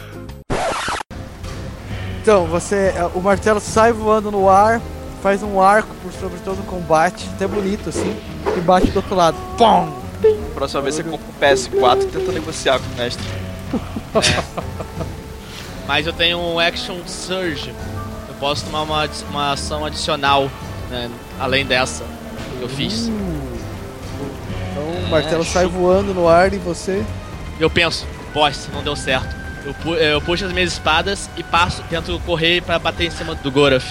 Então, 2.22 2.46
você. 2.46 2.92
O 3.14 3.20
martelo 3.20 3.60
sai 3.60 3.92
voando 3.92 4.30
no 4.30 4.48
ar, 4.48 4.80
faz 5.22 5.42
um 5.42 5.61
arco 5.61 5.94
por 6.02 6.12
sobre 6.12 6.38
todo 6.40 6.61
o 6.61 6.64
combate, 6.64 7.28
até 7.35 7.46
bonito 7.46 7.88
assim, 7.88 8.16
e 8.56 8.61
bate 8.61 8.90
do 8.90 8.96
outro 8.96 9.14
lado. 9.14 9.37
Pum! 9.56 10.00
próxima 10.61 10.83
vez 10.83 10.96
você 10.96 11.04
compra 11.04 11.26
o 11.26 11.40
PS4 11.42 12.02
e 12.02 12.06
tenta 12.06 12.33
negociar 12.33 12.78
com 12.78 12.85
o 12.85 12.96
mestre. 12.96 13.24
Mas 15.88 16.06
eu 16.06 16.12
tenho 16.12 16.38
um 16.38 16.59
Action 16.59 16.98
Surge. 17.06 17.74
Eu 18.28 18.35
posso 18.35 18.66
tomar 18.66 18.83
uma, 18.83 19.09
uma 19.30 19.52
ação 19.52 19.87
adicional, 19.87 20.50
né? 20.90 21.11
Além 21.38 21.64
dessa 21.64 22.04
que 22.59 22.62
eu 22.62 22.68
fiz. 22.68 23.09
Então 24.70 24.83
o 24.83 25.09
martelo 25.09 25.44
sai 25.44 25.66
voando 25.66 26.12
no 26.12 26.28
ar 26.28 26.52
e 26.52 26.59
você. 26.59 27.02
Eu 27.59 27.70
penso, 27.70 28.06
bosta, 28.35 28.70
não 28.72 28.83
deu 28.83 28.94
certo. 28.94 29.35
Eu, 29.64 29.74
pu 29.74 29.94
eu 29.94 30.20
puxo 30.20 30.44
as 30.44 30.52
minhas 30.52 30.72
espadas 30.72 31.30
e 31.37 31.42
passo, 31.42 31.83
tento 31.88 32.20
correr 32.26 32.62
pra 32.62 32.78
bater 32.78 33.06
em 33.06 33.11
cima 33.11 33.35
do 33.35 33.50
Goroth. 33.50 33.83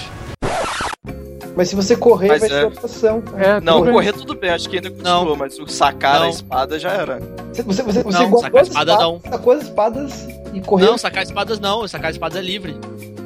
Mas 1.56 1.70
se 1.70 1.76
você 1.76 1.96
correr, 1.96 2.28
Mas 2.30 2.40
vai 2.42 2.50
é- 2.50 2.54
ser 2.60 2.66
outra 2.66 2.86
ação. 2.86 3.24
É, 3.38 3.60
Não, 3.60 3.82
bem. 3.84 3.92
correr 3.94 4.14
tudo 4.14 4.36
bem, 4.36 4.50
acho 4.52 4.70
que 4.70 4.78
ainda 4.78 4.90
continua, 4.90 5.36
mas 5.36 5.60
o 5.60 5.68
sacar 5.68 6.20
Não. 6.20 6.28
a 6.28 6.30
espada 6.30 6.80
já 6.80 6.92
era. 6.92 7.20
Você, 7.52 7.64
você, 7.64 7.84
você, 7.84 8.04
Não, 8.04 8.12
sacar 8.40 8.62
as 8.62 8.68
espada 8.68 8.92
espadas, 8.94 9.22
sacou 9.32 9.54
as 9.54 9.64
espadas 9.64 10.28
e 10.54 10.62
correu. 10.62 10.92
Não, 10.92 10.98
sacar 10.98 11.24
espadas 11.24 11.60
não, 11.60 11.88
sacar 11.88 12.12
espadas 12.12 12.38
é 12.38 12.42
livre. 12.42 12.78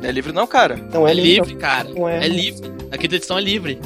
É 0.01 0.11
livre 0.11 0.31
não, 0.33 0.47
cara. 0.47 0.79
Não, 0.91 1.07
É, 1.07 1.11
é 1.11 1.13
livre. 1.13 1.31
livre, 1.31 1.55
cara. 1.55 1.89
Não 1.89 2.09
é. 2.09 2.25
É 2.25 2.27
livre. 2.27 2.71
Aqui 2.91 3.07
da 3.07 3.15
edição 3.17 3.37
é 3.37 3.41
livre. 3.41 3.79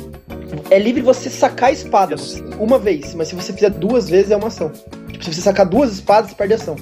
É 0.70 0.80
livre 0.80 1.02
você 1.02 1.30
sacar 1.30 1.70
a 1.70 1.72
espada 1.72 2.16
uma 2.60 2.80
vez, 2.80 3.14
mas 3.16 3.28
se 3.28 3.36
você 3.36 3.52
fizer 3.52 3.70
duas 3.70 4.10
vezes 4.10 4.32
é 4.32 4.38
uma 4.38 4.48
ação. 4.48 4.72
Tipo, 5.12 5.24
se 5.26 5.34
você 5.34 5.42
sacar 5.42 5.66
duas 5.66 5.92
espadas, 5.94 6.30
você 6.32 6.36
perde 6.36 6.54
ação. 6.54 6.76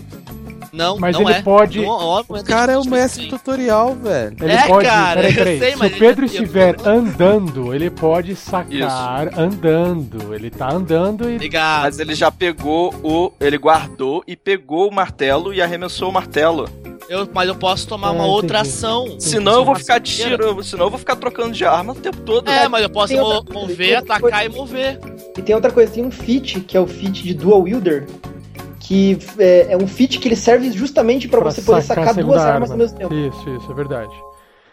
Não, 0.75 0.97
Mas 0.99 1.13
não 1.15 1.21
ele 1.21 1.33
é. 1.39 1.41
pode- 1.41 1.81
Não, 1.81 1.87
ó, 1.89 2.21
O 2.27 2.43
cara 2.43 2.73
é 2.73 2.77
o 2.77 2.85
mestre 2.85 3.27
tutorial, 3.27 3.95
velho. 3.95 4.35
Ele 4.41 4.51
É, 4.51 4.67
pode. 4.67 4.85
cara, 4.87 5.21
peraí, 5.21 5.31
eu 5.31 5.37
peraí. 5.37 5.59
sei, 5.59 5.71
Se 5.71 5.77
o 5.85 5.97
Pedro 5.99 6.25
ele- 6.25 6.33
estiver 6.33 6.75
andando, 6.85 7.73
ele 7.73 7.89
pode 7.89 8.35
sacar 8.35 9.29
andando. 9.37 10.33
Ele 10.33 10.49
tá 10.49 10.71
andando 10.71 11.29
e. 11.29 11.37
Ligado. 11.37 11.83
Mas 11.83 11.99
ele 11.99 12.13
já 12.15 12.29
pegou 12.31 12.93
o. 13.03 13.31
Ele 13.39 13.57
guardou 13.57 14.23
e 14.27 14.35
pegou 14.35 14.89
o 14.89 14.93
martelo 14.93 15.53
e 15.53 15.61
arremessou 15.61 16.09
o 16.09 16.13
martelo. 16.13 16.67
Eu, 17.07 17.27
mas 17.31 17.47
eu 17.47 17.53
posso 17.55 17.87
tomar 17.87 18.07
Ah, 18.07 18.11
uma 18.13 18.25
outra 18.25 18.59
entendi. 18.59 18.69
ação. 18.75 19.15
Senão 19.19 19.53
eu 19.59 19.65
vou 19.65 19.75
ficar 19.75 19.99
tiro, 19.99 20.63
senão 20.63 20.85
eu 20.85 20.89
vou 20.89 20.97
ficar 20.97 21.15
trocando 21.15 21.51
de 21.51 21.63
arma 21.63 21.93
o 21.93 21.95
tempo 21.95 22.17
todo. 22.21 22.49
É, 22.49 22.67
mas 22.67 22.81
eu 22.81 22.89
posso 22.89 23.13
mo- 23.13 23.21
outra 23.21 23.53
mover, 23.53 23.77
tem 23.77 23.95
atacar 23.95 24.21
coisa. 24.21 24.43
e 24.45 24.49
mover. 24.49 24.99
E 25.37 25.41
tem 25.41 25.53
outra 25.55 25.71
coisa, 25.71 25.91
tem 25.91 26.03
um 26.03 26.09
feat, 26.09 26.61
que 26.61 26.75
é 26.75 26.79
o 26.79 26.87
feat 26.87 27.21
de 27.23 27.33
Dual 27.35 27.61
Wielder, 27.61 28.07
que 28.87 29.17
é, 29.39 29.67
é 29.71 29.77
um 29.77 29.87
feat 29.87 30.19
que 30.19 30.27
ele 30.27 30.35
serve 30.35 30.71
justamente 30.71 31.27
pra 31.27 31.41
pra 31.41 31.51
você 31.51 31.61
poder 31.61 31.79
a 31.79 31.81
sacar 31.83 32.13
duas 32.13 32.41
armas 32.41 32.69
arma. 32.69 32.73
ao 32.73 32.77
mesmo 32.77 32.97
tempo. 32.97 33.13
Isso, 33.13 33.49
isso, 33.57 33.71
é 33.71 33.73
verdade. 33.75 34.11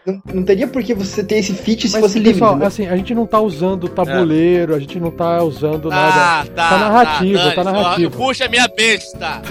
Não, 0.05 0.21
não 0.33 0.43
teria 0.43 0.67
por 0.67 0.83
que 0.83 0.93
você 0.93 1.23
ter 1.23 1.37
esse 1.37 1.53
feat 1.53 1.87
se 1.87 1.99
fosse 1.99 2.19
livre. 2.19 2.33
pessoal, 2.33 2.51
entendeu? 2.51 2.67
assim, 2.67 2.87
a 2.87 2.95
gente 2.97 3.15
não 3.15 3.25
tá 3.25 3.39
usando 3.39 3.87
tabuleiro, 3.87 4.75
a 4.75 4.79
gente 4.79 4.99
não 4.99 5.09
tá 5.09 5.41
usando 5.41 5.89
nada. 5.89 6.41
Ah, 6.41 6.45
tá, 6.53 6.69
Tá 6.69 6.77
narrativo, 6.77 7.37
dane-se. 7.37 7.55
tá 7.55 7.63
narrativo. 7.63 8.17
Puxa 8.17 8.45
a 8.45 8.49
minha 8.49 8.67
besta. 8.67 9.41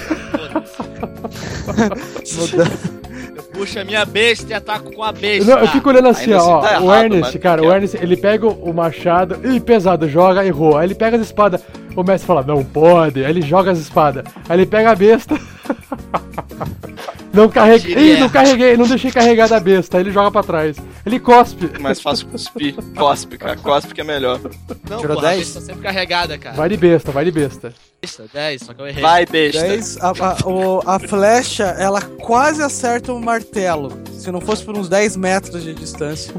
Foda-se. 2.27 2.91
eu 3.37 3.43
puxo 3.45 3.79
a 3.79 3.85
minha 3.85 4.05
besta 4.05 4.51
e 4.51 4.55
ataco 4.55 4.93
com 4.93 5.03
a 5.03 5.13
besta. 5.13 5.51
Não, 5.51 5.59
eu 5.63 5.69
fico 5.69 5.89
olhando 5.89 6.09
assim, 6.09 6.33
Ainda 6.33 6.45
ó. 6.45 6.59
assim 6.59 6.69
tá 6.69 6.81
o 6.81 6.85
errado, 6.85 7.05
Ernest, 7.05 7.33
mas 7.35 7.43
cara, 7.43 7.63
o. 7.63 7.73
Ernest, 7.73 7.97
ele 8.01 8.17
pega 8.17 8.47
o 8.47 8.73
machado, 8.75 9.41
ih, 9.51 9.61
pesado, 9.61 10.09
joga, 10.09 10.45
errou. 10.45 10.77
Aí 10.77 10.87
ele 10.87 10.95
pega 10.95 11.17
as 11.17 11.23
espadas, 11.23 11.63
o 11.97 12.03
mestre 12.05 12.27
fala, 12.27 12.43
não 12.43 12.65
pode. 12.65 13.25
Aí 13.25 13.31
ele 13.31 13.43
joga 13.43 13.71
as 13.71 13.79
espadas. 13.79 14.25
Aí 14.49 14.57
ele 14.59 14.67
pega 14.67 14.91
a 14.91 14.95
besta. 14.95 15.39
Não 17.33 17.49
carreguei. 17.49 18.17
Ih, 18.17 18.21
não 18.21 18.29
carreguei, 18.29 18.77
não 18.77 18.87
deixei 18.87 19.11
carregar 19.11 19.49
da 19.49 19.59
besta. 19.59 19.97
Aí 19.97 20.03
ele 20.03 20.11
joga 20.13 20.31
pra 20.31 20.43
trás. 20.43 20.77
Ele 21.07 21.19
cospe. 21.19 21.81
Mais 21.81 21.99
fácil 21.99 22.27
cuspir. 22.27 22.75
Cospe, 22.95 23.39
cara. 23.39 23.57
Cospe 23.57 23.95
que 23.95 24.03
é 24.03 24.05
melhor. 24.05 24.39
Não, 24.91 24.99
Tirou 24.99 25.17
porra, 25.17 25.29
a 25.29 25.31
10? 25.31 25.39
besta 25.39 25.61
tá 25.61 25.65
sempre 25.67 25.83
carregada, 25.83 26.37
cara. 26.37 26.55
Vai 26.55 26.69
de 26.69 26.77
besta, 26.77 27.11
vai 27.11 27.25
de 27.25 27.31
besta. 27.31 27.73
Besta, 28.03 28.25
10, 28.31 28.61
só 28.63 28.75
que 28.75 28.83
eu 28.83 28.87
errei. 28.87 29.03
Vai, 29.03 29.25
besta. 29.25 29.63
10, 29.63 29.97
a, 30.03 30.09
a, 30.11 30.37
o- 30.47 30.83
a 30.85 30.99
flecha, 30.99 31.65
ela 31.79 32.03
quase 32.03 32.63
acerta 32.63 33.15
o 33.15 33.19
martelo. 33.19 33.91
Se 34.13 34.31
não 34.31 34.41
fosse 34.43 34.63
por 34.63 34.77
uns 34.77 34.91
10 34.91 35.17
metros 35.17 35.63
de 35.65 35.73
distância. 35.73 36.35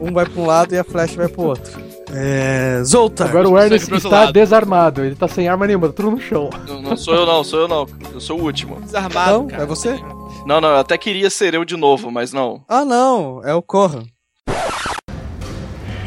Um 0.00 0.10
vai 0.10 0.24
pra 0.24 0.40
um 0.40 0.46
lado 0.46 0.74
e 0.74 0.78
a 0.78 0.84
flecha 0.84 1.16
vai 1.16 1.28
pro 1.28 1.42
outro. 1.42 1.82
É. 2.12 2.82
Zoltar. 2.84 3.28
Agora 3.28 3.48
o 3.48 3.58
Ernest 3.58 3.92
está 3.92 4.08
lado. 4.08 4.32
desarmado. 4.32 5.04
Ele 5.04 5.14
tá 5.14 5.28
sem 5.28 5.48
arma 5.48 5.66
nenhuma, 5.66 5.88
tá 5.88 5.92
tudo 5.94 6.10
no 6.12 6.20
chão. 6.20 6.50
Não, 6.66 6.82
não 6.82 6.96
sou 6.96 7.14
eu 7.14 7.26
não, 7.26 7.44
sou 7.44 7.60
eu 7.60 7.68
não. 7.68 7.86
Eu 8.12 8.20
sou 8.20 8.38
o 8.40 8.42
último. 8.42 8.80
Desarmado, 8.80 9.32
Não, 9.32 9.46
cara. 9.46 9.62
é 9.62 9.66
você? 9.66 10.00
Não, 10.46 10.60
não, 10.60 10.70
eu 10.70 10.78
até 10.78 10.96
queria 10.98 11.30
ser 11.30 11.54
eu 11.54 11.64
de 11.64 11.76
novo, 11.76 12.10
mas 12.10 12.32
não. 12.32 12.62
Ah, 12.68 12.84
não. 12.84 13.40
É 13.44 13.54
o 13.54 13.62
Corra. 13.62 14.02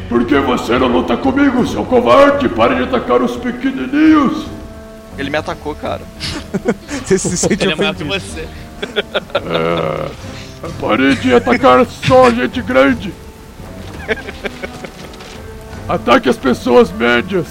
Por 0.08 0.24
que 0.26 0.38
você 0.38 0.78
não 0.78 0.88
luta 0.88 1.16
comigo, 1.16 1.66
seu 1.66 1.84
covarde? 1.84 2.48
Pare 2.48 2.74
de 2.76 2.82
atacar 2.84 3.22
os 3.22 3.36
pequenininhos! 3.36 4.46
Ele 5.16 5.30
me 5.30 5.38
atacou, 5.38 5.74
cara. 5.74 6.02
Você 7.04 7.18
se 7.18 7.36
sente 7.36 7.62
Ele 7.64 7.72
é 7.72 7.76
maior 7.76 7.94
que 7.94 8.02
ofendido. 8.02 8.24
você. 8.24 8.48
Pare 10.80 11.14
de 11.16 11.34
atacar 11.34 11.86
só 11.86 12.30
gente 12.30 12.60
grande! 12.62 13.12
Ataque 15.88 16.28
as 16.28 16.36
pessoas 16.36 16.92
médias! 16.92 17.46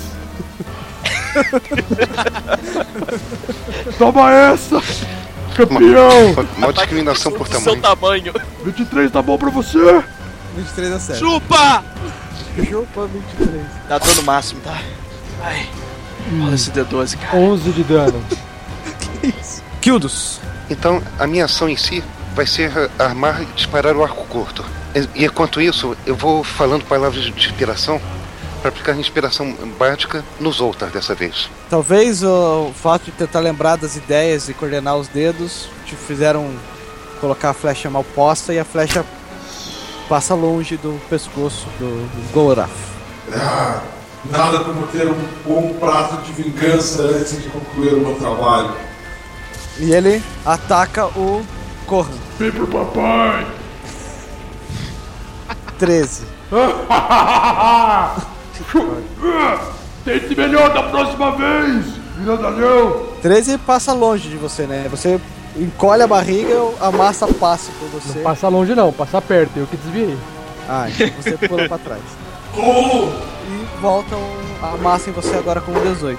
Toma 3.97 4.31
essa! 4.31 4.81
Campeão! 5.55 6.35
Mó 6.57 6.71
discriminação 6.71 7.31
por 7.31 7.47
Do 7.47 7.59
seu 7.59 7.79
tamanho. 7.79 8.33
tamanho. 8.33 8.47
23 8.65 9.11
tá 9.11 9.21
bom 9.21 9.37
pra 9.37 9.49
você? 9.51 10.03
23 10.55 10.93
a 10.93 10.99
7. 10.99 11.19
Chupa! 11.19 11.83
Chupa 12.67 13.07
23. 13.07 13.61
Dá 13.87 13.99
dano 13.99 14.23
máximo, 14.23 14.61
tá? 14.61 14.79
Ai. 15.41 15.69
Rola 16.39 16.55
esse 16.55 16.71
D12, 16.71 17.17
cara. 17.17 17.37
11 17.37 17.71
de 17.71 17.83
dano. 17.83 18.23
Kildos. 19.81 20.39
Então, 20.69 21.01
a 21.19 21.27
minha 21.27 21.45
ação 21.45 21.69
em 21.69 21.77
si 21.77 22.03
vai 22.35 22.47
ser 22.47 22.71
ah, 22.75 22.89
armar 23.03 23.43
e 23.43 23.45
disparar 23.55 23.95
o 23.95 24.03
arco 24.03 24.25
curto. 24.25 24.65
E, 24.95 25.21
e 25.21 25.25
enquanto 25.25 25.61
isso, 25.61 25.95
eu 26.05 26.15
vou 26.15 26.43
falando 26.43 26.83
palavras 26.85 27.23
de 27.23 27.29
inspiração 27.31 28.01
para 28.63 28.69
aplicar 28.69 28.97
inspiração 28.97 29.53
básica 29.77 30.23
nos 30.39 30.55
Zoltar 30.55 30.89
dessa 30.89 31.13
vez. 31.13 31.49
Talvez 31.69 32.23
o 32.23 32.71
fato 32.73 33.05
de 33.05 33.11
tentar 33.11 33.41
lembrar 33.41 33.75
das 33.75 33.97
ideias 33.97 34.47
e 34.47 34.53
coordenar 34.53 34.95
os 34.95 35.09
dedos 35.09 35.67
te 35.85 35.97
fizeram 35.97 36.49
colocar 37.19 37.49
a 37.49 37.53
flecha 37.53 37.89
mal 37.89 38.05
posta 38.15 38.53
e 38.53 38.59
a 38.59 38.63
flecha 38.63 39.05
passa 40.07 40.33
longe 40.33 40.77
do 40.77 40.97
pescoço 41.09 41.67
do 41.77 42.31
Goraf. 42.31 42.71
Ah, 43.33 43.81
nada 44.31 44.59
como 44.59 44.87
ter 44.87 45.09
um 45.09 45.27
bom 45.45 45.73
prato 45.77 46.21
de 46.21 46.31
vingança 46.31 47.01
antes 47.01 47.43
de 47.43 47.49
concluir 47.49 47.95
o 47.95 47.99
meu 47.99 48.15
trabalho. 48.15 48.73
E 49.77 49.91
ele 49.91 50.23
ataca 50.45 51.07
o 51.07 51.45
Corran. 51.85 52.17
Vem 52.39 52.51
pro 52.51 52.67
papai! 52.67 53.45
13. 55.77 56.23
Tente 60.05 60.35
melhor 60.35 60.73
da 60.73 60.83
próxima 60.83 61.31
vez! 61.31 61.85
Grandalhão! 62.23 63.07
13 63.21 63.57
passa 63.59 63.93
longe 63.93 64.29
de 64.29 64.37
você, 64.37 64.63
né? 64.63 64.87
Você 64.89 65.19
encolhe 65.55 66.01
a 66.01 66.07
barriga, 66.07 66.55
a 66.79 66.91
massa 66.91 67.27
passa 67.27 67.71
por 67.79 67.87
você. 67.89 68.17
Não 68.17 68.23
passa 68.23 68.47
longe 68.47 68.75
não, 68.75 68.91
passa 68.91 69.21
perto, 69.21 69.57
eu 69.57 69.67
que 69.67 69.77
desviei. 69.77 70.17
Ah, 70.67 70.87
então 70.89 71.09
você 71.21 71.37
pula 71.47 71.67
pra 71.67 71.77
trás. 71.77 72.01
E 73.45 73.62
volta 73.83 74.15
o- 74.15 74.65
a 74.65 74.77
massa 74.77 75.09
em 75.09 75.13
você 75.13 75.35
agora 75.35 75.59
com 75.59 75.73
18. 75.73 76.17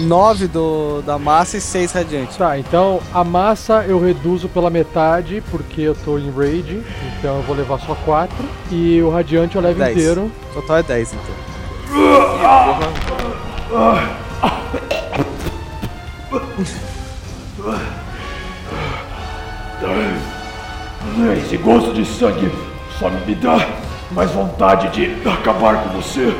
9 0.00 0.46
do, 0.46 1.00
da 1.06 1.18
massa 1.18 1.56
e 1.56 1.60
6 1.60 1.90
radiante. 1.92 2.36
Tá, 2.36 2.58
então 2.58 3.00
a 3.14 3.24
massa 3.24 3.82
eu 3.88 3.98
reduzo 3.98 4.46
pela 4.46 4.68
metade, 4.68 5.42
porque 5.50 5.80
eu 5.80 5.94
tô 5.94 6.18
em 6.18 6.30
raid, 6.30 6.82
então 7.18 7.36
eu 7.38 7.42
vou 7.44 7.56
levar 7.56 7.78
só 7.80 7.94
4. 8.04 8.36
E 8.70 9.00
o 9.00 9.08
radiante 9.08 9.56
eu 9.56 9.62
levo 9.62 9.78
10. 9.78 9.96
inteiro. 9.96 10.30
Total 10.52 10.76
é 10.76 10.82
10 10.82 11.14
então. 11.14 11.34
Esse 21.36 21.56
gosto 21.56 21.92
de 21.92 22.04
sangue 22.04 22.50
só 22.98 23.08
me 23.10 23.34
dá 23.34 23.56
mais 24.10 24.30
vontade 24.30 24.88
de 24.90 25.28
acabar 25.28 25.82
com 25.84 25.90
você. 26.00 26.34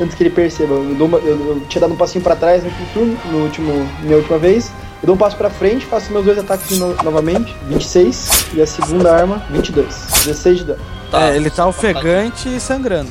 Antes 0.00 0.14
que 0.16 0.24
ele 0.24 0.30
perceba, 0.30 0.74
eu, 0.74 0.94
dou 0.96 1.06
uma- 1.06 1.18
eu- 1.18 1.36
eu 1.56 1.62
tinha 1.68 1.80
dado 1.80 1.94
um 1.94 1.96
passinho 1.96 2.22
pra 2.24 2.34
trás 2.34 2.64
no 2.64 2.68
último 2.70 2.86
turno, 2.92 3.18
no 3.30 3.38
último, 3.44 3.88
minha 4.02 4.16
última 4.16 4.38
vez. 4.38 4.72
Eu 5.02 5.06
dou 5.06 5.14
um 5.14 5.18
passo 5.18 5.36
pra 5.36 5.48
frente, 5.50 5.84
faço 5.86 6.10
meus 6.10 6.24
dois 6.24 6.38
ataques 6.38 6.78
no- 6.78 6.94
novamente, 7.02 7.54
26, 7.68 8.46
e 8.54 8.60
a 8.62 8.66
segunda 8.66 9.14
arma, 9.14 9.44
22, 9.50 9.94
16 10.24 10.58
de 10.58 10.64
dano. 10.64 10.80
é, 11.12 11.36
ele 11.36 11.48
tá 11.48 11.64
ofegante 11.66 12.48
e 12.48 12.58
sangrando. 12.58 13.10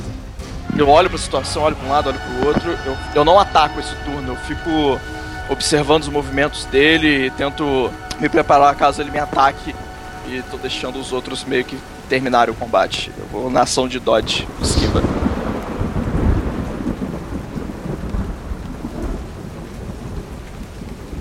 Eu 0.76 0.88
olho 0.90 1.08
pra 1.08 1.18
situação, 1.18 1.62
olho 1.62 1.74
pra 1.76 1.88
um 1.88 1.90
lado, 1.92 2.08
olho 2.10 2.18
pro 2.18 2.48
outro. 2.48 2.70
Eu, 2.84 2.96
eu 3.14 3.24
não 3.24 3.38
ataco 3.40 3.80
esse 3.80 3.94
turno, 4.04 4.32
eu 4.32 4.36
fico 4.36 5.00
observando 5.48 6.02
os 6.02 6.08
movimentos 6.08 6.64
dele 6.66 7.26
e 7.26 7.30
tento 7.30 7.90
me 8.20 8.28
preparar 8.28 8.74
caso 8.74 9.00
ele 9.00 9.10
me 9.10 9.18
ataque. 9.18 9.74
E 10.28 10.42
tô 10.50 10.56
deixando 10.58 10.98
os 10.98 11.12
outros 11.12 11.44
meio 11.44 11.64
que 11.64 11.78
terminarem 12.10 12.52
o 12.52 12.56
combate. 12.56 13.10
Eu 13.16 13.24
vou 13.32 13.50
na 13.50 13.62
ação 13.62 13.86
de 13.88 13.98
dodge, 13.98 14.46
esquiva. 14.60 15.02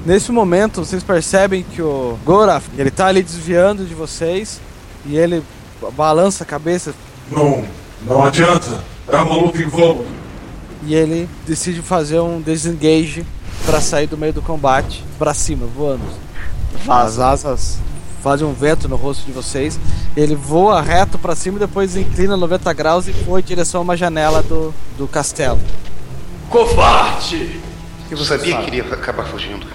Nesse 0.05 0.31
momento, 0.31 0.83
vocês 0.83 1.01
percebem 1.03 1.63
que 1.63 1.81
o 1.81 2.17
Goraf, 2.25 2.65
ele 2.77 2.91
tá 2.91 3.07
ali 3.07 3.23
desviando 3.23 3.85
de 3.85 3.93
vocês 3.93 4.59
e 5.05 5.15
ele 5.17 5.41
balança 5.95 6.43
a 6.43 6.47
cabeça 6.47 6.93
Não, 7.31 7.63
não 8.05 8.23
adianta. 8.23 8.83
É 9.07 9.15
uma 9.17 9.35
luta 9.35 9.61
em 9.61 9.67
vão. 9.67 10.05
e 10.85 10.93
ele 10.93 11.29
decide 11.47 11.81
fazer 11.81 12.19
um 12.19 12.41
disengage 12.41 13.25
pra 13.65 13.79
sair 13.79 14.07
do 14.07 14.17
meio 14.17 14.33
do 14.33 14.41
combate 14.41 15.03
pra 15.17 15.33
cima, 15.33 15.65
voando. 15.65 16.03
As 16.87 17.19
asas 17.19 17.79
fazem 18.21 18.45
um 18.45 18.53
vento 18.53 18.89
no 18.89 18.97
rosto 18.97 19.25
de 19.25 19.31
vocês. 19.31 19.79
Ele 20.17 20.35
voa 20.35 20.81
reto 20.81 21.17
pra 21.17 21.35
cima 21.35 21.57
e 21.57 21.59
depois 21.59 21.95
inclina 21.95 22.35
90 22.35 22.73
graus 22.73 23.07
e 23.07 23.11
voa 23.11 23.39
em 23.39 23.43
direção 23.43 23.79
a 23.79 23.83
uma 23.83 23.95
janela 23.95 24.41
do, 24.43 24.73
do 24.97 25.07
castelo. 25.07 25.59
Covarde! 26.49 27.59
Eu 28.11 28.17
sabia 28.17 28.57
que 28.57 28.67
iria 28.67 28.83
acabar 28.83 29.25
fugindo. 29.25 29.65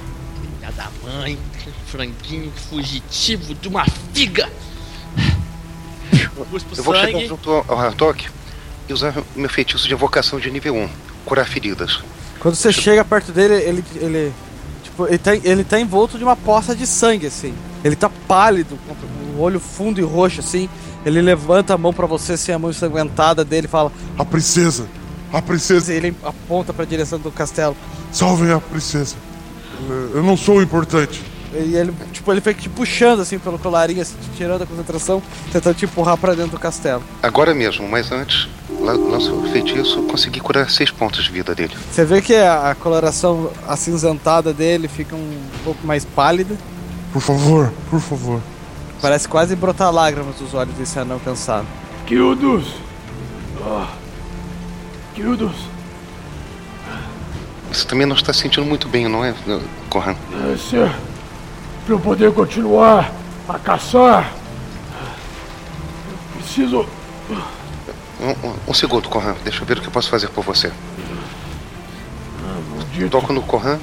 Mãe, 1.19 1.37
franguinho 1.87 2.53
fugitivo 2.69 3.53
de 3.53 3.67
uma 3.67 3.85
figa. 4.15 4.49
Eu 6.37 6.45
vou 6.85 6.95
chegar 6.95 7.27
junto 7.27 7.51
ao 7.51 7.77
Hartok 7.77 8.29
e 8.89 8.93
usar 8.93 9.15
meu 9.35 9.51
feitiço 9.51 9.89
de 9.89 9.95
invocação 9.95 10.39
de 10.39 10.49
nível 10.49 10.77
1. 10.77 10.89
Curar 11.25 11.45
feridas. 11.45 12.01
Quando 12.39 12.55
você 12.55 12.73
chega 12.73 13.05
perto 13.05 13.33
dele, 13.33 13.55
ele. 13.55 13.85
ele 13.97 14.33
tipo, 14.85 15.07
ele 15.09 15.19
tá, 15.19 15.35
ele 15.35 15.65
tá 15.65 15.81
envolto 15.81 16.17
de 16.17 16.23
uma 16.23 16.37
poça 16.37 16.75
de 16.75 16.87
sangue, 16.87 17.27
assim. 17.27 17.53
Ele 17.83 17.97
tá 17.97 18.09
pálido, 18.29 18.79
com 18.87 19.37
o 19.37 19.41
olho 19.41 19.59
fundo 19.59 20.01
e 20.01 20.05
roxo, 20.05 20.39
assim. 20.39 20.69
Ele 21.05 21.21
levanta 21.21 21.75
a 21.75 21.79
mão 21.79 21.93
pra 21.93 22.07
você, 22.07 22.37
sem 22.37 22.55
a 22.55 22.59
mão 22.61 22.71
ensanguentada 22.71 23.45
dele 23.45 23.67
e 23.67 23.71
fala. 23.71 23.91
A 24.17 24.25
princesa! 24.25 24.89
A 25.33 25.43
princesa! 25.43 25.93
Ele 25.93 26.15
aponta 26.23 26.73
pra 26.73 26.85
direção 26.85 27.19
do 27.19 27.33
castelo. 27.33 27.77
Salvem 28.13 28.53
a 28.53 28.61
princesa! 28.61 29.17
Eu 30.15 30.23
não 30.23 30.37
sou 30.37 30.63
importante. 30.63 31.23
E 31.53 31.75
ele, 31.75 31.93
tipo, 32.13 32.31
ele 32.31 32.43
fica 32.43 32.61
te 32.61 32.69
puxando, 32.69 33.21
assim, 33.21 33.39
pelo 33.39 33.59
colarinho, 33.59 34.03
assim, 34.03 34.15
te 34.21 34.37
tirando 34.37 34.63
a 34.63 34.67
concentração, 34.67 35.23
tentando 35.51 35.75
te 35.77 35.87
empurrar 35.87 36.17
pra 36.19 36.35
dentro 36.35 36.53
do 36.53 36.59
castelo. 36.59 37.03
Agora 37.23 37.55
mesmo, 37.55 37.89
mas 37.89 38.13
antes, 38.13 38.47
la- 38.81 38.93
lanço 38.93 39.33
o 39.35 39.49
feitiço, 39.51 40.03
consegui 40.03 40.41
curar 40.41 40.69
6 40.69 40.91
pontos 40.91 41.25
de 41.25 41.31
vida 41.31 41.55
dele. 41.55 41.75
Você 41.91 42.05
vê 42.05 42.21
que 42.21 42.35
a, 42.35 42.71
a 42.73 42.75
coloração 42.75 43.51
acinzentada 43.67 44.53
dele 44.53 44.89
fica 44.89 45.17
um 45.17 45.41
pouco 45.65 45.87
mais 45.87 46.05
pálida. 46.05 46.55
Por 47.15 47.23
favor, 47.23 47.73
por 47.89 48.01
favor. 48.01 48.43
Parece 49.01 49.27
quase 49.27 49.57
brotar 49.57 49.91
lágrimas 49.91 50.37
dos 50.37 50.53
olhos 50.53 50.75
desse 50.75 50.99
anão 50.99 51.19
cansado. 51.19 51.67
Kildos! 52.05 52.67
Ah. 53.65 53.89
Kildos! 55.15 55.55
Você 57.73 57.87
também 57.87 58.07
não 58.07 58.17
está 58.17 58.33
se 58.33 58.41
sentindo 58.41 58.65
muito 58.67 58.89
bem, 58.89 59.09
não 59.09 59.25
é, 59.25 59.35
Corran? 59.91 60.15
É 60.33 60.91
para 61.85 61.95
eu 61.95 62.01
poder 62.01 62.33
continuar 62.33 63.11
a 63.49 63.59
caçar. 63.59 64.33
Preciso. 66.37 66.87
Um, 68.21 68.49
um- 68.49 68.55
um 68.69 68.75
segundo, 68.75 69.09
Corran. 69.09 69.35
Deixa 69.45 69.63
eu 69.63 69.67
ver 69.67 69.79
o 69.79 69.81
que 69.81 69.87
eu 69.89 69.93
posso 69.93 70.09
fazer 70.11 70.29
por 70.29 70.45
você. 70.45 70.73
Maldito. 72.75 73.09
Toco 73.11 73.33
no 73.33 73.43
Corran, 73.43 73.79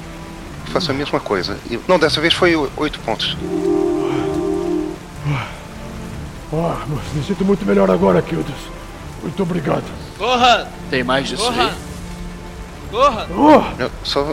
faço 0.72 0.90
a 0.90 0.94
mesma 0.94 1.18
coisa. 1.20 1.58
E- 1.70 1.78
não, 1.88 1.98
dessa 1.98 2.20
vez 2.20 2.34
foi 2.34 2.54
8 2.76 2.98
pontos. 3.00 3.36
Ah, 6.52 6.84
me 7.14 7.22
sinto 7.24 7.44
muito 7.44 7.64
melhor 7.66 7.90
agora, 7.90 8.22
Kildos. 8.22 8.54
Muito 9.22 9.42
obrigado. 9.42 9.84
Corra! 10.18 10.68
Tem 10.90 11.02
mais 11.02 11.28
disso 11.28 11.42
Corra! 11.44 11.64
aí? 11.70 11.72
Corra! 12.90 13.26
Oh, 13.30 13.82
Eu- 13.82 13.90
só, 14.04 14.32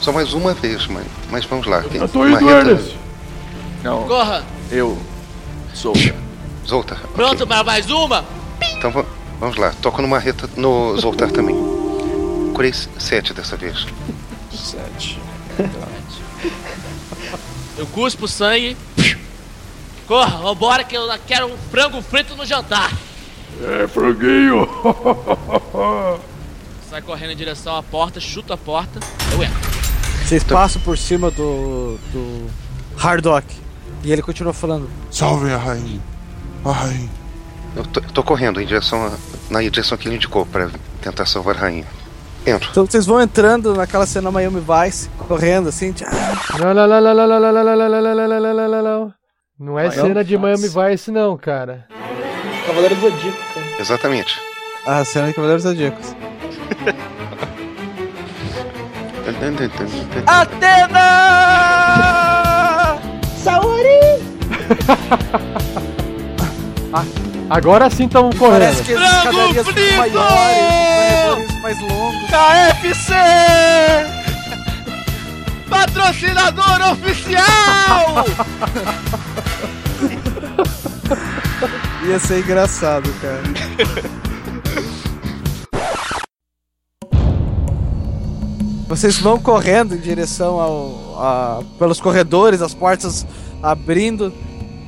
só 0.00 0.12
mais 0.12 0.32
uma 0.32 0.54
vez, 0.54 0.86
mas, 0.86 1.06
mas 1.30 1.44
vamos 1.44 1.66
lá. 1.66 1.82
Eu 1.92 2.08
tô 2.08 2.26
indo, 2.26 2.48
Ernest. 2.50 2.96
Não, 3.82 4.06
Corra! 4.06 4.44
eu 4.70 4.98
sou. 5.74 5.92
Zoltar. 6.66 7.00
Pronto 7.14 7.46
para 7.46 7.64
mais 7.64 7.90
uma? 7.90 8.24
Então 8.76 8.90
va- 8.90 9.04
vamos 9.40 9.56
lá. 9.56 9.72
Toco 9.82 10.00
no 10.02 10.08
marreta 10.08 10.48
no 10.56 10.96
Zoltar 10.98 11.30
também. 11.30 11.56
Curei 12.54 12.72
7 12.72 13.32
dessa 13.34 13.56
vez. 13.56 13.86
Sete. 14.52 15.18
Eu 17.78 17.86
cuspo 17.86 18.28
sangue. 18.28 18.76
Corra, 20.06 20.38
vambora 20.38 20.84
que 20.84 20.96
eu 20.96 21.08
quero 21.26 21.46
um 21.46 21.56
frango 21.70 22.02
frito 22.02 22.36
no 22.36 22.44
jantar. 22.44 22.92
É, 23.62 23.86
franguinho. 23.88 24.68
sai 26.90 27.00
correndo 27.00 27.30
em 27.30 27.36
direção 27.36 27.76
à 27.76 27.82
porta, 27.84 28.18
chuta 28.18 28.54
a 28.54 28.56
porta, 28.56 28.98
eu 29.32 29.42
entro. 29.44 29.70
Vocês 30.24 30.42
passam 30.42 30.82
por 30.82 30.98
cima 30.98 31.30
do. 31.30 31.96
do. 32.12 32.50
Hardock. 32.98 33.46
E 34.02 34.10
ele 34.12 34.20
continua 34.22 34.52
falando: 34.52 34.90
Salve 35.08 35.52
a 35.52 35.56
rainha! 35.56 36.00
A 36.64 36.72
rainha! 36.72 37.10
Eu 37.76 37.84
tô, 37.84 38.00
eu 38.00 38.10
tô 38.10 38.22
correndo 38.24 38.60
em 38.60 38.66
direção 38.66 39.06
a, 39.06 39.12
na 39.48 39.60
direção 39.62 39.96
que 39.96 40.08
ele 40.08 40.16
indicou 40.16 40.44
para 40.44 40.68
tentar 41.00 41.26
salvar 41.26 41.56
a 41.56 41.60
rainha. 41.60 41.86
Entro. 42.44 42.68
Então 42.70 42.84
vocês 42.84 43.06
vão 43.06 43.20
entrando 43.20 43.74
naquela 43.74 44.06
cena 44.06 44.30
Miami 44.30 44.60
Vice, 44.60 45.08
correndo 45.28 45.68
assim. 45.68 45.92
Tchau. 45.92 46.08
Não 49.58 49.78
é 49.78 49.90
cena 49.90 50.24
de 50.24 50.36
Miami 50.36 50.68
Vice, 50.68 51.12
não, 51.12 51.36
cara. 51.36 51.86
Cavaleiro 52.66 52.96
do 52.96 53.00
Zodíaco, 53.02 53.38
cara. 53.54 53.66
Exatamente. 53.78 54.40
A 54.86 55.04
cena 55.04 55.28
de 55.28 55.34
Cavaleiros 55.34 55.62
Zodíacos. 55.62 56.16
Atena! 60.26 61.08
Agora 67.50 67.90
sim 67.90 68.04
estamos 68.04 68.36
Parece 68.36 68.84
correndo. 68.84 68.86
que 68.86 68.92
escadarias 68.92 69.66
frito! 69.66 69.90
são 69.90 69.98
maiores, 69.98 71.60
mais 71.62 71.80
longos. 71.80 72.30
KFC! 72.30 73.12
Patrocinador 75.68 76.92
oficial! 76.92 78.24
Ia 82.06 82.18
ser 82.18 82.38
engraçado, 82.38 83.12
cara. 83.20 83.42
Vocês 88.90 89.18
vão 89.20 89.38
correndo 89.38 89.94
em 89.94 89.98
direção 89.98 90.58
ao, 90.60 91.14
a- 91.16 91.60
pelos 91.78 92.00
corredores, 92.00 92.60
as 92.60 92.74
portas 92.74 93.24
abrindo, 93.62 94.32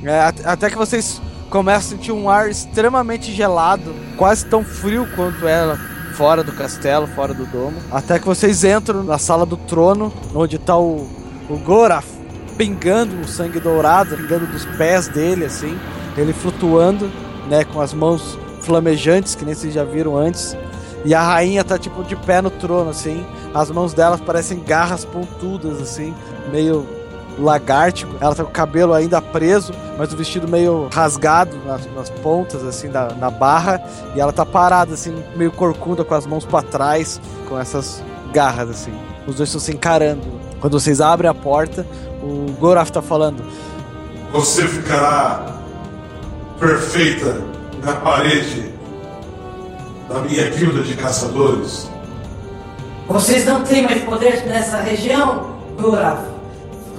é, 0.03 0.19
at- 0.19 0.45
até 0.45 0.69
que 0.69 0.75
vocês 0.75 1.21
começam 1.49 1.87
a 1.95 1.97
sentir 1.97 2.11
um 2.11 2.29
ar 2.29 2.49
extremamente 2.49 3.31
gelado, 3.31 3.95
quase 4.17 4.45
tão 4.45 4.61
frio 4.61 5.07
quanto 5.15 5.47
era 5.47 5.77
fora 6.17 6.43
do 6.43 6.51
castelo, 6.51 7.07
fora 7.07 7.33
do 7.33 7.45
domo. 7.45 7.77
Até 7.89 8.19
que 8.19 8.25
vocês 8.25 8.65
entram 8.65 9.03
na 9.03 9.17
sala 9.17 9.45
do 9.45 9.55
trono, 9.55 10.11
onde 10.35 10.57
tá 10.59 10.77
o, 10.77 11.07
o 11.49 11.57
Goraf 11.59 12.05
pingando 12.57 13.21
o 13.21 13.27
sangue 13.27 13.59
dourado, 13.61 14.17
pingando 14.17 14.45
dos 14.47 14.65
pés 14.77 15.07
dele, 15.07 15.45
assim, 15.45 15.79
ele 16.17 16.33
flutuando, 16.33 17.09
né, 17.49 17.63
com 17.63 17.79
as 17.79 17.93
mãos 17.93 18.37
flamejantes, 18.63 19.33
que 19.33 19.45
nem 19.45 19.55
vocês 19.55 19.73
já 19.73 19.85
viram 19.85 20.17
antes. 20.17 20.57
E 21.05 21.13
a 21.13 21.21
rainha 21.21 21.63
tá 21.63 21.77
tipo 21.77 22.03
de 22.03 22.15
pé 22.15 22.41
no 22.41 22.49
trono, 22.49 22.89
assim. 22.89 23.25
As 23.53 23.69
mãos 23.69 23.93
dela 23.93 24.17
parecem 24.17 24.59
garras 24.63 25.03
pontudas, 25.03 25.81
assim, 25.81 26.13
meio 26.51 26.87
lagártico. 27.37 28.15
Ela 28.19 28.33
tá 28.33 28.43
com 28.43 28.49
o 28.49 28.53
cabelo 28.53 28.93
ainda 28.93 29.21
preso, 29.21 29.73
mas 29.97 30.13
o 30.13 30.17
vestido 30.17 30.47
meio 30.47 30.87
rasgado 30.93 31.57
nas, 31.65 31.85
nas 31.93 32.09
pontas, 32.09 32.63
assim, 32.63 32.89
da, 32.89 33.09
na 33.13 33.29
barra. 33.29 33.83
E 34.15 34.21
ela 34.21 34.31
tá 34.31 34.45
parada, 34.45 34.93
assim, 34.93 35.13
meio 35.35 35.51
corcunda, 35.51 36.03
com 36.03 36.13
as 36.13 36.25
mãos 36.25 36.45
pra 36.45 36.61
trás, 36.61 37.19
com 37.49 37.59
essas 37.59 38.01
garras, 38.31 38.69
assim. 38.69 38.93
Os 39.27 39.35
dois 39.35 39.49
estão 39.49 39.61
se 39.61 39.71
encarando. 39.71 40.21
Quando 40.59 40.79
vocês 40.79 41.01
abrem 41.01 41.29
a 41.29 41.33
porta, 41.33 41.85
o 42.21 42.51
Goraf 42.59 42.89
tá 42.89 43.01
falando: 43.01 43.43
Você 44.31 44.65
ficará 44.67 45.59
perfeita 46.59 47.41
na 47.83 47.93
parede 47.93 48.71
da 50.13 50.21
minha 50.21 50.49
guilda 50.49 50.83
de 50.83 50.95
caçadores. 50.95 51.89
Vocês 53.07 53.45
não 53.45 53.63
têm 53.63 53.83
mais 53.83 54.01
poder 54.03 54.45
nessa 54.45 54.77
região, 54.77 55.57
Gurav. 55.77 56.19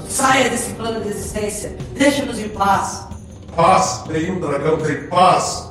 Saia 0.09 0.51
desse 0.51 0.73
plano 0.75 1.01
de 1.01 1.09
existência. 1.09 1.77
Deixe-nos 1.97 2.39
em 2.39 2.49
paz. 2.49 3.07
Paz, 3.57 4.05
nenhum 4.09 4.39
dragão 4.41 4.77
tem 4.79 5.07
paz. 5.07 5.71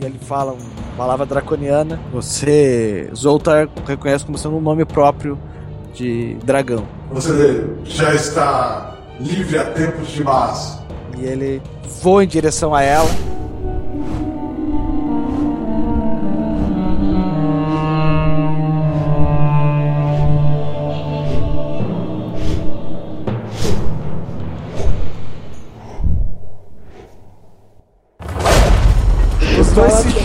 E 0.00 0.04
ele 0.04 0.18
fala 0.20 0.52
uma 0.52 0.96
palavra 0.96 1.26
draconiana. 1.26 1.98
Você, 2.12 3.10
Zoltar, 3.14 3.68
reconhece 3.86 4.24
como 4.24 4.38
sendo 4.38 4.56
um 4.56 4.60
nome 4.60 4.84
próprio 4.84 5.38
de 5.94 6.36
dragão. 6.44 6.86
Você 7.10 7.66
já 7.84 8.14
está 8.14 8.96
livre 9.18 9.58
há 9.58 9.64
tempos 9.64 10.08
demais. 10.08 10.78
E 11.18 11.24
ele 11.24 11.60
voa 12.00 12.22
em 12.22 12.28
direção 12.28 12.74
a 12.74 12.82
ela. 12.82 13.08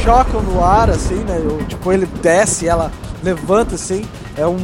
Chocam 0.04 0.41
no 0.41 0.64
ar, 0.64 0.89
assim, 0.89 1.16
né? 1.16 1.41
Eu, 1.43 1.66
tipo, 1.66 1.91
ele 1.91 2.06
desce, 2.22 2.68
ela 2.68 2.91
levanta, 3.24 3.76
assim. 3.76 4.06
É 4.38 4.45
um, 4.45 4.58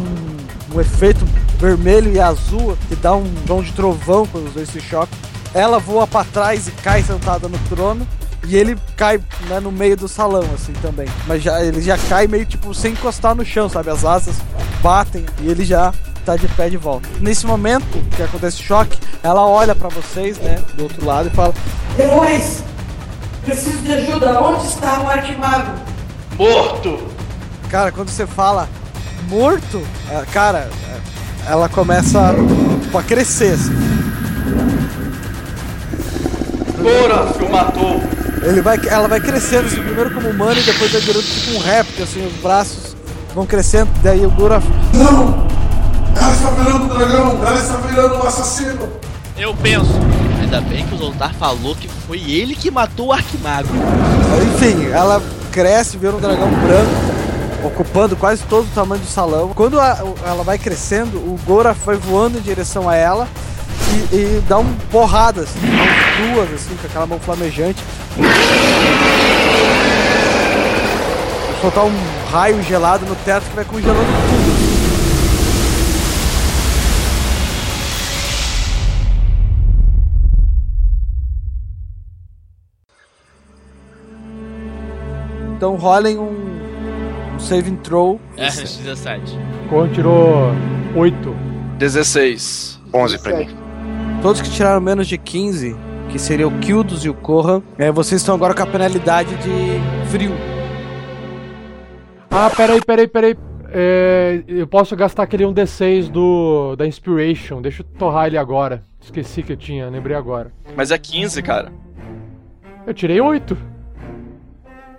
um 0.73 0.81
efeito 0.81 1.25
vermelho 1.57 2.11
e 2.11 2.19
azul 2.19 2.77
que 2.87 2.95
dá 2.95 3.15
um 3.15 3.23
dom 3.45 3.61
de 3.61 3.71
trovão 3.71 4.25
quando 4.27 4.47
os 4.47 4.53
dois 4.53 4.69
se 4.69 4.81
chocam. 4.81 5.17
Ela 5.53 5.79
voa 5.79 6.05
pra 6.05 6.23
trás 6.23 6.67
e 6.67 6.71
cai 6.71 7.01
sentada 7.01 7.47
no 7.47 7.57
trono. 7.69 8.05
E 8.47 8.55
ele 8.55 8.77
cai 8.95 9.19
né, 9.47 9.59
no 9.59 9.71
meio 9.71 9.95
do 9.95 10.07
salão, 10.07 10.43
assim, 10.55 10.73
também. 10.81 11.07
Mas 11.27 11.43
já, 11.43 11.63
ele 11.63 11.81
já 11.81 11.97
cai 11.97 12.25
meio, 12.25 12.45
tipo, 12.45 12.73
sem 12.73 12.93
encostar 12.93 13.35
no 13.35 13.45
chão, 13.45 13.69
sabe? 13.69 13.89
As 13.89 14.03
asas 14.03 14.35
batem 14.81 15.25
e 15.41 15.49
ele 15.49 15.65
já 15.65 15.93
tá 16.25 16.35
de 16.35 16.47
pé 16.47 16.69
de 16.69 16.77
volta. 16.77 17.07
Nesse 17.19 17.45
momento 17.45 17.85
que 18.15 18.23
acontece 18.23 18.61
o 18.61 18.63
choque, 18.63 18.97
ela 19.21 19.45
olha 19.45 19.75
pra 19.75 19.89
vocês, 19.89 20.37
né, 20.37 20.63
do 20.75 20.83
outro 20.83 21.05
lado 21.05 21.27
e 21.27 21.31
fala: 21.31 21.53
Depois, 21.97 22.63
preciso 23.49 23.77
de 23.79 23.91
ajuda. 23.91 24.41
Onde 24.41 24.65
está 24.67 25.01
o 25.01 25.09
arquimago? 25.09 25.73
Morto! 26.37 26.99
Cara, 27.69 27.91
quando 27.91 28.09
você 28.09 28.25
fala 28.25 28.67
morto, 29.27 29.81
é, 30.09 30.23
cara, 30.31 30.69
é, 30.89 31.51
ela 31.51 31.67
começa 31.69 32.33
tipo, 32.81 32.97
a 32.97 33.03
crescer, 33.03 33.53
assim. 33.53 33.73
Gurav 36.77 37.43
o 37.43 37.51
matou! 37.51 38.01
Ele 38.41 38.61
vai, 38.61 38.79
ela 38.87 39.07
vai 39.07 39.19
crescendo, 39.19 39.67
assim, 39.67 39.81
primeiro 39.81 40.11
como 40.11 40.29
humano 40.29 40.59
e 40.59 40.63
depois 40.63 40.91
vai 40.91 41.01
virando 41.01 41.23
tipo 41.23 41.57
um 41.57 41.59
réptil, 41.59 42.03
assim, 42.03 42.25
os 42.25 42.33
braços 42.41 42.95
vão 43.35 43.45
crescendo, 43.45 43.89
daí 44.01 44.25
o 44.25 44.31
Gura. 44.31 44.61
Não! 44.93 45.47
Ela 46.15 46.31
está 46.31 46.49
virando 46.51 46.85
um 46.85 46.87
dragão! 46.87 47.45
Ela 47.45 47.59
está 47.59 47.77
virando 47.77 48.15
um 48.15 48.23
assassino! 48.23 48.89
Eu 49.37 49.53
penso, 49.55 49.93
ainda 50.51 50.61
bem 50.61 50.85
que 50.85 50.95
o 50.95 50.97
Zoltar 50.97 51.33
falou 51.35 51.75
que 51.75 51.87
foi 51.87 52.19
ele 52.19 52.55
que 52.55 52.71
matou 52.71 53.07
o 53.07 53.13
Arquimago. 53.13 53.69
Enfim, 54.55 54.87
ela 54.91 55.21
cresce, 55.51 55.95
vira 55.97 56.15
um 56.15 56.19
dragão 56.19 56.49
branco, 56.49 56.91
ocupando 57.67 58.15
quase 58.15 58.41
todo 58.43 58.65
o 58.65 58.69
tamanho 58.73 59.01
do 59.01 59.07
salão. 59.07 59.49
Quando 59.53 59.79
a- 59.79 59.99
ela 60.25 60.43
vai 60.43 60.57
crescendo, 60.57 61.17
o 61.17 61.39
Gora 61.45 61.73
vai 61.73 61.95
voando 61.97 62.39
em 62.39 62.41
direção 62.41 62.89
a 62.89 62.95
ela 62.95 63.27
e, 64.11 64.15
e 64.15 64.43
dá 64.47 64.57
um 64.57 64.73
porrada, 64.91 65.41
assim, 65.41 65.59
duas, 66.33 66.51
assim, 66.53 66.75
com 66.81 66.87
aquela 66.87 67.05
mão 67.05 67.19
flamejante. 67.19 67.83
Soltar 71.61 71.83
um 71.85 71.93
raio 72.31 72.63
gelado 72.63 73.05
no 73.05 73.15
teto 73.17 73.43
que 73.49 73.55
vai 73.55 73.65
congelando 73.65 73.99
tudo. 74.01 74.78
Então 85.59 85.75
rolem 85.75 86.17
um, 86.17 87.35
um 87.35 87.37
saving 87.37 87.75
throw. 87.75 88.17
É, 88.37 88.45
17. 88.45 89.37
Corran 89.69 89.89
tirou 89.89 90.53
8. 90.95 91.35
16. 91.77 92.79
11 92.93 93.19
pra 93.19 93.35
mim. 93.35 93.49
Todos 94.21 94.41
que 94.41 94.49
tiraram 94.49 94.79
menos 94.79 95.05
de 95.05 95.17
15, 95.17 95.75
que 96.07 96.17
seria 96.17 96.47
o 96.47 96.59
Kildos 96.59 97.03
e 97.03 97.09
o 97.09 97.13
Corran, 97.13 97.61
é, 97.77 97.91
vocês 97.91 98.21
estão 98.21 98.35
agora 98.35 98.53
com 98.53 98.63
a 98.63 98.67
penalidade 98.67 99.35
de 99.35 100.07
frio. 100.09 100.31
Ah, 102.31 102.49
peraí, 102.55 102.79
peraí, 102.81 103.07
peraí. 103.09 103.37
É, 103.67 104.41
eu 104.47 104.65
posso 104.65 104.95
gastar 104.95 105.23
aquele 105.23 105.43
1d6 105.43 106.09
do, 106.09 106.77
da 106.77 106.87
Inspiration. 106.87 107.61
Deixa 107.61 107.81
eu 107.81 107.85
torrar 107.97 108.27
ele 108.27 108.37
agora. 108.37 108.81
Esqueci 109.01 109.43
que 109.43 109.51
eu 109.51 109.57
tinha, 109.57 109.89
lembrei 109.89 110.15
agora. 110.15 110.53
Mas 110.73 110.89
é 110.89 110.97
15, 110.97 111.41
cara. 111.41 111.69
Eu 112.87 112.93
tirei 112.93 113.19
8, 113.19 113.57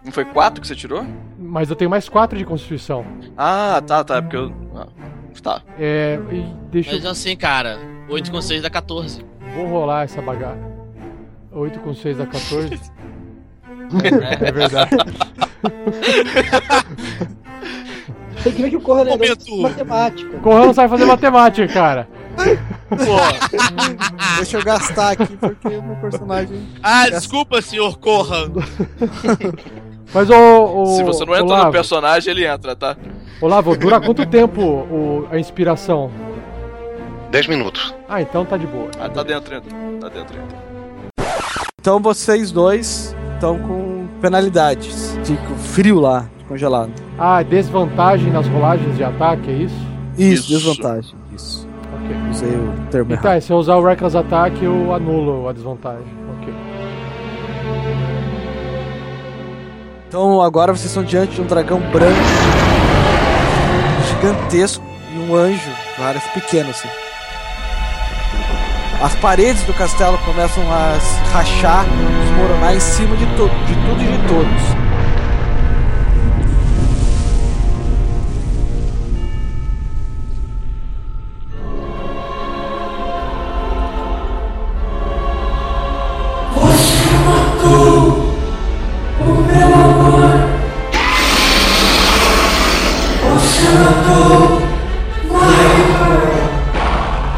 Não 0.04 0.12
foi 0.12 0.24
4 0.24 0.60
que 0.60 0.66
você 0.66 0.74
tirou? 0.74 1.04
mas 1.38 1.68
eu 1.68 1.76
tenho 1.76 1.90
mais 1.90 2.08
4 2.08 2.38
de 2.38 2.44
Constituição. 2.44 3.04
Ah, 3.36 3.82
tá, 3.84 4.04
tá. 4.04 4.16
É 4.16 4.20
porque 4.20 4.36
eu. 4.36 4.52
Ah, 4.74 4.86
tá. 5.42 5.62
É, 5.78 6.18
deixa 6.70 6.92
Mas 6.92 7.04
eu. 7.04 7.10
assim, 7.10 7.36
cara, 7.36 7.78
8 8.08 8.30
com 8.30 8.40
6 8.40 8.62
dá 8.62 8.70
14. 8.70 9.24
Vou 9.56 9.66
rolar 9.66 10.04
essa 10.04 10.22
bagaça. 10.22 10.60
8 11.52 11.80
com 11.80 11.92
6 11.92 12.18
dá 12.18 12.26
14. 12.26 12.74
É. 12.74 12.80
É 14.48 14.52
verdade. 14.52 14.90
Tem 18.44 18.52
que 18.52 18.62
ver 18.62 18.70
que 18.70 18.76
o 18.76 18.80
Corran 18.80 19.04
é 19.10 19.16
matemática. 19.62 20.38
Corrão 20.38 20.66
não 20.66 20.74
sabe 20.74 20.88
fazer 20.88 21.04
matemática, 21.04 21.72
cara. 21.72 22.08
Deixa 24.36 24.56
eu 24.58 24.64
gastar 24.64 25.10
aqui 25.10 25.36
porque 25.36 25.68
o 25.68 25.82
meu 25.82 25.96
personagem. 25.96 26.66
Ah, 26.82 27.10
desculpa, 27.10 27.60
senhor 27.60 27.98
Corran. 27.98 28.52
Mas 30.12 30.28
o. 30.30 30.34
o 30.82 30.86
Se 30.96 31.04
você 31.04 31.24
não 31.24 31.34
entra 31.34 31.46
Olavo, 31.46 31.66
no 31.66 31.72
personagem, 31.72 32.30
ele 32.32 32.46
entra, 32.46 32.74
tá? 32.74 32.96
Olavo, 33.40 33.76
dura 33.76 34.00
quanto 34.00 34.26
tempo 34.26 34.60
o, 34.60 35.26
a 35.30 35.38
inspiração? 35.38 36.10
10 37.30 37.46
minutos. 37.46 37.94
Ah, 38.08 38.20
então 38.20 38.44
tá 38.44 38.56
de 38.56 38.66
boa. 38.66 38.88
Ah, 38.98 39.08
tá 39.08 39.22
dentro 39.22 39.54
ainda. 39.54 39.66
Tá 40.00 40.08
dentro 40.08 40.36
ainda. 40.38 40.70
Então 41.80 42.00
vocês 42.00 42.50
dois 42.50 43.14
estão 43.34 43.58
com 43.58 44.06
penalidades. 44.20 45.16
De 45.24 45.36
frio 45.58 46.00
lá, 46.00 46.26
congelado. 46.48 46.90
Ah, 47.18 47.42
desvantagem 47.42 48.30
nas 48.32 48.46
rolagens 48.48 48.96
de 48.96 49.04
ataque, 49.04 49.48
é 49.48 49.52
isso? 49.54 49.74
Isso, 50.18 50.52
Isso. 50.52 50.58
desvantagem. 50.66 51.14
Isso. 51.34 51.68
Ok. 51.94 52.16
Usei 52.30 52.48
o 52.50 52.72
termo 52.90 53.12
Então, 53.14 53.30
errado. 53.30 53.40
se 53.42 53.52
eu 53.52 53.56
usar 53.56 53.76
o 53.76 53.84
Reckless 53.84 54.16
Attack, 54.16 54.62
eu 54.62 54.92
anulo 54.92 55.48
a 55.48 55.52
desvantagem. 55.52 56.04
Então 60.10 60.42
agora 60.42 60.72
vocês 60.72 60.86
estão 60.86 61.04
diante 61.04 61.36
de 61.36 61.40
um 61.40 61.46
dragão 61.46 61.78
branco, 61.92 62.18
gigantesco, 64.08 64.82
e 65.14 65.18
um 65.20 65.36
anjo, 65.36 65.70
vários 65.96 66.24
pequeno 66.34 66.70
assim. 66.70 66.88
As 69.00 69.14
paredes 69.14 69.62
do 69.62 69.72
castelo 69.72 70.18
começam 70.24 70.64
a 70.64 70.98
rachar, 71.32 71.84
desmoronar 72.24 72.74
em 72.74 72.80
cima 72.80 73.16
de, 73.16 73.24
de 73.24 73.34
tudo 73.36 74.02
e 74.02 74.18
de 74.18 74.28
todos. 74.28 74.80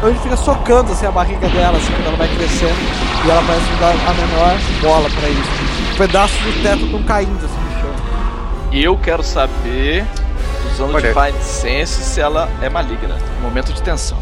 O 0.01 0.05
anjo 0.05 0.19
fica 0.19 0.35
socando 0.35 0.91
assim 0.91 1.05
a 1.05 1.11
barriga 1.11 1.47
dela, 1.47 1.77
assim, 1.77 1.93
quando 1.93 2.07
ela 2.07 2.17
vai 2.17 2.27
crescendo, 2.27 2.75
e 3.25 3.29
ela 3.29 3.41
parece 3.47 3.65
dar 3.79 3.91
a 3.91 4.13
menor 4.13 4.57
bola 4.81 5.09
pra 5.09 5.29
isso. 5.29 5.97
Pedaços 5.97 6.37
do 6.39 6.61
teto 6.61 6.85
estão 6.85 7.03
caindo 7.03 7.45
assim 7.45 7.55
no 7.55 7.81
chão. 7.81 7.89
E 8.71 8.83
eu 8.83 8.97
quero 8.97 9.23
saber, 9.23 10.05
usando 10.73 10.95
Olha. 10.95 11.13
Divine 11.13 11.41
Sense, 11.41 12.03
se 12.03 12.19
ela 12.19 12.49
é 12.61 12.69
maligna. 12.69 13.15
Momento 13.41 13.71
de 13.71 13.81
tensão. 13.81 14.17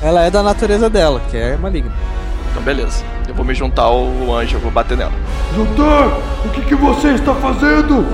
Ela 0.00 0.22
é 0.22 0.30
da 0.30 0.42
natureza 0.42 0.88
dela, 0.88 1.20
que 1.30 1.36
é 1.36 1.56
maligna. 1.56 1.92
Então, 2.50 2.62
beleza. 2.62 3.04
Eu 3.26 3.34
vou 3.34 3.44
me 3.44 3.54
juntar 3.54 3.82
ao 3.82 4.06
anjo, 4.32 4.56
eu 4.56 4.60
vou 4.60 4.70
bater 4.70 4.96
nela. 4.96 5.12
Zoltar, 5.54 6.08
o 6.44 6.48
que, 6.50 6.62
que 6.62 6.74
você 6.74 7.08
está 7.08 7.34
fazendo? 7.34 8.06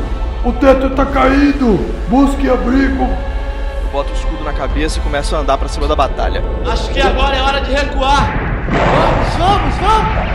O 0.45 0.53
teto 0.53 0.89
está 0.89 1.07
caindo. 1.07 1.79
Busque 2.09 2.51
abrigo 2.51 3.09
bota 3.95 4.11
o 4.11 4.15
escudo 4.15 4.43
na 4.43 4.53
cabeça 4.53 4.99
e 4.99 5.03
começa 5.03 5.37
a 5.37 5.39
andar 5.39 5.57
para 5.57 5.69
cima 5.69 5.87
da 5.87 5.95
batalha. 5.95 6.43
Acho 6.67 6.91
que 6.91 7.01
agora 7.01 7.37
é 7.37 7.41
hora 7.41 7.61
de 7.61 7.71
recuar! 7.71 8.27
Vamos, 8.69 9.37
vamos, 9.39 9.75
vamos! 9.77 10.35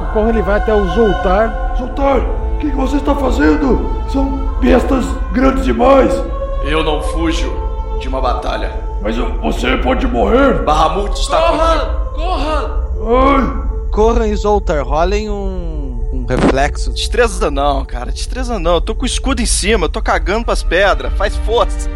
O 0.00 0.12
Corra 0.12 0.30
ele 0.30 0.42
vai 0.42 0.56
até 0.56 0.74
o 0.74 0.88
Zoltar. 0.88 1.76
Zoltar, 1.78 2.18
o 2.18 2.58
que 2.58 2.66
você 2.72 2.96
está 2.96 3.14
fazendo? 3.14 4.02
São 4.08 4.28
bestas 4.58 5.06
grandes 5.30 5.64
demais! 5.64 6.12
Eu 6.64 6.82
não 6.82 7.00
fujo 7.00 7.56
de 8.00 8.08
uma 8.08 8.20
batalha. 8.20 8.72
Mas 9.00 9.16
você 9.16 9.76
pode 9.76 10.04
morrer! 10.08 10.64
Bahamut 10.64 11.16
está 11.16 11.36
Corra! 11.36 11.99
Corra! 12.14 12.90
Ai, 13.00 13.88
Corran 13.90 14.28
e 14.28 14.36
Zoltar, 14.36 14.84
rolem 14.84 15.28
um, 15.28 16.08
um 16.12 16.26
reflexo. 16.26 16.92
Destreza 16.92 17.50
não, 17.50 17.84
cara. 17.84 18.12
Destreza 18.12 18.58
não. 18.58 18.74
Eu 18.74 18.80
tô 18.80 18.94
com 18.94 19.02
o 19.02 19.06
escudo 19.06 19.42
em 19.42 19.46
cima, 19.46 19.86
eu 19.86 19.88
tô 19.88 20.00
cagando 20.00 20.44
pras 20.44 20.62
pedras. 20.62 21.12
Faz 21.14 21.36
força. 21.38 21.88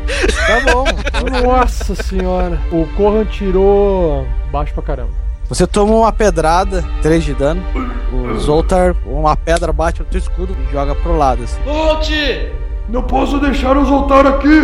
Tá 0.46 0.72
bom. 0.72 0.84
Nossa 1.46 1.94
senhora. 1.94 2.60
O 2.72 2.86
Corran 2.96 3.24
tirou 3.26 4.26
baixo 4.50 4.74
pra 4.74 4.82
caramba. 4.82 5.24
Você 5.48 5.66
toma 5.66 5.94
uma 5.94 6.12
pedrada, 6.12 6.82
3 7.02 7.22
de 7.22 7.34
dano. 7.34 7.62
O 8.12 8.38
Zoltar, 8.38 8.96
uma 9.04 9.36
pedra 9.36 9.72
bate 9.72 10.00
no 10.00 10.06
teu 10.06 10.18
escudo 10.18 10.56
e 10.58 10.72
joga 10.72 10.94
pro 10.94 11.16
lado, 11.16 11.44
assim. 11.44 11.62
Volte! 11.62 12.50
Não 12.88 13.02
posso 13.02 13.38
deixar 13.38 13.76
o 13.76 13.84
Zoltar 13.84 14.26
aqui. 14.26 14.60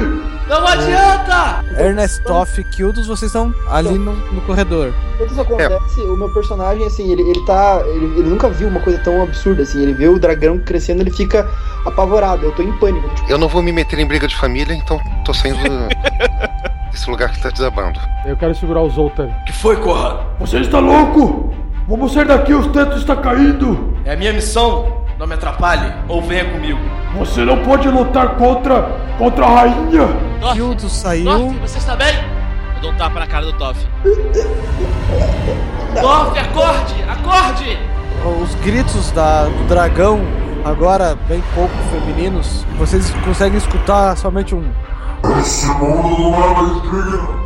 Não 0.49 0.67
adianta! 0.67 1.65
Ernestoff 1.79 2.61
e 2.61 2.65
Kildos, 2.65 3.07
vocês 3.07 3.31
estão 3.31 3.55
ali 3.69 3.97
no, 3.97 4.13
no 4.13 4.41
corredor. 4.43 4.93
Enquanto 5.15 5.31
isso 5.31 5.41
acontece, 5.41 6.01
o 6.01 6.17
meu 6.17 6.29
personagem, 6.35 6.85
assim, 6.85 7.13
ele, 7.13 7.23
ele 7.23 7.45
tá. 7.47 7.81
Ele, 7.87 8.07
ele 8.19 8.31
nunca 8.31 8.49
viu 8.49 8.67
uma 8.67 8.81
coisa 8.81 8.99
tão 8.99 9.23
absurda, 9.23 9.63
assim. 9.63 9.81
Ele 9.81 9.95
vê 9.95 10.09
o 10.09 10.19
dragão 10.19 10.59
crescendo, 10.59 11.03
ele 11.03 11.13
fica 11.13 11.49
apavorado. 11.87 12.45
Eu 12.45 12.53
tô 12.53 12.63
em 12.63 12.73
pânico. 12.79 13.09
Tipo, 13.15 13.31
Eu 13.31 13.39
não 13.39 13.47
vou 13.47 13.63
me 13.63 13.71
meter 13.71 13.99
em 14.01 14.07
briga 14.07 14.27
de 14.27 14.37
família, 14.37 14.75
então 14.75 14.99
tô 15.25 15.33
saindo 15.33 15.59
desse 16.91 17.09
lugar 17.09 17.31
que 17.31 17.41
tá 17.41 17.51
desabando. 17.51 18.01
Eu 18.27 18.37
quero 18.37 18.53
segurar 18.55 18.81
o 18.83 18.91
Zoltar. 18.91 19.29
que 19.47 19.53
foi, 19.53 19.77
Corran? 19.77 20.19
Você 20.41 20.59
está 20.59 20.81
louco? 20.81 21.55
Vamos 21.87 22.13
sair 22.13 22.27
daqui, 22.27 22.53
os 22.53 22.67
tetos 22.69 22.99
estão 22.99 23.17
caindo. 23.17 23.95
É 24.05 24.15
a 24.15 24.17
minha 24.17 24.33
missão. 24.33 25.05
Não 25.17 25.29
me 25.29 25.35
atrapalhe 25.35 25.93
ou 26.09 26.21
venha 26.23 26.45
comigo. 26.47 26.81
Você 27.19 27.45
não 27.45 27.59
pode 27.63 27.89
lutar 27.89 28.37
contra 28.37 28.83
contra 29.19 29.45
a 29.45 29.49
rainha. 29.49 30.09
Toff! 30.41 30.91
Saiu. 30.91 31.25
Toff, 31.25 31.59
você 31.59 31.79
está 31.79 31.97
bem? 31.97 32.15
Eu 32.77 32.81
dou 32.83 32.93
um 32.93 32.97
tapa 32.97 33.21
na 33.21 33.27
cara 33.27 33.45
do 33.47 33.53
Toff. 33.55 33.87
Toff, 36.01 36.39
acorde! 36.39 36.95
Acorde! 37.09 37.79
Os 38.43 38.55
gritos 38.57 39.11
da, 39.13 39.45
do 39.45 39.67
dragão, 39.67 40.21
agora 40.65 41.17
bem 41.29 41.43
pouco 41.55 41.75
femininos, 41.91 42.65
vocês 42.79 43.11
conseguem 43.25 43.57
escutar 43.59 44.17
somente 44.17 44.55
um 44.55 44.63
Esse 45.41 45.67
mundo 45.69 46.19
não 46.19 46.35
é 46.35 46.55
mais 46.55 46.83
digno. 46.83 47.41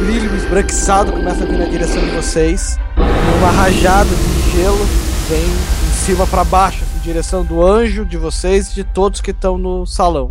brilho 0.00 0.34
esbranquiçado 0.34 1.12
começa 1.12 1.44
a 1.44 1.46
vir 1.46 1.58
na 1.58 1.66
direção 1.66 2.02
de 2.02 2.10
vocês. 2.10 2.78
E 2.96 3.38
uma 3.38 3.50
rajada 3.52 4.08
de 4.10 4.50
gelo 4.50 4.84
vem 5.28 5.44
em 5.44 5.92
cima 5.92 6.26
para 6.26 6.42
baixo, 6.44 6.84
direção 7.02 7.44
do 7.44 7.64
anjo, 7.66 8.06
de 8.06 8.16
vocês 8.16 8.70
e 8.70 8.74
de 8.76 8.84
todos 8.84 9.20
que 9.20 9.32
estão 9.32 9.58
no 9.58 9.84
salão. 9.84 10.30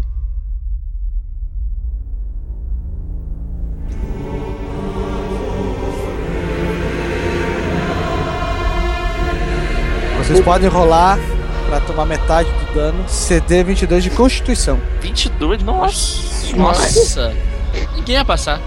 Vocês 10.17 10.39
podem 10.39 10.69
rolar 10.69 11.19
para 11.67 11.82
tomar 11.82 12.05
metade 12.05 12.49
do 12.49 12.74
dano. 12.74 13.03
CD 13.09 13.63
22 13.65 14.03
de 14.03 14.09
Constituição. 14.11 14.80
22? 15.01 15.63
Nossa. 15.63 16.55
Nossa! 16.55 17.36
Ninguém 17.95 18.15
ia 18.15 18.24
passar. 18.24 18.61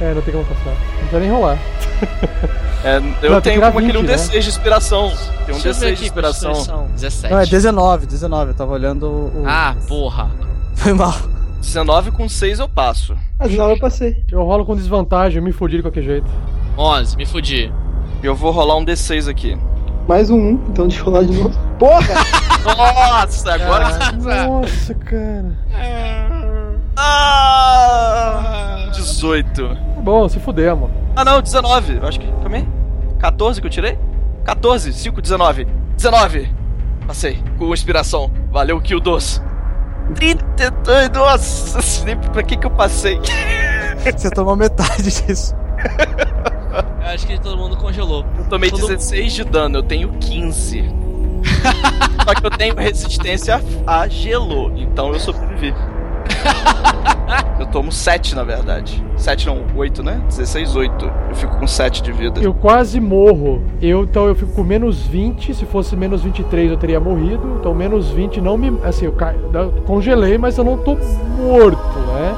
É, 0.00 0.14
não 0.14 0.22
tem 0.22 0.32
como 0.32 0.44
passar. 0.44 0.70
Não 0.70 0.96
precisa 0.98 1.20
nem 1.20 1.30
rolar. 1.30 1.58
É, 2.84 2.96
eu 3.22 3.30
Não, 3.30 3.40
tenho 3.40 3.60
como 3.60 3.78
aquele 3.78 3.98
um 3.98 4.00
20, 4.00 4.10
né? 4.10 4.16
D6 4.16 4.40
de 4.40 4.48
inspiração. 4.48 5.08
Tem 5.46 5.54
um 5.54 5.60
Deixa 5.60 5.68
eu 5.68 5.74
ver 5.74 5.92
D6 5.92 5.96
de 5.96 6.04
inspiração. 6.04 6.52
Constituição. 6.52 6.86
17. 6.94 7.32
Não, 7.32 7.40
é 7.40 7.46
19, 7.46 8.06
19. 8.06 8.50
Eu 8.50 8.54
tava 8.54 8.72
olhando 8.72 9.06
o. 9.06 9.44
Ah, 9.46 9.76
porra. 9.86 10.30
Foi 10.74 10.92
mal. 10.92 11.14
19 11.60 12.10
com 12.10 12.28
6 12.28 12.58
eu 12.58 12.68
passo. 12.68 13.16
Mas 13.38 13.54
não, 13.54 13.70
eu 13.70 13.78
passei. 13.78 14.24
Eu 14.30 14.42
rolo 14.42 14.66
com 14.66 14.74
desvantagem, 14.74 15.38
eu 15.38 15.44
me 15.44 15.52
fodi 15.52 15.76
de 15.76 15.82
qualquer 15.82 16.02
jeito. 16.02 16.26
11, 16.76 17.16
me 17.16 17.24
fudi. 17.24 17.72
Eu 18.22 18.34
vou 18.34 18.50
rolar 18.50 18.76
um 18.76 18.84
D6 18.84 19.28
aqui. 19.28 19.56
Mais 20.08 20.28
um 20.30 20.36
1, 20.36 20.50
então 20.70 20.88
deixa 20.88 21.02
eu 21.02 21.06
rolar 21.06 21.24
de 21.24 21.32
novo. 21.32 21.56
Porra! 21.78 22.14
Nossa, 23.22 23.54
agora 23.54 23.98
que 24.10 24.16
Nossa, 24.16 24.94
cara. 24.94 25.56
Ah! 26.96 28.88
18. 28.92 29.68
Tá 29.68 29.74
bom, 30.00 30.28
se 30.28 30.38
fudemos. 30.40 30.90
Ah 31.16 31.24
não, 31.24 31.40
19. 31.40 31.96
Eu 31.96 32.06
acho 32.08 32.18
que. 32.20 32.26
Calma 32.26 32.56
aí. 32.56 32.68
14 33.18 33.60
que 33.60 33.66
eu 33.66 33.70
tirei? 33.70 33.98
14, 34.44 34.92
5, 34.92 35.22
19. 35.22 35.66
19! 35.96 36.52
Passei. 37.06 37.42
Com 37.58 37.72
inspiração. 37.72 38.30
Valeu, 38.50 38.80
kill 38.80 39.00
doce. 39.00 39.40
32, 40.14 41.74
nossa, 41.74 42.04
nem 42.04 42.16
pra 42.16 42.42
que 42.42 42.56
que 42.56 42.66
eu 42.66 42.70
passei? 42.70 43.20
Você 44.16 44.30
tomou 44.30 44.56
metade 44.56 45.02
disso. 45.02 45.54
Eu 47.00 47.06
acho 47.08 47.26
que 47.26 47.38
todo 47.40 47.56
mundo 47.56 47.76
congelou. 47.76 48.24
Eu 48.38 48.44
tomei 48.46 48.70
Todo- 48.70 48.80
16 48.88 49.32
de 49.32 49.44
dano, 49.44 49.78
eu 49.78 49.82
tenho 49.82 50.08
15. 50.18 50.82
Só 52.24 52.34
que 52.34 52.44
eu 52.46 52.50
tenho 52.50 52.74
resistência 52.76 53.62
a 53.86 54.08
gelo, 54.08 54.72
então 54.76 55.12
eu 55.12 55.20
sobrevivi. 55.20 55.74
eu 57.58 57.66
tomo 57.66 57.92
7, 57.92 58.34
na 58.34 58.42
verdade. 58.42 59.04
7 59.16 59.46
não, 59.46 59.64
8, 59.74 60.02
né? 60.02 60.20
16, 60.28 60.76
8. 60.76 61.12
Eu 61.30 61.34
fico 61.34 61.58
com 61.58 61.66
7 61.66 62.02
de 62.02 62.12
vida. 62.12 62.40
Eu 62.40 62.54
quase 62.54 63.00
morro. 63.00 63.62
Eu, 63.80 64.04
então 64.04 64.26
eu 64.26 64.34
fico 64.34 64.52
com 64.52 64.62
menos 64.62 65.06
20. 65.06 65.54
Se 65.54 65.64
fosse 65.64 65.96
menos 65.96 66.22
23 66.22 66.70
eu 66.70 66.76
teria 66.76 67.00
morrido. 67.00 67.56
Então 67.60 67.74
menos 67.74 68.10
20 68.10 68.40
não 68.40 68.56
me. 68.56 68.78
Assim, 68.82 69.06
eu, 69.06 69.12
ca... 69.12 69.34
eu 69.34 69.72
congelei, 69.86 70.38
mas 70.38 70.58
eu 70.58 70.64
não 70.64 70.78
tô 70.78 70.96
morto, 71.36 71.98
né? 71.98 72.34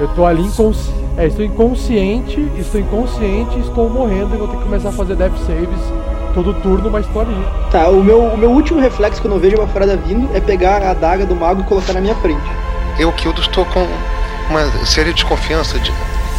Eu 0.00 0.08
tô 0.08 0.24
ali 0.24 0.42
inconsciente. 0.42 1.04
É, 1.16 1.26
estou 1.26 1.44
inconsciente, 1.44 2.40
estou 2.58 2.80
inconsciente, 2.80 3.56
estou 3.60 3.88
morrendo 3.88 4.34
e 4.34 4.38
vou 4.38 4.48
ter 4.48 4.56
que 4.56 4.64
começar 4.64 4.88
a 4.88 4.92
fazer 4.92 5.14
death 5.14 5.36
saves 5.46 5.78
todo 6.34 6.52
turno, 6.54 6.90
mas 6.90 7.06
tô 7.06 7.20
ali. 7.20 7.34
Tá, 7.70 7.88
o 7.88 8.02
meu, 8.02 8.24
o 8.24 8.36
meu 8.36 8.50
último 8.50 8.80
reflexo 8.80 9.22
quando 9.22 9.34
eu 9.34 9.38
vejo 9.38 9.56
uma 9.56 9.68
furada 9.68 9.96
vindo 9.96 10.28
é 10.36 10.40
pegar 10.40 10.82
a 10.82 10.90
adaga 10.90 11.24
do 11.24 11.34
mago 11.34 11.60
e 11.60 11.64
colocar 11.64 11.92
na 11.92 12.00
minha 12.00 12.14
frente. 12.16 12.42
Eu, 12.98 13.12
Kildo, 13.12 13.40
estou 13.40 13.66
com 13.66 13.84
uma 14.48 14.86
séria 14.86 15.12
desconfiança 15.12 15.80
de, 15.80 15.90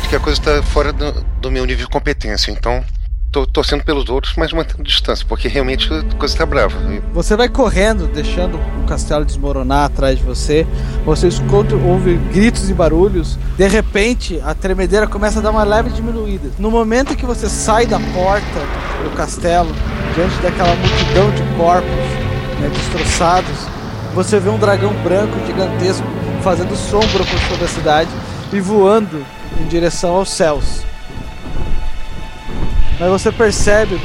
de 0.01 0.07
que 0.09 0.15
a 0.15 0.19
coisa 0.19 0.39
está 0.39 0.63
fora 0.63 0.93
do, 0.93 1.11
do 1.41 1.51
meu 1.51 1.65
nível 1.65 1.85
de 1.85 1.91
competência. 1.91 2.49
Então, 2.49 2.81
tô 3.29 3.45
torcendo 3.45 3.83
pelos 3.83 4.07
outros, 4.07 4.35
mas 4.37 4.53
mantendo 4.53 4.81
distância, 4.81 5.25
porque 5.27 5.49
realmente 5.49 5.91
a 5.93 6.15
coisa 6.15 6.33
está 6.33 6.45
brava. 6.45 6.73
Você 7.13 7.35
vai 7.35 7.49
correndo, 7.49 8.07
deixando 8.07 8.57
o 8.57 8.85
castelo 8.87 9.25
desmoronar 9.25 9.83
atrás 9.83 10.17
de 10.17 10.23
você. 10.23 10.65
Você 11.03 11.27
escuta, 11.27 11.75
ouve 11.75 12.15
gritos 12.33 12.69
e 12.69 12.73
barulhos. 12.73 13.37
De 13.57 13.67
repente, 13.67 14.41
a 14.45 14.53
tremedeira 14.53 15.07
começa 15.07 15.39
a 15.39 15.41
dar 15.41 15.51
uma 15.51 15.65
leve 15.65 15.89
diminuída. 15.89 16.51
No 16.57 16.71
momento 16.71 17.11
em 17.11 17.15
que 17.17 17.25
você 17.25 17.49
sai 17.49 17.85
da 17.85 17.99
porta 17.99 18.59
do 19.03 19.09
castelo, 19.13 19.75
diante 20.15 20.37
daquela 20.37 20.73
multidão 20.73 21.29
de 21.31 21.57
corpos 21.57 21.89
né, 22.61 22.71
destroçados, 22.73 23.67
você 24.13 24.39
vê 24.39 24.49
um 24.49 24.57
dragão 24.57 24.93
branco 25.03 25.33
gigantesco 25.45 26.07
fazendo 26.45 26.75
sombra 26.75 27.25
por 27.25 27.39
sobre 27.49 27.65
a 27.65 27.67
cidade 27.67 28.09
e 28.53 28.59
voando 28.59 29.25
em 29.59 29.65
direção 29.65 30.15
aos 30.15 30.29
céus. 30.29 30.83
Mas 32.99 33.09
você 33.09 33.31
percebe 33.31 33.99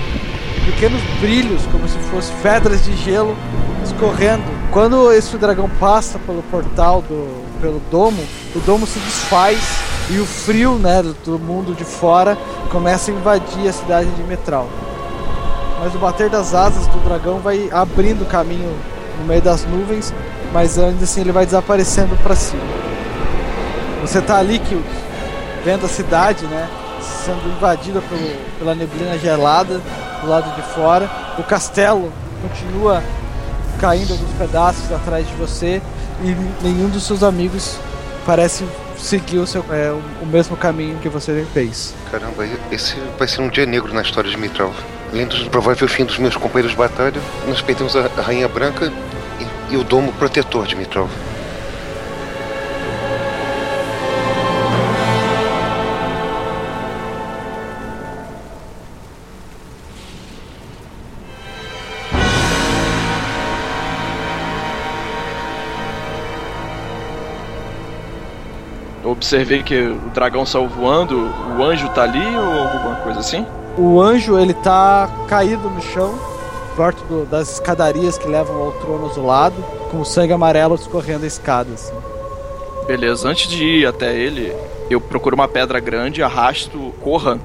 pequenos 0.65 1.03
brilhos, 1.21 1.61
como 1.67 1.87
se 1.87 1.99
fossem 1.99 2.35
pedras 2.43 2.83
de 2.83 2.97
gelo 2.97 3.37
escorrendo. 3.85 4.43
Quando 4.73 5.13
esse 5.13 5.37
dragão 5.37 5.69
passa 5.79 6.19
pelo 6.21 6.43
portal 6.45 7.03
do 7.03 7.45
pelo 7.61 7.79
domo, 7.91 8.25
o 8.57 8.61
domo 8.61 8.87
se 8.87 8.99
desfaz 9.01 9.61
e 10.09 10.19
o 10.19 10.25
frio, 10.25 10.77
né, 10.77 11.03
do, 11.03 11.13
do 11.13 11.39
mundo 11.39 11.75
de 11.75 11.85
fora 11.85 12.39
começa 12.71 13.11
a 13.11 13.15
invadir 13.15 13.69
a 13.69 13.73
cidade 13.73 14.09
de 14.13 14.23
Metral. 14.23 14.67
Mas 15.79 15.95
o 15.95 15.99
bater 15.99 16.31
das 16.31 16.55
asas 16.55 16.87
do 16.87 17.05
dragão 17.05 17.39
vai 17.39 17.69
abrindo 17.71 18.27
caminho 18.27 18.75
no 19.21 19.27
meio 19.27 19.43
das 19.43 19.65
nuvens, 19.65 20.13
mas 20.53 20.79
ainda 20.79 21.05
assim 21.05 21.21
ele 21.21 21.33
vai 21.33 21.45
desaparecendo 21.45 22.17
para 22.17 22.35
cima. 22.35 22.63
Você 24.01 24.21
tá 24.21 24.39
ali, 24.39 24.59
Kills, 24.59 24.89
vendo 25.65 25.85
a 25.85 25.89
cidade, 25.89 26.47
né, 26.47 26.69
sendo 27.25 27.47
invadida 27.55 28.01
pelo, 28.01 28.37
pela 28.59 28.75
neblina 28.75 29.19
gelada 29.19 29.81
do 30.23 30.29
lado 30.29 30.55
de 30.57 30.63
fora. 30.75 31.09
O 31.39 31.43
castelo 31.43 32.13
continua 32.43 33.03
caindo 33.79 34.13
alguns 34.13 34.33
pedaços 34.37 34.91
atrás 34.93 35.27
de 35.27 35.35
você 35.35 35.81
e 36.23 36.37
nenhum 36.63 36.89
dos 36.89 37.05
seus 37.05 37.23
amigos 37.23 37.79
parece 38.27 38.65
seguir 38.99 39.39
o, 39.39 39.47
seu, 39.47 39.65
é, 39.71 39.93
o 40.23 40.27
mesmo 40.27 40.57
caminho 40.57 40.99
que 40.99 41.09
você 41.09 41.47
fez. 41.53 41.95
Caramba, 42.11 42.47
esse 42.71 42.97
vai 43.19 43.27
ser 43.27 43.41
um 43.41 43.49
dia 43.49 43.65
negro 43.65 43.93
na 43.93 44.03
história 44.03 44.31
de 44.31 44.37
Mitral 44.37 44.73
além 45.13 45.27
do 45.27 45.51
provável 45.51 45.89
fim 45.89 46.05
dos 46.05 46.19
meus 46.19 46.37
companheiros 46.37 46.73
de 46.73 46.79
batalha, 46.79 47.21
nós 47.47 47.61
perdemos 47.61 47.97
a 47.97 48.09
Rainha 48.21 48.49
Branca 48.49 48.93
e, 49.71 49.75
e 49.75 49.77
o 49.77 49.85
domo 49.85 50.13
protetor 50.13 50.67
de 50.67 50.77
Mitrov. 50.77 51.11
observei 69.31 69.63
que 69.63 69.79
o 69.79 70.11
dragão 70.15 70.47
saiu 70.47 70.67
voando, 70.67 71.31
o 71.57 71.63
anjo 71.63 71.89
tá 71.91 72.03
ali 72.03 72.25
ou 72.37 72.63
alguma 72.63 72.97
coisa 72.97 73.21
assim? 73.21 73.47
O 73.83 73.99
anjo, 74.01 74.39
ele 74.39 74.53
tá 74.53 75.09
caído 75.27 75.71
no 75.71 75.81
chão, 75.81 76.15
perto 76.77 77.03
do- 77.05 77.25
das 77.25 77.55
escadarias 77.55 78.19
que 78.19 78.29
levam 78.29 78.57
ao 78.61 78.73
trono 78.73 79.07
azulado, 79.09 79.57
com 79.91 80.01
o 80.01 80.05
sangue 80.05 80.35
amarelo 80.35 80.75
escorrendo 80.75 81.25
a 81.25 81.27
escada, 81.27 81.73
assim. 81.73 81.95
Beleza, 82.87 83.27
antes 83.27 83.49
de 83.49 83.65
ir 83.65 83.87
até 83.87 84.15
ele, 84.15 84.55
eu 84.91 85.01
procuro 85.01 85.35
uma 85.35 85.49
pedra 85.49 85.81
grande, 85.81 86.23
arrasto, 86.23 86.93
corra 87.03 87.39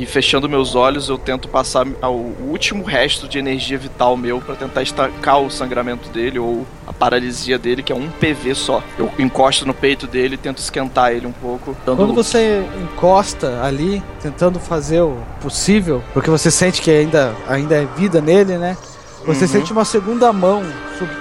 e 0.00 0.06
fechando 0.06 0.48
meus 0.48 0.74
olhos 0.74 1.10
eu 1.10 1.18
tento 1.18 1.46
passar 1.46 1.86
ao 2.00 2.14
último 2.14 2.82
resto 2.84 3.28
de 3.28 3.38
energia 3.38 3.76
vital 3.76 4.16
meu 4.16 4.40
pra 4.40 4.54
tentar 4.54 4.82
estancar 4.82 5.38
o 5.40 5.50
sangramento 5.50 6.08
dele 6.08 6.38
ou 6.38 6.66
a 6.86 6.92
paralisia 6.92 7.58
dele, 7.58 7.82
que 7.82 7.92
é 7.92 7.94
um 7.94 8.08
PV 8.08 8.54
só. 8.54 8.82
Eu 8.98 9.12
encosto 9.18 9.66
no 9.66 9.74
peito 9.74 10.06
dele 10.06 10.36
e 10.36 10.38
tento 10.38 10.56
esquentar 10.56 11.12
ele 11.12 11.26
um 11.26 11.32
pouco. 11.32 11.76
Quando 11.84 12.14
você 12.14 12.64
encosta 12.82 13.62
ali, 13.62 14.02
tentando 14.22 14.58
fazer 14.58 15.02
o 15.02 15.18
possível, 15.42 16.02
porque 16.14 16.30
você 16.30 16.50
sente 16.50 16.80
que 16.80 16.90
ainda, 16.90 17.34
ainda 17.46 17.74
é 17.76 17.84
vida 17.96 18.22
nele, 18.22 18.56
né? 18.56 18.78
Você 19.26 19.44
Uhum. 19.44 19.50
sente 19.50 19.70
uma 19.72 19.84
segunda 19.84 20.32
mão 20.32 20.62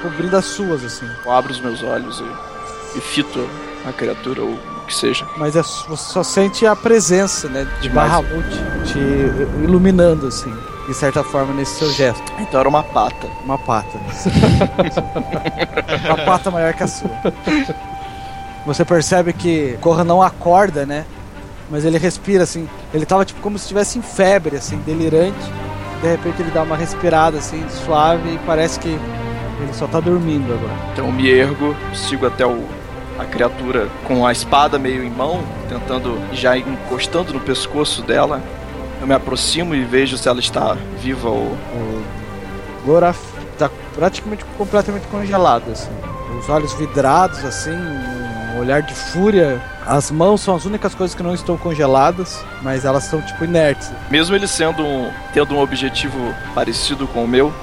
cobrindo 0.01 0.37
as 0.37 0.45
suas, 0.45 0.85
assim. 0.85 1.05
Eu 1.25 1.31
abro 1.33 1.51
os 1.51 1.59
meus 1.59 1.83
olhos 1.83 2.21
e, 2.21 2.97
e 2.97 3.01
fito 3.01 3.45
a 3.85 3.91
criatura 3.91 4.41
ou 4.41 4.49
o 4.51 4.59
que 4.89 4.95
seja. 4.95 5.25
Mas 5.37 5.55
é- 5.55 5.61
você 5.61 6.11
só 6.11 6.23
sente 6.23 6.65
a 6.65 6.75
presença, 6.75 7.47
né? 7.47 7.67
De. 7.81 7.89
Bahamut 7.89 8.47
te 8.85 8.99
iluminando, 9.63 10.27
assim, 10.27 10.53
de 10.87 10.93
certa 10.93 11.23
forma, 11.23 11.53
nesse 11.53 11.75
seu 11.75 11.91
gesto. 11.91 12.23
Então 12.39 12.59
era 12.59 12.67
uma 12.67 12.83
pata. 12.83 13.27
Uma 13.45 13.57
pata. 13.57 13.97
uma 16.05 16.17
pata 16.25 16.51
maior 16.51 16.73
que 16.73 16.83
a 16.83 16.87
sua. 16.87 17.09
Você 18.65 18.83
percebe 18.83 19.33
que 19.33 19.77
Corra 19.79 20.03
não 20.03 20.21
acorda, 20.21 20.85
né? 20.85 21.05
Mas 21.69 21.85
ele 21.85 21.97
respira 21.97 22.43
assim. 22.43 22.67
Ele 22.93 23.05
tava 23.05 23.23
tipo 23.23 23.39
como 23.41 23.57
se 23.57 23.65
estivesse 23.65 23.99
em 23.99 24.01
febre, 24.01 24.57
assim, 24.57 24.77
delirante. 24.79 25.37
De 26.01 26.07
repente 26.07 26.41
ele 26.41 26.51
dá 26.51 26.63
uma 26.63 26.77
respirada 26.77 27.37
assim, 27.37 27.63
suave 27.85 28.33
e 28.33 28.39
parece 28.45 28.79
que 28.79 28.87
ele 28.87 29.73
só 29.73 29.85
tá 29.85 29.99
dormindo 29.99 30.53
agora. 30.53 30.73
Então 30.93 31.05
eu 31.05 31.11
me 31.11 31.29
ergo, 31.29 31.75
sigo 31.93 32.25
até 32.25 32.45
o, 32.45 32.65
a 33.19 33.25
criatura 33.25 33.89
com 34.05 34.25
a 34.25 34.31
espada 34.31 34.79
meio 34.79 35.03
em 35.03 35.09
mão, 35.09 35.43
tentando 35.67 36.17
já 36.33 36.57
encostando 36.57 37.33
no 37.33 37.39
pescoço 37.41 38.01
dela. 38.01 38.41
Eu 39.01 39.05
me 39.07 39.13
aproximo 39.13 39.75
e 39.75 39.83
vejo 39.83 40.17
se 40.17 40.27
ela 40.27 40.39
está 40.39 40.77
viva 40.97 41.29
ou. 41.29 41.57
O 41.73 42.03
Goraf 42.85 43.19
tá 43.57 43.69
praticamente 43.93 44.45
completamente 44.57 45.05
congelado, 45.07 45.69
assim. 45.71 45.91
Os 46.39 46.47
olhos 46.47 46.73
vidrados, 46.73 47.43
assim, 47.43 47.75
um 48.55 48.59
olhar 48.59 48.81
de 48.81 48.93
fúria. 48.93 49.61
As 49.85 50.11
mãos 50.11 50.41
são 50.41 50.55
as 50.55 50.65
únicas 50.65 50.95
coisas 50.95 51.15
que 51.15 51.23
não 51.23 51.33
estão 51.33 51.57
congeladas, 51.57 52.43
mas 52.61 52.85
elas 52.85 53.05
estão 53.05 53.21
tipo 53.21 53.43
inertes. 53.43 53.91
Mesmo 54.09 54.35
ele 54.35 54.47
sendo 54.47 54.83
um, 54.83 55.11
tendo 55.33 55.55
um 55.55 55.59
objetivo 55.59 56.33
parecido 56.53 57.07
com 57.07 57.25
o 57.25 57.27
meu, 57.27 57.53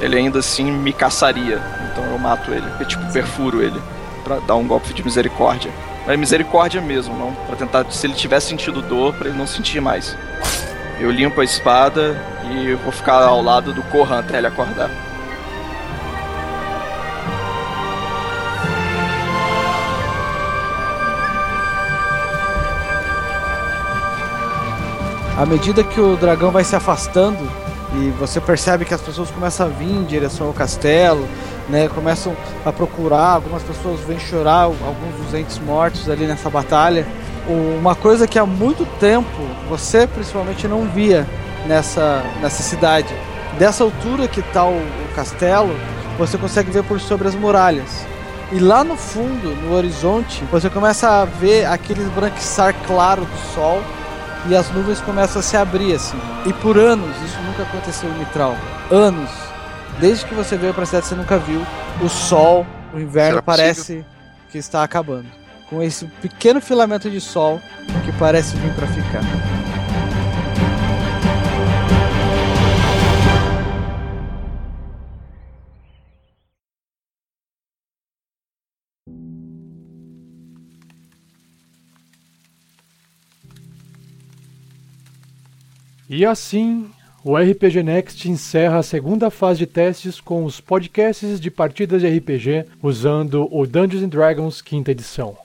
ele 0.00 0.16
ainda 0.16 0.40
assim 0.40 0.70
me 0.70 0.92
caçaria. 0.92 1.62
Então 1.90 2.04
eu 2.04 2.18
mato 2.18 2.50
ele. 2.50 2.66
Eu 2.78 2.86
tipo 2.86 3.10
perfuro 3.12 3.62
ele 3.62 3.80
Pra 4.28 4.40
dar 4.40 4.56
um 4.56 4.66
golpe 4.66 4.92
de 4.92 5.02
misericórdia. 5.02 5.70
Mas 6.06 6.18
misericórdia 6.18 6.82
mesmo, 6.82 7.16
não 7.16 7.32
Pra 7.46 7.56
tentar 7.56 7.90
se 7.90 8.06
ele 8.06 8.12
tiver 8.12 8.40
sentido 8.40 8.82
dor, 8.82 9.14
pra 9.14 9.30
ele 9.30 9.38
não 9.38 9.46
sentir 9.46 9.80
mais. 9.80 10.14
Eu 11.00 11.10
limpo 11.10 11.40
a 11.40 11.44
espada 11.44 12.22
e 12.50 12.74
vou 12.74 12.92
ficar 12.92 13.22
ao 13.22 13.40
lado 13.40 13.72
do 13.72 13.82
Corran 13.84 14.18
até 14.18 14.36
ele 14.36 14.46
acordar. 14.46 14.90
À 25.38 25.46
medida 25.46 25.82
que 25.82 25.98
o 25.98 26.16
dragão 26.16 26.50
vai 26.50 26.64
se 26.64 26.76
afastando 26.76 27.50
e 27.94 28.10
você 28.10 28.42
percebe 28.42 28.84
que 28.84 28.92
as 28.92 29.00
pessoas 29.00 29.30
começam 29.30 29.68
a 29.68 29.70
vir 29.70 29.90
em 29.90 30.04
direção 30.04 30.48
ao 30.48 30.52
castelo, 30.52 31.26
né? 31.68 31.88
Começam 31.88 32.36
a 32.64 32.72
procurar, 32.72 33.32
algumas 33.34 33.62
pessoas 33.62 34.00
vêm 34.00 34.18
chorar 34.18 34.62
alguns 34.62 35.14
dos 35.22 35.34
entes 35.34 35.58
mortos 35.58 36.08
ali 36.08 36.26
nessa 36.26 36.48
batalha. 36.48 37.06
Uma 37.46 37.94
coisa 37.94 38.26
que 38.26 38.38
há 38.38 38.44
muito 38.44 38.84
tempo 38.98 39.42
você 39.68 40.06
principalmente 40.06 40.68
não 40.68 40.84
via 40.84 41.26
nessa, 41.66 42.22
nessa 42.40 42.62
cidade. 42.62 43.14
Dessa 43.58 43.84
altura 43.84 44.28
que 44.28 44.40
está 44.40 44.64
o, 44.64 44.76
o 44.76 45.14
castelo, 45.14 45.74
você 46.18 46.36
consegue 46.36 46.70
ver 46.70 46.84
por 46.84 47.00
sobre 47.00 47.28
as 47.28 47.34
muralhas. 47.34 48.06
E 48.50 48.58
lá 48.58 48.82
no 48.82 48.96
fundo, 48.96 49.54
no 49.62 49.74
horizonte, 49.74 50.42
você 50.50 50.70
começa 50.70 51.08
a 51.08 51.24
ver 51.24 51.66
aquele 51.66 52.02
esbranquiçar 52.02 52.74
claro 52.86 53.22
do 53.22 53.54
sol 53.54 53.82
e 54.48 54.56
as 54.56 54.70
nuvens 54.70 55.00
começam 55.00 55.40
a 55.40 55.42
se 55.42 55.56
abrir 55.56 55.94
assim. 55.94 56.18
E 56.46 56.52
por 56.52 56.78
anos, 56.78 57.14
isso 57.24 57.38
nunca 57.42 57.62
aconteceu 57.62 58.08
em 58.08 58.18
Mitral. 58.18 58.56
Anos. 58.90 59.47
Desde 60.00 60.24
que 60.26 60.34
você 60.34 60.56
veio 60.56 60.72
pra 60.72 60.86
cidade, 60.86 61.06
você 61.06 61.16
nunca 61.16 61.38
viu 61.38 61.60
o 62.00 62.08
sol, 62.08 62.64
o 62.94 63.00
inverno 63.00 63.42
parece 63.42 64.04
que 64.50 64.56
está 64.56 64.84
acabando. 64.84 65.26
Com 65.68 65.82
esse 65.82 66.06
pequeno 66.22 66.60
filamento 66.60 67.10
de 67.10 67.20
sol 67.20 67.60
que 68.04 68.12
parece 68.12 68.56
vir 68.56 68.72
pra 68.74 68.86
ficar. 68.86 69.22
E 86.08 86.24
assim, 86.24 86.90
o 87.30 87.36
RPG 87.36 87.82
Next 87.82 88.26
encerra 88.26 88.78
a 88.78 88.82
segunda 88.82 89.28
fase 89.28 89.58
de 89.58 89.66
testes 89.66 90.18
com 90.18 90.46
os 90.46 90.62
podcasts 90.62 91.38
de 91.38 91.50
partidas 91.50 92.00
de 92.00 92.08
RPG 92.08 92.64
usando 92.82 93.46
o 93.54 93.66
Dungeons 93.66 94.08
Dragons 94.08 94.62
quinta 94.62 94.92
edição. 94.92 95.36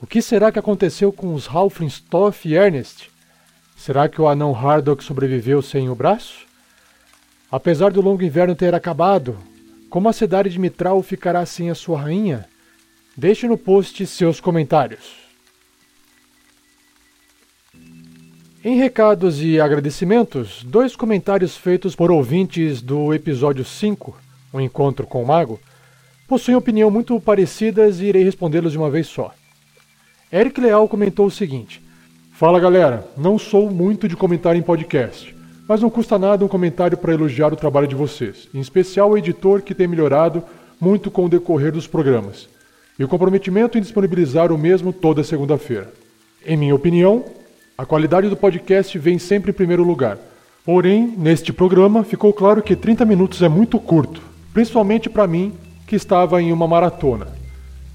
O 0.00 0.06
que 0.06 0.22
será 0.22 0.50
que 0.50 0.58
aconteceu 0.58 1.12
com 1.12 1.34
os 1.34 1.46
Halflings 1.46 2.00
Toff 2.00 2.48
e 2.48 2.54
Ernest? 2.54 3.10
Será 3.76 4.08
que 4.08 4.18
o 4.18 4.26
anão 4.26 4.56
Hardock 4.56 5.04
sobreviveu 5.04 5.60
sem 5.60 5.90
o 5.90 5.94
braço? 5.94 6.46
Apesar 7.52 7.90
do 7.90 8.00
longo 8.00 8.22
inverno 8.22 8.54
ter 8.54 8.74
acabado, 8.74 9.36
como 9.90 10.08
a 10.08 10.12
cidade 10.14 10.48
de 10.48 10.58
Mitral 10.58 11.02
ficará 11.02 11.44
sem 11.44 11.68
a 11.68 11.74
sua 11.74 12.00
rainha? 12.00 12.46
Deixe 13.14 13.46
no 13.46 13.58
post 13.58 14.06
seus 14.06 14.40
comentários. 14.40 15.23
Em 18.66 18.76
recados 18.78 19.42
e 19.42 19.60
agradecimentos, 19.60 20.64
dois 20.64 20.96
comentários 20.96 21.54
feitos 21.54 21.94
por 21.94 22.10
ouvintes 22.10 22.80
do 22.80 23.12
episódio 23.12 23.62
5, 23.62 24.16
O 24.54 24.58
Encontro 24.58 25.06
com 25.06 25.22
o 25.22 25.26
Mago, 25.26 25.60
possuem 26.26 26.56
opinião 26.56 26.90
muito 26.90 27.20
parecidas 27.20 28.00
e 28.00 28.06
irei 28.06 28.24
respondê-los 28.24 28.72
de 28.72 28.78
uma 28.78 28.88
vez 28.88 29.06
só. 29.06 29.34
Eric 30.32 30.58
Leal 30.58 30.88
comentou 30.88 31.26
o 31.26 31.30
seguinte: 31.30 31.82
Fala 32.32 32.58
galera, 32.58 33.06
não 33.18 33.38
sou 33.38 33.70
muito 33.70 34.08
de 34.08 34.16
comentar 34.16 34.56
em 34.56 34.62
podcast, 34.62 35.36
mas 35.68 35.82
não 35.82 35.90
custa 35.90 36.18
nada 36.18 36.42
um 36.42 36.48
comentário 36.48 36.96
para 36.96 37.12
elogiar 37.12 37.52
o 37.52 37.56
trabalho 37.56 37.86
de 37.86 37.94
vocês, 37.94 38.48
em 38.54 38.60
especial 38.60 39.10
o 39.10 39.18
editor 39.18 39.60
que 39.60 39.74
tem 39.74 39.86
melhorado 39.86 40.42
muito 40.80 41.10
com 41.10 41.26
o 41.26 41.28
decorrer 41.28 41.70
dos 41.70 41.86
programas, 41.86 42.48
e 42.98 43.04
o 43.04 43.08
comprometimento 43.08 43.76
em 43.76 43.82
disponibilizar 43.82 44.50
o 44.50 44.56
mesmo 44.56 44.90
toda 44.90 45.22
segunda-feira. 45.22 45.92
Em 46.46 46.56
minha 46.56 46.74
opinião, 46.74 47.26
a 47.76 47.84
qualidade 47.84 48.28
do 48.28 48.36
podcast 48.36 48.96
vem 48.98 49.18
sempre 49.18 49.50
em 49.50 49.54
primeiro 49.54 49.82
lugar. 49.82 50.16
Porém, 50.64 51.12
neste 51.18 51.52
programa 51.52 52.04
ficou 52.04 52.32
claro 52.32 52.62
que 52.62 52.76
30 52.76 53.04
minutos 53.04 53.42
é 53.42 53.48
muito 53.48 53.80
curto, 53.80 54.22
principalmente 54.52 55.10
para 55.10 55.26
mim, 55.26 55.52
que 55.86 55.96
estava 55.96 56.40
em 56.40 56.52
uma 56.52 56.68
maratona. 56.68 57.26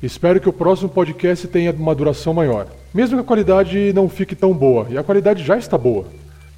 Espero 0.03 0.39
que 0.39 0.49
o 0.49 0.53
próximo 0.53 0.89
podcast 0.89 1.47
tenha 1.47 1.71
uma 1.71 1.95
duração 1.95 2.33
maior, 2.33 2.67
mesmo 2.93 3.17
que 3.17 3.21
a 3.21 3.27
qualidade 3.27 3.93
não 3.93 4.09
fique 4.09 4.35
tão 4.35 4.53
boa, 4.53 4.85
e 4.89 4.97
a 4.97 5.03
qualidade 5.03 5.43
já 5.43 5.57
está 5.57 5.77
boa. 5.77 6.05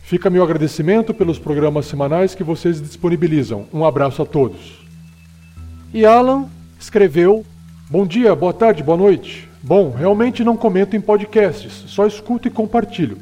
Fica 0.01 0.29
meu 0.29 0.43
agradecimento 0.43 1.13
pelos 1.13 1.37
programas 1.37 1.85
semanais 1.85 2.33
que 2.33 2.43
vocês 2.43 2.81
disponibilizam. 2.81 3.67
Um 3.71 3.85
abraço 3.85 4.21
a 4.23 4.25
todos. 4.25 4.83
E 5.93 6.05
Alan 6.05 6.49
escreveu: 6.79 7.45
Bom 7.89 8.05
dia, 8.05 8.35
boa 8.35 8.51
tarde, 8.53 8.83
boa 8.83 8.97
noite. 8.97 9.50
Bom, 9.63 9.91
realmente 9.91 10.43
não 10.43 10.57
comento 10.57 10.95
em 10.95 11.01
podcasts, 11.01 11.83
só 11.87 12.07
escuto 12.07 12.47
e 12.47 12.51
compartilho. 12.51 13.17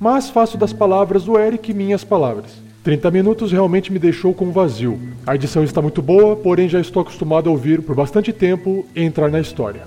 Mas 0.00 0.28
faço 0.28 0.58
das 0.58 0.72
palavras 0.72 1.24
do 1.24 1.38
Eric 1.38 1.72
minhas 1.72 2.02
palavras. 2.02 2.52
30 2.82 3.10
minutos 3.10 3.52
realmente 3.52 3.92
me 3.92 3.98
deixou 3.98 4.34
com 4.34 4.50
vazio. 4.50 4.98
A 5.26 5.34
edição 5.34 5.62
está 5.62 5.80
muito 5.80 6.02
boa, 6.02 6.36
porém 6.36 6.68
já 6.68 6.80
estou 6.80 7.02
acostumado 7.02 7.48
a 7.48 7.52
ouvir 7.52 7.82
por 7.82 7.94
bastante 7.94 8.32
tempo 8.32 8.84
e 8.94 9.02
entrar 9.02 9.30
na 9.30 9.40
história. 9.40 9.82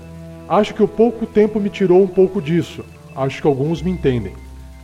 Acho 0.48 0.74
que 0.74 0.82
o 0.82 0.88
pouco 0.88 1.26
tempo 1.26 1.60
me 1.60 1.68
tirou 1.68 2.02
um 2.02 2.08
pouco 2.08 2.40
disso. 2.40 2.84
Acho 3.14 3.40
que 3.40 3.46
alguns 3.46 3.82
me 3.82 3.90
entendem. 3.90 4.32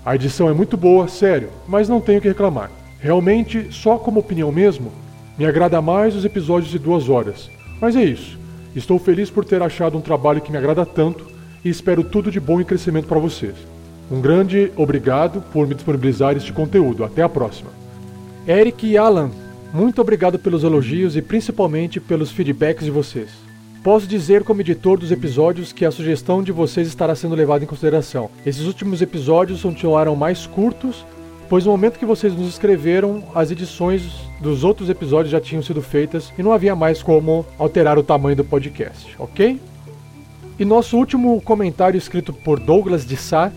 A 0.05 0.15
edição 0.15 0.49
é 0.49 0.53
muito 0.53 0.77
boa, 0.77 1.09
sério, 1.09 1.49
mas 1.67 1.89
não 1.89 2.01
tenho 2.01 2.21
que 2.21 2.29
reclamar. 2.29 2.71
Realmente, 3.01 3.69
só 3.71 3.99
como 3.99 4.21
opinião 4.21 4.53
mesmo, 4.53 4.93
me 5.37 5.45
agrada 5.45 5.83
mais 5.83 6.15
os 6.15 6.25
episódios 6.25 6.71
de 6.71 6.79
duas 6.79 7.09
horas. 7.09 7.51
Mas 7.81 7.97
é 7.97 8.05
isso. 8.05 8.39
Estou 8.77 8.99
feliz 8.99 9.31
por 9.31 9.43
ter 9.43 9.63
achado 9.63 9.97
um 9.97 10.03
trabalho 10.03 10.43
que 10.43 10.53
me 10.53 10.59
agrada 10.59 10.85
tanto 10.85 11.27
e 11.65 11.71
espero 11.71 12.05
tudo 12.05 12.31
de 12.31 12.39
bom 12.39 12.61
e 12.61 12.65
crescimento 12.65 13.09
para 13.09 13.19
vocês. 13.19 13.55
Um 14.11 14.21
grande 14.21 14.71
obrigado 14.77 15.41
por 15.51 15.67
me 15.67 15.75
disponibilizar 15.75 16.37
este 16.37 16.53
conteúdo. 16.53 17.03
Até 17.03 17.23
a 17.23 17.29
próxima. 17.29 17.71
Eric 18.47 18.87
e 18.87 18.99
Alan, 18.99 19.31
muito 19.73 19.99
obrigado 19.99 20.39
pelos 20.39 20.63
elogios 20.63 21.17
e 21.17 21.23
principalmente 21.23 21.99
pelos 21.99 22.31
feedbacks 22.31 22.85
de 22.85 22.91
vocês. 22.91 23.31
Posso 23.83 24.07
dizer, 24.07 24.45
como 24.45 24.61
editor 24.61 24.99
dos 24.99 25.11
episódios, 25.11 25.73
que 25.73 25.87
a 25.87 25.91
sugestão 25.91 26.43
de 26.43 26.53
vocês 26.53 26.87
estará 26.87 27.15
sendo 27.15 27.35
levada 27.35 27.65
em 27.65 27.67
consideração. 27.67 28.31
Esses 28.45 28.67
últimos 28.67 29.01
episódios 29.01 29.63
continuaram 29.63 30.15
mais 30.15 30.47
curtos, 30.47 31.03
pois 31.49 31.65
no 31.65 31.71
momento 31.71 31.99
que 31.99 32.05
vocês 32.05 32.35
nos 32.35 32.49
escreveram, 32.49 33.23
as 33.35 33.51
edições 33.51 34.26
dos 34.41 34.65
outros 34.65 34.89
episódios 34.91 35.31
já 35.31 35.41
tinham 35.41 35.63
sido 35.63 35.81
feitas 35.83 36.33
e 36.37 36.43
não 36.43 36.53
havia 36.53 36.77
mais 36.77 37.03
como 37.03 37.47
alterar 37.59 37.99
o 37.99 38.03
tamanho 38.03 38.37
do 38.37 38.45
podcast, 38.45 39.15
ok? 39.19 39.61
E 40.59 40.65
nosso 40.65 40.97
último 40.97 41.41
comentário 41.43 41.99
escrito 41.99 42.33
por 42.33 42.59
Douglas 42.59 43.07
de 43.07 43.17
Sá. 43.17 43.53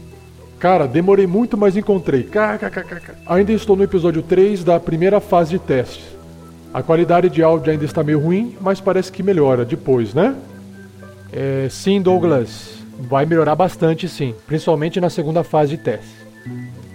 Cara, 0.60 0.86
demorei 0.86 1.26
muito, 1.26 1.58
mas 1.58 1.78
encontrei. 1.78 2.24
KKKK. 2.24 3.14
Ainda 3.26 3.54
estou 3.54 3.76
no 3.76 3.84
episódio 3.84 4.22
3 4.22 4.64
da 4.64 4.80
primeira 4.80 5.22
fase 5.22 5.52
de 5.52 5.60
testes. 5.60 6.04
A 6.74 6.84
qualidade 6.84 7.30
de 7.30 7.42
áudio 7.42 7.72
ainda 7.72 7.86
está 7.86 8.04
meio 8.04 8.20
ruim, 8.20 8.56
mas 8.60 8.82
parece 8.82 9.12
que 9.12 9.24
melhora 9.24 9.64
depois, 9.64 10.14
né? 10.14 10.36
É, 11.32 11.68
sim, 11.70 12.02
Douglas. 12.02 12.78
Vai 13.00 13.26
melhorar 13.26 13.56
bastante, 13.56 14.10
sim. 14.10 14.36
Principalmente 14.46 15.00
na 15.00 15.10
segunda 15.10 15.44
fase 15.44 15.78
de 15.78 15.84
testes. 15.84 16.12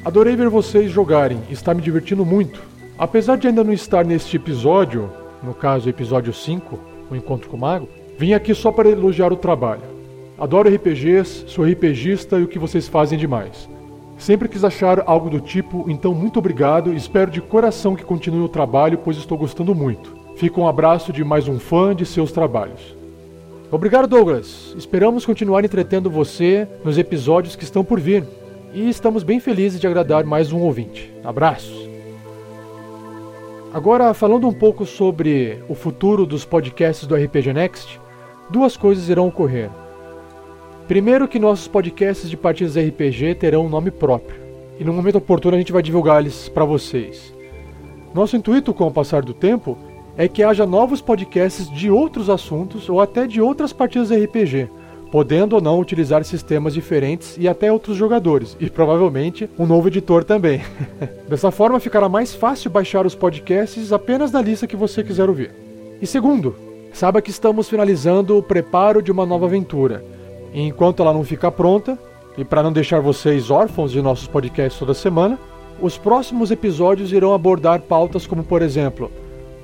Adorei 0.04 0.36
ver 0.36 0.50
vocês 0.50 0.92
jogarem. 0.92 1.40
Está 1.48 1.72
me 1.72 1.80
divertindo 1.80 2.26
muito. 2.26 2.60
Apesar 2.98 3.36
de 3.36 3.48
ainda 3.48 3.64
não 3.64 3.72
estar 3.72 4.04
neste 4.04 4.36
episódio, 4.36 5.10
no 5.42 5.52
caso 5.52 5.88
episódio 5.88 6.32
5, 6.32 6.78
o 7.10 7.16
Encontro 7.16 7.50
com 7.50 7.56
o 7.56 7.60
Mago, 7.60 7.88
vim 8.16 8.34
aqui 8.34 8.54
só 8.54 8.70
para 8.70 8.88
elogiar 8.88 9.32
o 9.32 9.36
trabalho. 9.36 9.82
Adoro 10.38 10.72
RPGs, 10.72 11.44
sou 11.48 11.64
RPGista 11.64 12.38
e 12.38 12.44
o 12.44 12.48
que 12.48 12.58
vocês 12.58 12.86
fazem 12.86 13.18
demais. 13.18 13.68
Sempre 14.16 14.48
quis 14.48 14.64
achar 14.64 15.02
algo 15.06 15.28
do 15.28 15.40
tipo, 15.40 15.90
então 15.90 16.14
muito 16.14 16.38
obrigado 16.38 16.92
e 16.92 16.96
espero 16.96 17.32
de 17.32 17.40
coração 17.40 17.96
que 17.96 18.04
continue 18.04 18.44
o 18.44 18.48
trabalho, 18.48 18.98
pois 18.98 19.16
estou 19.16 19.36
gostando 19.36 19.74
muito. 19.74 20.16
Fica 20.36 20.60
um 20.60 20.68
abraço 20.68 21.12
de 21.12 21.24
mais 21.24 21.48
um 21.48 21.58
fã 21.58 21.94
de 21.94 22.06
seus 22.06 22.30
trabalhos. 22.30 22.96
Obrigado, 23.72 24.06
Douglas. 24.06 24.72
Esperamos 24.78 25.26
continuar 25.26 25.64
entretendo 25.64 26.08
você 26.08 26.68
nos 26.84 26.96
episódios 26.96 27.56
que 27.56 27.64
estão 27.64 27.84
por 27.84 27.98
vir. 27.98 28.24
E 28.72 28.88
estamos 28.88 29.24
bem 29.24 29.40
felizes 29.40 29.80
de 29.80 29.86
agradar 29.86 30.24
mais 30.24 30.52
um 30.52 30.60
ouvinte. 30.60 31.12
Abraços. 31.24 31.93
Agora, 33.74 34.14
falando 34.14 34.46
um 34.46 34.52
pouco 34.52 34.86
sobre 34.86 35.60
o 35.68 35.74
futuro 35.74 36.24
dos 36.24 36.44
podcasts 36.44 37.08
do 37.08 37.16
RPG 37.16 37.52
Next, 37.52 38.00
duas 38.48 38.76
coisas 38.76 39.08
irão 39.08 39.26
ocorrer. 39.26 39.68
Primeiro 40.86 41.26
que 41.26 41.40
nossos 41.40 41.66
podcasts 41.66 42.30
de 42.30 42.36
partidas 42.36 42.76
RPG 42.76 43.34
terão 43.34 43.66
um 43.66 43.68
nome 43.68 43.90
próprio, 43.90 44.40
e 44.78 44.84
no 44.84 44.92
momento 44.92 45.18
oportuno 45.18 45.56
a 45.56 45.58
gente 45.58 45.72
vai 45.72 45.82
divulgar 45.82 46.20
eles 46.20 46.48
para 46.48 46.64
vocês. 46.64 47.34
Nosso 48.14 48.36
intuito 48.36 48.72
com 48.72 48.86
o 48.86 48.92
passar 48.92 49.22
do 49.22 49.34
tempo 49.34 49.76
é 50.16 50.28
que 50.28 50.44
haja 50.44 50.64
novos 50.64 51.00
podcasts 51.00 51.68
de 51.68 51.90
outros 51.90 52.30
assuntos 52.30 52.88
ou 52.88 53.00
até 53.00 53.26
de 53.26 53.40
outras 53.40 53.72
partidas 53.72 54.12
RPG, 54.12 54.70
podendo 55.14 55.54
ou 55.54 55.62
não 55.62 55.78
utilizar 55.78 56.24
sistemas 56.24 56.74
diferentes 56.74 57.36
e 57.38 57.46
até 57.46 57.70
outros 57.70 57.96
jogadores, 57.96 58.56
e 58.58 58.68
provavelmente 58.68 59.48
um 59.56 59.64
novo 59.64 59.86
editor 59.86 60.24
também. 60.24 60.60
Dessa 61.30 61.52
forma 61.52 61.78
ficará 61.78 62.08
mais 62.08 62.34
fácil 62.34 62.68
baixar 62.68 63.06
os 63.06 63.14
podcasts 63.14 63.92
apenas 63.92 64.32
na 64.32 64.42
lista 64.42 64.66
que 64.66 64.74
você 64.74 65.04
quiser 65.04 65.28
ouvir. 65.28 65.52
E 66.02 66.06
segundo, 66.08 66.56
saiba 66.92 67.22
que 67.22 67.30
estamos 67.30 67.68
finalizando 67.68 68.36
o 68.36 68.42
preparo 68.42 69.00
de 69.00 69.12
uma 69.12 69.24
nova 69.24 69.46
aventura 69.46 70.04
e 70.52 70.60
enquanto 70.62 71.00
ela 71.00 71.12
não 71.12 71.22
ficar 71.22 71.52
pronta, 71.52 71.96
e 72.36 72.44
para 72.44 72.64
não 72.64 72.72
deixar 72.72 72.98
vocês 72.98 73.52
órfãos 73.52 73.92
de 73.92 74.02
nossos 74.02 74.26
podcasts 74.26 74.80
toda 74.80 74.94
semana, 74.94 75.38
os 75.80 75.96
próximos 75.96 76.50
episódios 76.50 77.12
irão 77.12 77.32
abordar 77.32 77.82
pautas 77.82 78.26
como, 78.26 78.42
por 78.42 78.62
exemplo, 78.62 79.12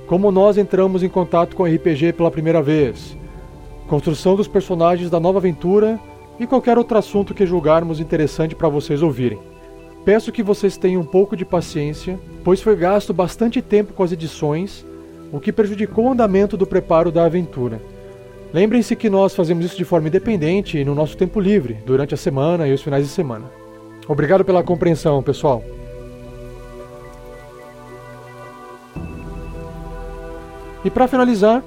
como 0.06 0.30
nós 0.30 0.56
entramos 0.56 1.02
em 1.02 1.08
contato 1.08 1.56
com 1.56 1.64
RPG 1.64 2.12
pela 2.12 2.30
primeira 2.30 2.62
vez, 2.62 3.18
construção 3.90 4.36
dos 4.36 4.46
personagens 4.46 5.10
da 5.10 5.18
nova 5.18 5.38
aventura 5.38 5.98
e 6.38 6.46
qualquer 6.46 6.78
outro 6.78 6.96
assunto 6.96 7.34
que 7.34 7.44
julgarmos 7.44 7.98
interessante 7.98 8.54
para 8.54 8.68
vocês 8.68 9.02
ouvirem. 9.02 9.40
Peço 10.04 10.30
que 10.30 10.44
vocês 10.44 10.76
tenham 10.76 11.02
um 11.02 11.04
pouco 11.04 11.36
de 11.36 11.44
paciência, 11.44 12.16
pois 12.44 12.62
foi 12.62 12.76
gasto 12.76 13.12
bastante 13.12 13.60
tempo 13.60 13.92
com 13.92 14.04
as 14.04 14.12
edições, 14.12 14.86
o 15.32 15.40
que 15.40 15.52
prejudicou 15.52 16.04
o 16.04 16.12
andamento 16.12 16.56
do 16.56 16.68
preparo 16.68 17.10
da 17.10 17.24
aventura. 17.24 17.82
Lembrem-se 18.54 18.94
que 18.94 19.10
nós 19.10 19.34
fazemos 19.34 19.64
isso 19.64 19.76
de 19.76 19.84
forma 19.84 20.06
independente 20.06 20.78
e 20.78 20.84
no 20.84 20.94
nosso 20.94 21.16
tempo 21.16 21.40
livre, 21.40 21.78
durante 21.84 22.14
a 22.14 22.16
semana 22.16 22.68
e 22.68 22.72
os 22.72 22.82
finais 22.82 23.04
de 23.04 23.10
semana. 23.10 23.46
Obrigado 24.06 24.44
pela 24.44 24.62
compreensão, 24.62 25.20
pessoal. 25.20 25.64
E 30.84 30.90
para 30.90 31.08
finalizar, 31.08 31.64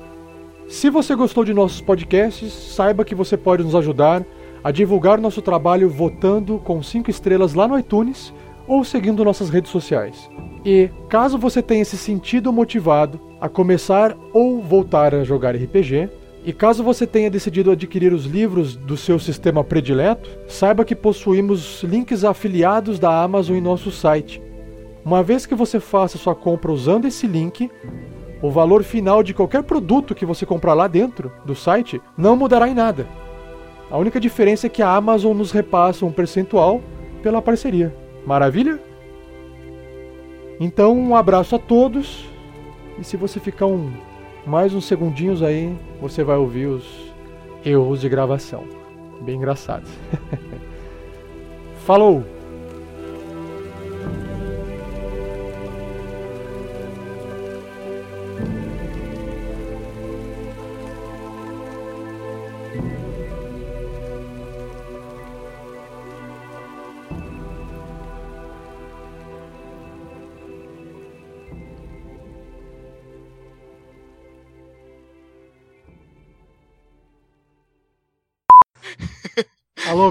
se 0.73 0.89
você 0.89 1.13
gostou 1.13 1.45
de 1.45 1.53
nossos 1.53 1.81
podcasts, 1.81 2.51
saiba 2.51 3.05
que 3.05 3.13
você 3.13 3.37
pode 3.37 3.63
nos 3.63 3.75
ajudar 3.75 4.25
a 4.63 4.71
divulgar 4.71 5.21
nosso 5.21 5.39
trabalho 5.39 5.87
votando 5.87 6.57
com 6.57 6.81
5 6.81 7.11
estrelas 7.11 7.53
lá 7.53 7.67
no 7.67 7.77
iTunes 7.77 8.33
ou 8.67 8.83
seguindo 8.83 9.23
nossas 9.23 9.51
redes 9.51 9.69
sociais. 9.69 10.27
E 10.65 10.89
caso 11.07 11.37
você 11.37 11.61
tenha 11.61 11.85
se 11.85 11.95
sentido 11.95 12.51
motivado 12.51 13.21
a 13.39 13.47
começar 13.47 14.17
ou 14.33 14.63
voltar 14.63 15.13
a 15.13 15.23
jogar 15.23 15.55
RPG, 15.55 16.09
e 16.43 16.51
caso 16.51 16.83
você 16.83 17.05
tenha 17.05 17.29
decidido 17.29 17.69
adquirir 17.69 18.11
os 18.11 18.25
livros 18.25 18.75
do 18.75 18.97
seu 18.97 19.19
sistema 19.19 19.63
predileto, 19.63 20.27
saiba 20.47 20.83
que 20.83 20.95
possuímos 20.95 21.83
links 21.83 22.23
afiliados 22.23 22.97
da 22.97 23.21
Amazon 23.21 23.57
em 23.57 23.61
nosso 23.61 23.91
site. 23.91 24.41
Uma 25.05 25.21
vez 25.21 25.45
que 25.45 25.53
você 25.53 25.79
faça 25.79 26.17
sua 26.17 26.33
compra 26.33 26.71
usando 26.71 27.05
esse 27.05 27.27
link, 27.27 27.69
o 28.43 28.51
valor 28.51 28.83
final 28.83 29.23
de 29.23 29.33
qualquer 29.33 29.63
produto 29.63 30.13
que 30.13 30.25
você 30.25 30.45
comprar 30.45 30.73
lá 30.73 30.85
dentro 30.85 31.31
do 31.45 31.55
site 31.55 32.01
não 32.17 32.35
mudará 32.35 32.67
em 32.67 32.73
nada. 32.73 33.07
A 33.89 33.97
única 33.97 34.19
diferença 34.19 34.67
é 34.67 34.69
que 34.69 34.81
a 34.81 34.93
Amazon 34.93 35.35
nos 35.35 35.53
repassa 35.53 36.05
um 36.05 36.11
percentual 36.11 36.81
pela 37.21 37.41
parceria. 37.41 37.95
Maravilha? 38.27 38.81
Então, 40.59 40.93
um 40.93 41.15
abraço 41.15 41.55
a 41.55 41.59
todos. 41.59 42.27
E 42.99 43.03
se 43.05 43.15
você 43.15 43.39
ficar 43.39 43.65
um 43.65 43.93
mais 44.45 44.73
uns 44.73 44.83
segundinhos 44.83 45.41
aí 45.41 45.73
você 46.01 46.21
vai 46.21 46.35
ouvir 46.35 46.65
os 46.65 47.13
erros 47.63 48.01
de 48.01 48.09
gravação. 48.09 48.65
Bem 49.21 49.37
engraçado. 49.37 49.87
Falou! 51.85 52.42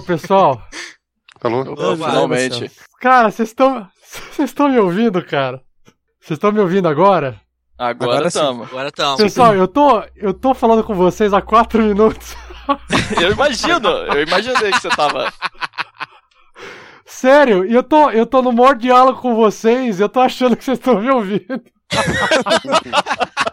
Pessoal? 0.03 0.62
Alô? 1.42 1.62
Opa, 1.62 2.11
finalmente. 2.11 2.70
Cara, 3.00 3.30
vocês 3.30 3.48
estão. 3.48 3.86
Vocês 4.30 4.50
estão 4.50 4.68
me 4.68 4.78
ouvindo, 4.78 5.24
cara? 5.24 5.62
Vocês 6.20 6.36
estão 6.36 6.53
me 6.53 6.61
ouvindo 6.61 6.88
agora? 6.88 7.40
Agora 7.78 8.28
estamos. 8.28 8.68
Agora 8.68 8.88
estamos. 8.88 9.20
Pessoal, 9.20 9.55
eu 9.55 9.66
tô, 9.66 10.05
eu 10.14 10.32
tô 10.32 10.55
falando 10.55 10.84
com 10.84 10.94
vocês 10.94 11.32
há 11.32 11.40
quatro 11.40 11.82
minutos. 11.82 12.36
Eu 13.20 13.32
imagino, 13.32 13.88
eu 13.88 14.22
imaginei 14.22 14.70
que 14.70 14.80
você 14.80 14.88
tava. 14.90 15.32
Sério, 17.05 17.66
e 17.66 17.74
eu 17.74 17.82
tô, 17.82 18.09
eu 18.11 18.24
tô 18.24 18.40
no 18.40 18.53
maior 18.53 18.76
diálogo 18.76 19.20
com 19.20 19.34
vocês, 19.34 19.98
eu 19.98 20.09
tô 20.09 20.20
achando 20.20 20.57
que 20.57 20.64
vocês 20.64 20.78
estão 20.78 21.00
me 21.00 21.11
ouvindo. 21.11 21.61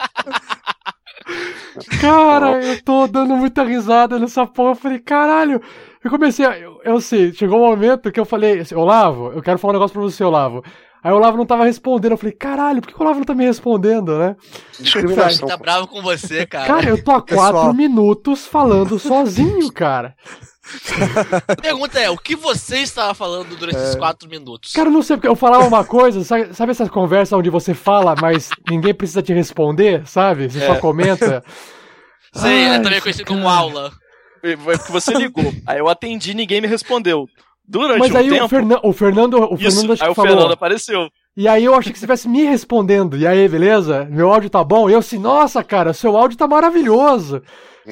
Cara, 2.00 2.64
eu 2.64 2.84
tô 2.84 3.08
dando 3.08 3.36
muita 3.36 3.64
risada 3.64 4.20
nessa 4.20 4.46
porra. 4.46 4.72
Eu 4.72 4.76
falei, 4.76 5.00
caralho. 5.00 5.62
Eu 6.04 6.10
comecei 6.10 6.46
a. 6.46 6.58
Eu, 6.58 6.80
eu 6.84 7.02
sei, 7.02 7.34
chegou 7.34 7.60
um 7.60 7.68
momento 7.70 8.12
que 8.12 8.20
eu 8.20 8.26
falei, 8.26 8.60
assim, 8.60 8.76
Olavo, 8.76 9.32
eu 9.34 9.42
quero 9.42 9.58
falar 9.60 9.72
um 9.74 9.76
negócio 9.76 9.94
pra 9.94 10.02
você, 10.02 10.24
Olavo. 10.24 10.64
Aí 11.04 11.12
o 11.14 11.16
Olavo 11.16 11.38
não 11.38 11.46
tava 11.46 11.64
respondendo. 11.66 12.12
Eu 12.12 12.18
falei, 12.18 12.34
caralho, 12.34 12.82
por 12.82 12.90
que 12.90 12.96
o 12.98 13.02
Olavo 13.02 13.20
não 13.20 13.26
tá 13.26 13.34
me 13.34 13.46
respondendo, 13.46 14.18
né? 14.18 14.36
Discriminação. 14.80 15.48
Tá 15.48 15.56
bravo 15.58 15.88
com 15.88 16.02
você, 16.02 16.44
cara. 16.48 16.68
Cara, 16.68 16.90
eu 16.90 17.02
tô 17.04 17.12
há 17.12 17.22
Pessoal. 17.22 17.52
quatro 17.54 17.74
minutos 17.74 18.46
falando 18.48 19.00
sozinho, 19.00 19.72
cara. 19.72 20.14
A 21.48 21.56
pergunta 21.56 22.00
é, 22.00 22.10
o 22.12 22.18
que 22.18 22.36
você 22.36 22.78
estava 22.80 23.14
falando 23.16 23.56
durante 23.58 23.78
esses 23.78 23.96
quatro 23.96 24.30
minutos? 24.30 24.72
Cara, 24.72 24.88
eu 24.90 24.94
não 24.94 25.02
sei 25.02 25.16
porque 25.18 25.28
eu 25.28 25.36
falava 25.36 25.66
uma 25.66 25.84
coisa, 25.84 26.24
sabe, 26.24 26.54
sabe 26.54 26.72
essa 26.72 26.88
conversa 26.88 27.36
onde 27.36 27.50
você 27.50 27.74
fala, 27.74 28.14
mas 28.22 28.50
ninguém 28.70 28.94
precisa 28.94 29.22
te 29.24 29.34
responder, 29.34 30.06
sabe? 30.08 30.48
Você 30.50 30.64
só 30.66 30.74
É. 30.76 30.80
comenta. 30.80 31.44
Sim, 32.34 32.48
é 32.50 32.70
Ai, 32.76 32.82
também 32.84 33.02
conhecido 33.02 33.26
como 33.26 33.44
cara. 33.44 33.56
aula. 33.58 33.92
Foi 34.42 34.78
porque 34.78 34.92
você 34.92 35.14
ligou. 35.14 35.54
Aí 35.66 35.80
eu 35.80 35.88
atendi 35.90 36.32
e 36.32 36.36
ninguém 36.36 36.62
me 36.62 36.68
respondeu. 36.68 37.28
Durante 37.68 38.00
Mas 38.00 38.12
um 38.12 38.18
aí 38.18 38.30
tempo. 38.32 38.46
o, 38.46 38.50
Fernan- 38.50 38.80
o 38.84 38.94
Fernando, 38.94 39.34
o 39.36 39.54
Isso, 39.54 39.76
Fernando 39.76 39.94
acho 39.94 40.04
aí 40.04 40.08
que 40.08 40.12
o 40.12 40.16
falou. 40.16 40.32
Fernando 40.32 40.52
apareceu. 40.54 41.08
E 41.38 41.48
aí 41.48 41.64
eu 41.66 41.76
achei 41.76 41.92
que 41.94 42.00
você 42.00 42.06
estivesse 42.06 42.28
me 42.28 42.44
respondendo. 42.44 43.16
E 43.16 43.28
aí, 43.28 43.48
beleza? 43.48 44.06
Meu 44.10 44.34
áudio 44.34 44.50
tá 44.50 44.64
bom? 44.64 44.90
E 44.90 44.94
eu 44.94 45.00
assim, 45.00 45.20
nossa, 45.20 45.64
cara, 45.64 45.94
seu 45.94 46.18
áudio 46.18 46.36
tá 46.36 46.48
maravilhoso. 46.48 47.44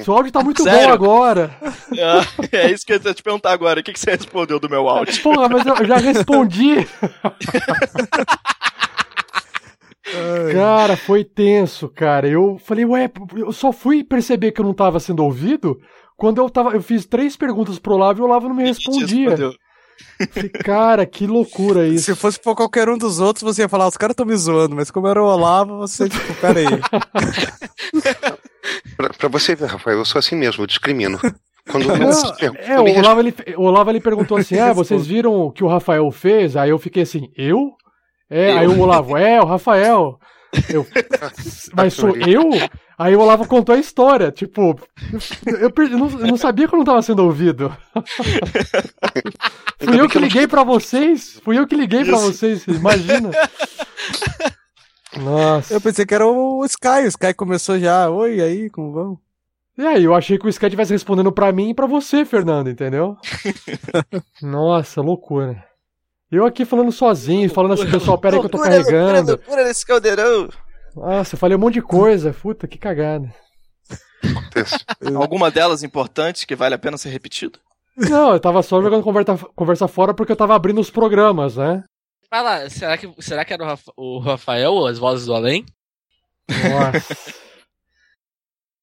Seu 0.02 0.14
áudio 0.14 0.32
tá 0.32 0.42
muito 0.42 0.64
bom 0.64 0.70
Sério? 0.70 0.92
agora. 0.92 1.50
Ah, 2.00 2.22
é 2.52 2.70
isso 2.70 2.84
que 2.84 2.92
eu 2.92 3.00
ia 3.02 3.14
te 3.14 3.22
perguntar 3.22 3.52
agora. 3.52 3.78
O 3.80 3.82
que, 3.84 3.92
que 3.92 3.98
você 4.00 4.10
respondeu 4.10 4.58
do 4.60 4.68
meu 4.68 4.88
áudio? 4.88 5.22
Porra, 5.22 5.48
mas 5.48 5.64
eu 5.64 5.86
já 5.86 5.96
respondi. 5.96 6.74
Cara, 10.52 10.96
foi 10.96 11.22
tenso, 11.24 11.88
cara. 11.88 12.26
Eu 12.26 12.58
falei, 12.64 12.84
ué, 12.84 13.10
eu 13.36 13.52
só 13.52 13.72
fui 13.72 14.02
perceber 14.02 14.52
que 14.52 14.60
eu 14.60 14.64
não 14.64 14.72
tava 14.72 14.98
sendo 15.00 15.22
ouvido 15.22 15.78
quando 16.18 16.42
eu 16.42 16.50
tava. 16.50 16.72
Eu 16.72 16.82
fiz 16.82 17.06
três 17.06 17.36
perguntas 17.36 17.78
pro 17.78 17.94
Olavo 17.94 18.18
e 18.18 18.22
o 18.22 18.24
Olavo 18.26 18.48
não 18.48 18.56
me 18.56 18.64
respondia. 18.64 19.36
Falei, 20.30 20.48
cara, 20.50 21.06
que 21.06 21.26
loucura 21.26 21.86
isso. 21.88 22.04
Se 22.06 22.14
fosse 22.14 22.38
por 22.38 22.54
qualquer 22.54 22.88
um 22.88 22.98
dos 22.98 23.20
outros, 23.20 23.42
você 23.42 23.62
ia 23.62 23.68
falar, 23.68 23.86
os 23.86 23.96
caras 23.96 24.12
estão 24.12 24.26
me 24.26 24.36
zoando, 24.36 24.76
mas 24.76 24.90
como 24.90 25.06
era 25.06 25.22
o 25.22 25.26
Olavo, 25.26 25.78
você, 25.78 26.08
tipo, 26.08 26.34
pera 26.34 26.60
aí. 26.60 26.66
Pra, 28.98 29.08
pra 29.10 29.28
você 29.28 29.54
ver, 29.54 29.66
Rafael, 29.66 29.98
eu 29.98 30.04
sou 30.04 30.18
assim 30.18 30.36
mesmo, 30.36 30.62
eu 30.62 30.66
discrimino. 30.66 31.18
Quando 31.70 31.88
eu, 31.88 31.96
eu, 32.40 32.54
é, 32.58 32.78
o 32.78 32.98
Olavo, 32.98 33.20
ele, 33.20 33.34
o 33.56 33.62
Olavo 33.62 33.90
ele 33.90 34.00
perguntou 34.00 34.36
assim: 34.36 34.58
Ah, 34.58 34.72
vocês 34.74 35.06
viram 35.06 35.32
o 35.32 35.50
que 35.50 35.64
o 35.64 35.68
Rafael 35.68 36.10
fez? 36.10 36.56
Aí 36.56 36.68
eu 36.70 36.78
fiquei 36.78 37.04
assim, 37.04 37.30
eu? 37.36 37.70
É, 38.28 38.50
Eu. 38.52 38.58
aí 38.58 38.66
o 38.66 38.80
Olavo, 38.80 39.16
é, 39.16 39.40
o 39.40 39.46
Rafael. 39.46 40.18
Eu, 40.72 40.86
mas 41.76 41.94
sou 41.94 42.16
eu? 42.16 42.50
Aí 42.98 43.14
o 43.14 43.20
Olavo 43.20 43.46
contou 43.46 43.74
a 43.74 43.78
história, 43.78 44.32
tipo, 44.32 44.78
eu, 45.46 45.70
per- 45.70 45.92
eu 45.92 45.98
não, 45.98 46.10
eu 46.20 46.26
não 46.26 46.36
sabia 46.36 46.66
que 46.66 46.74
eu 46.74 46.78
não 46.78 46.84
tava 46.84 47.02
sendo 47.02 47.22
ouvido. 47.24 47.74
Fui 49.78 50.00
eu 50.00 50.08
que 50.08 50.18
liguei 50.18 50.48
pra 50.48 50.64
vocês, 50.64 51.40
fui 51.44 51.58
eu 51.58 51.66
que 51.66 51.76
liguei 51.76 52.04
pra 52.04 52.16
vocês, 52.18 52.66
imagina. 52.66 53.30
Nossa. 55.16 55.74
Eu 55.74 55.80
pensei 55.80 56.04
que 56.04 56.14
era 56.14 56.26
o 56.26 56.64
Sky, 56.64 57.04
o 57.04 57.08
Sky 57.08 57.34
começou 57.34 57.78
já, 57.78 58.10
oi, 58.10 58.40
aí, 58.40 58.68
como 58.70 58.92
vão? 58.92 59.18
E 59.76 59.86
aí, 59.86 60.02
eu 60.04 60.14
achei 60.14 60.36
que 60.38 60.46
o 60.46 60.48
Sky 60.48 60.66
estivesse 60.66 60.92
respondendo 60.92 61.30
pra 61.30 61.52
mim 61.52 61.70
e 61.70 61.74
pra 61.74 61.86
você, 61.86 62.24
Fernando, 62.24 62.68
entendeu? 62.68 63.16
Nossa, 64.42 65.00
loucura. 65.00 65.64
Eu 66.30 66.44
aqui 66.44 66.64
falando 66.64 66.92
sozinho, 66.92 67.48
falando 67.50 67.72
assim, 67.74 67.90
pessoal, 67.90 68.18
pera 68.18 68.36
aí 68.36 68.40
que 68.40 68.46
eu 68.46 68.50
tô 68.50 68.58
carregando. 68.58 69.30
Loucura 69.32 69.64
nesse 69.64 69.86
caldeirão. 69.86 70.48
Nossa, 70.94 71.34
eu 71.34 71.38
falei 71.38 71.56
um 71.56 71.60
monte 71.60 71.74
de 71.74 71.82
coisa. 71.82 72.32
Puta, 72.34 72.68
que 72.68 72.76
cagada. 72.76 73.32
Alguma 75.16 75.50
delas 75.50 75.82
importantes 75.82 76.44
que 76.44 76.54
vale 76.56 76.74
a 76.74 76.78
pena 76.78 76.98
ser 76.98 77.08
repetido? 77.10 77.58
Não, 77.96 78.32
eu 78.32 78.40
tava 78.40 78.62
só 78.62 78.80
jogando 78.82 79.02
conversa, 79.02 79.36
conversa 79.56 79.88
fora 79.88 80.12
porque 80.14 80.30
eu 80.32 80.36
tava 80.36 80.54
abrindo 80.54 80.80
os 80.80 80.90
programas, 80.90 81.56
né? 81.56 81.82
Vai 82.30 82.42
lá, 82.42 82.68
será 82.70 82.98
que, 82.98 83.10
será 83.20 83.44
que 83.44 83.52
era 83.54 83.62
o, 83.62 83.66
Rafa- 83.66 83.92
o 83.96 84.18
Rafael, 84.18 84.86
as 84.86 84.98
vozes 84.98 85.26
do 85.26 85.34
além? 85.34 85.64
Nossa. 86.50 87.14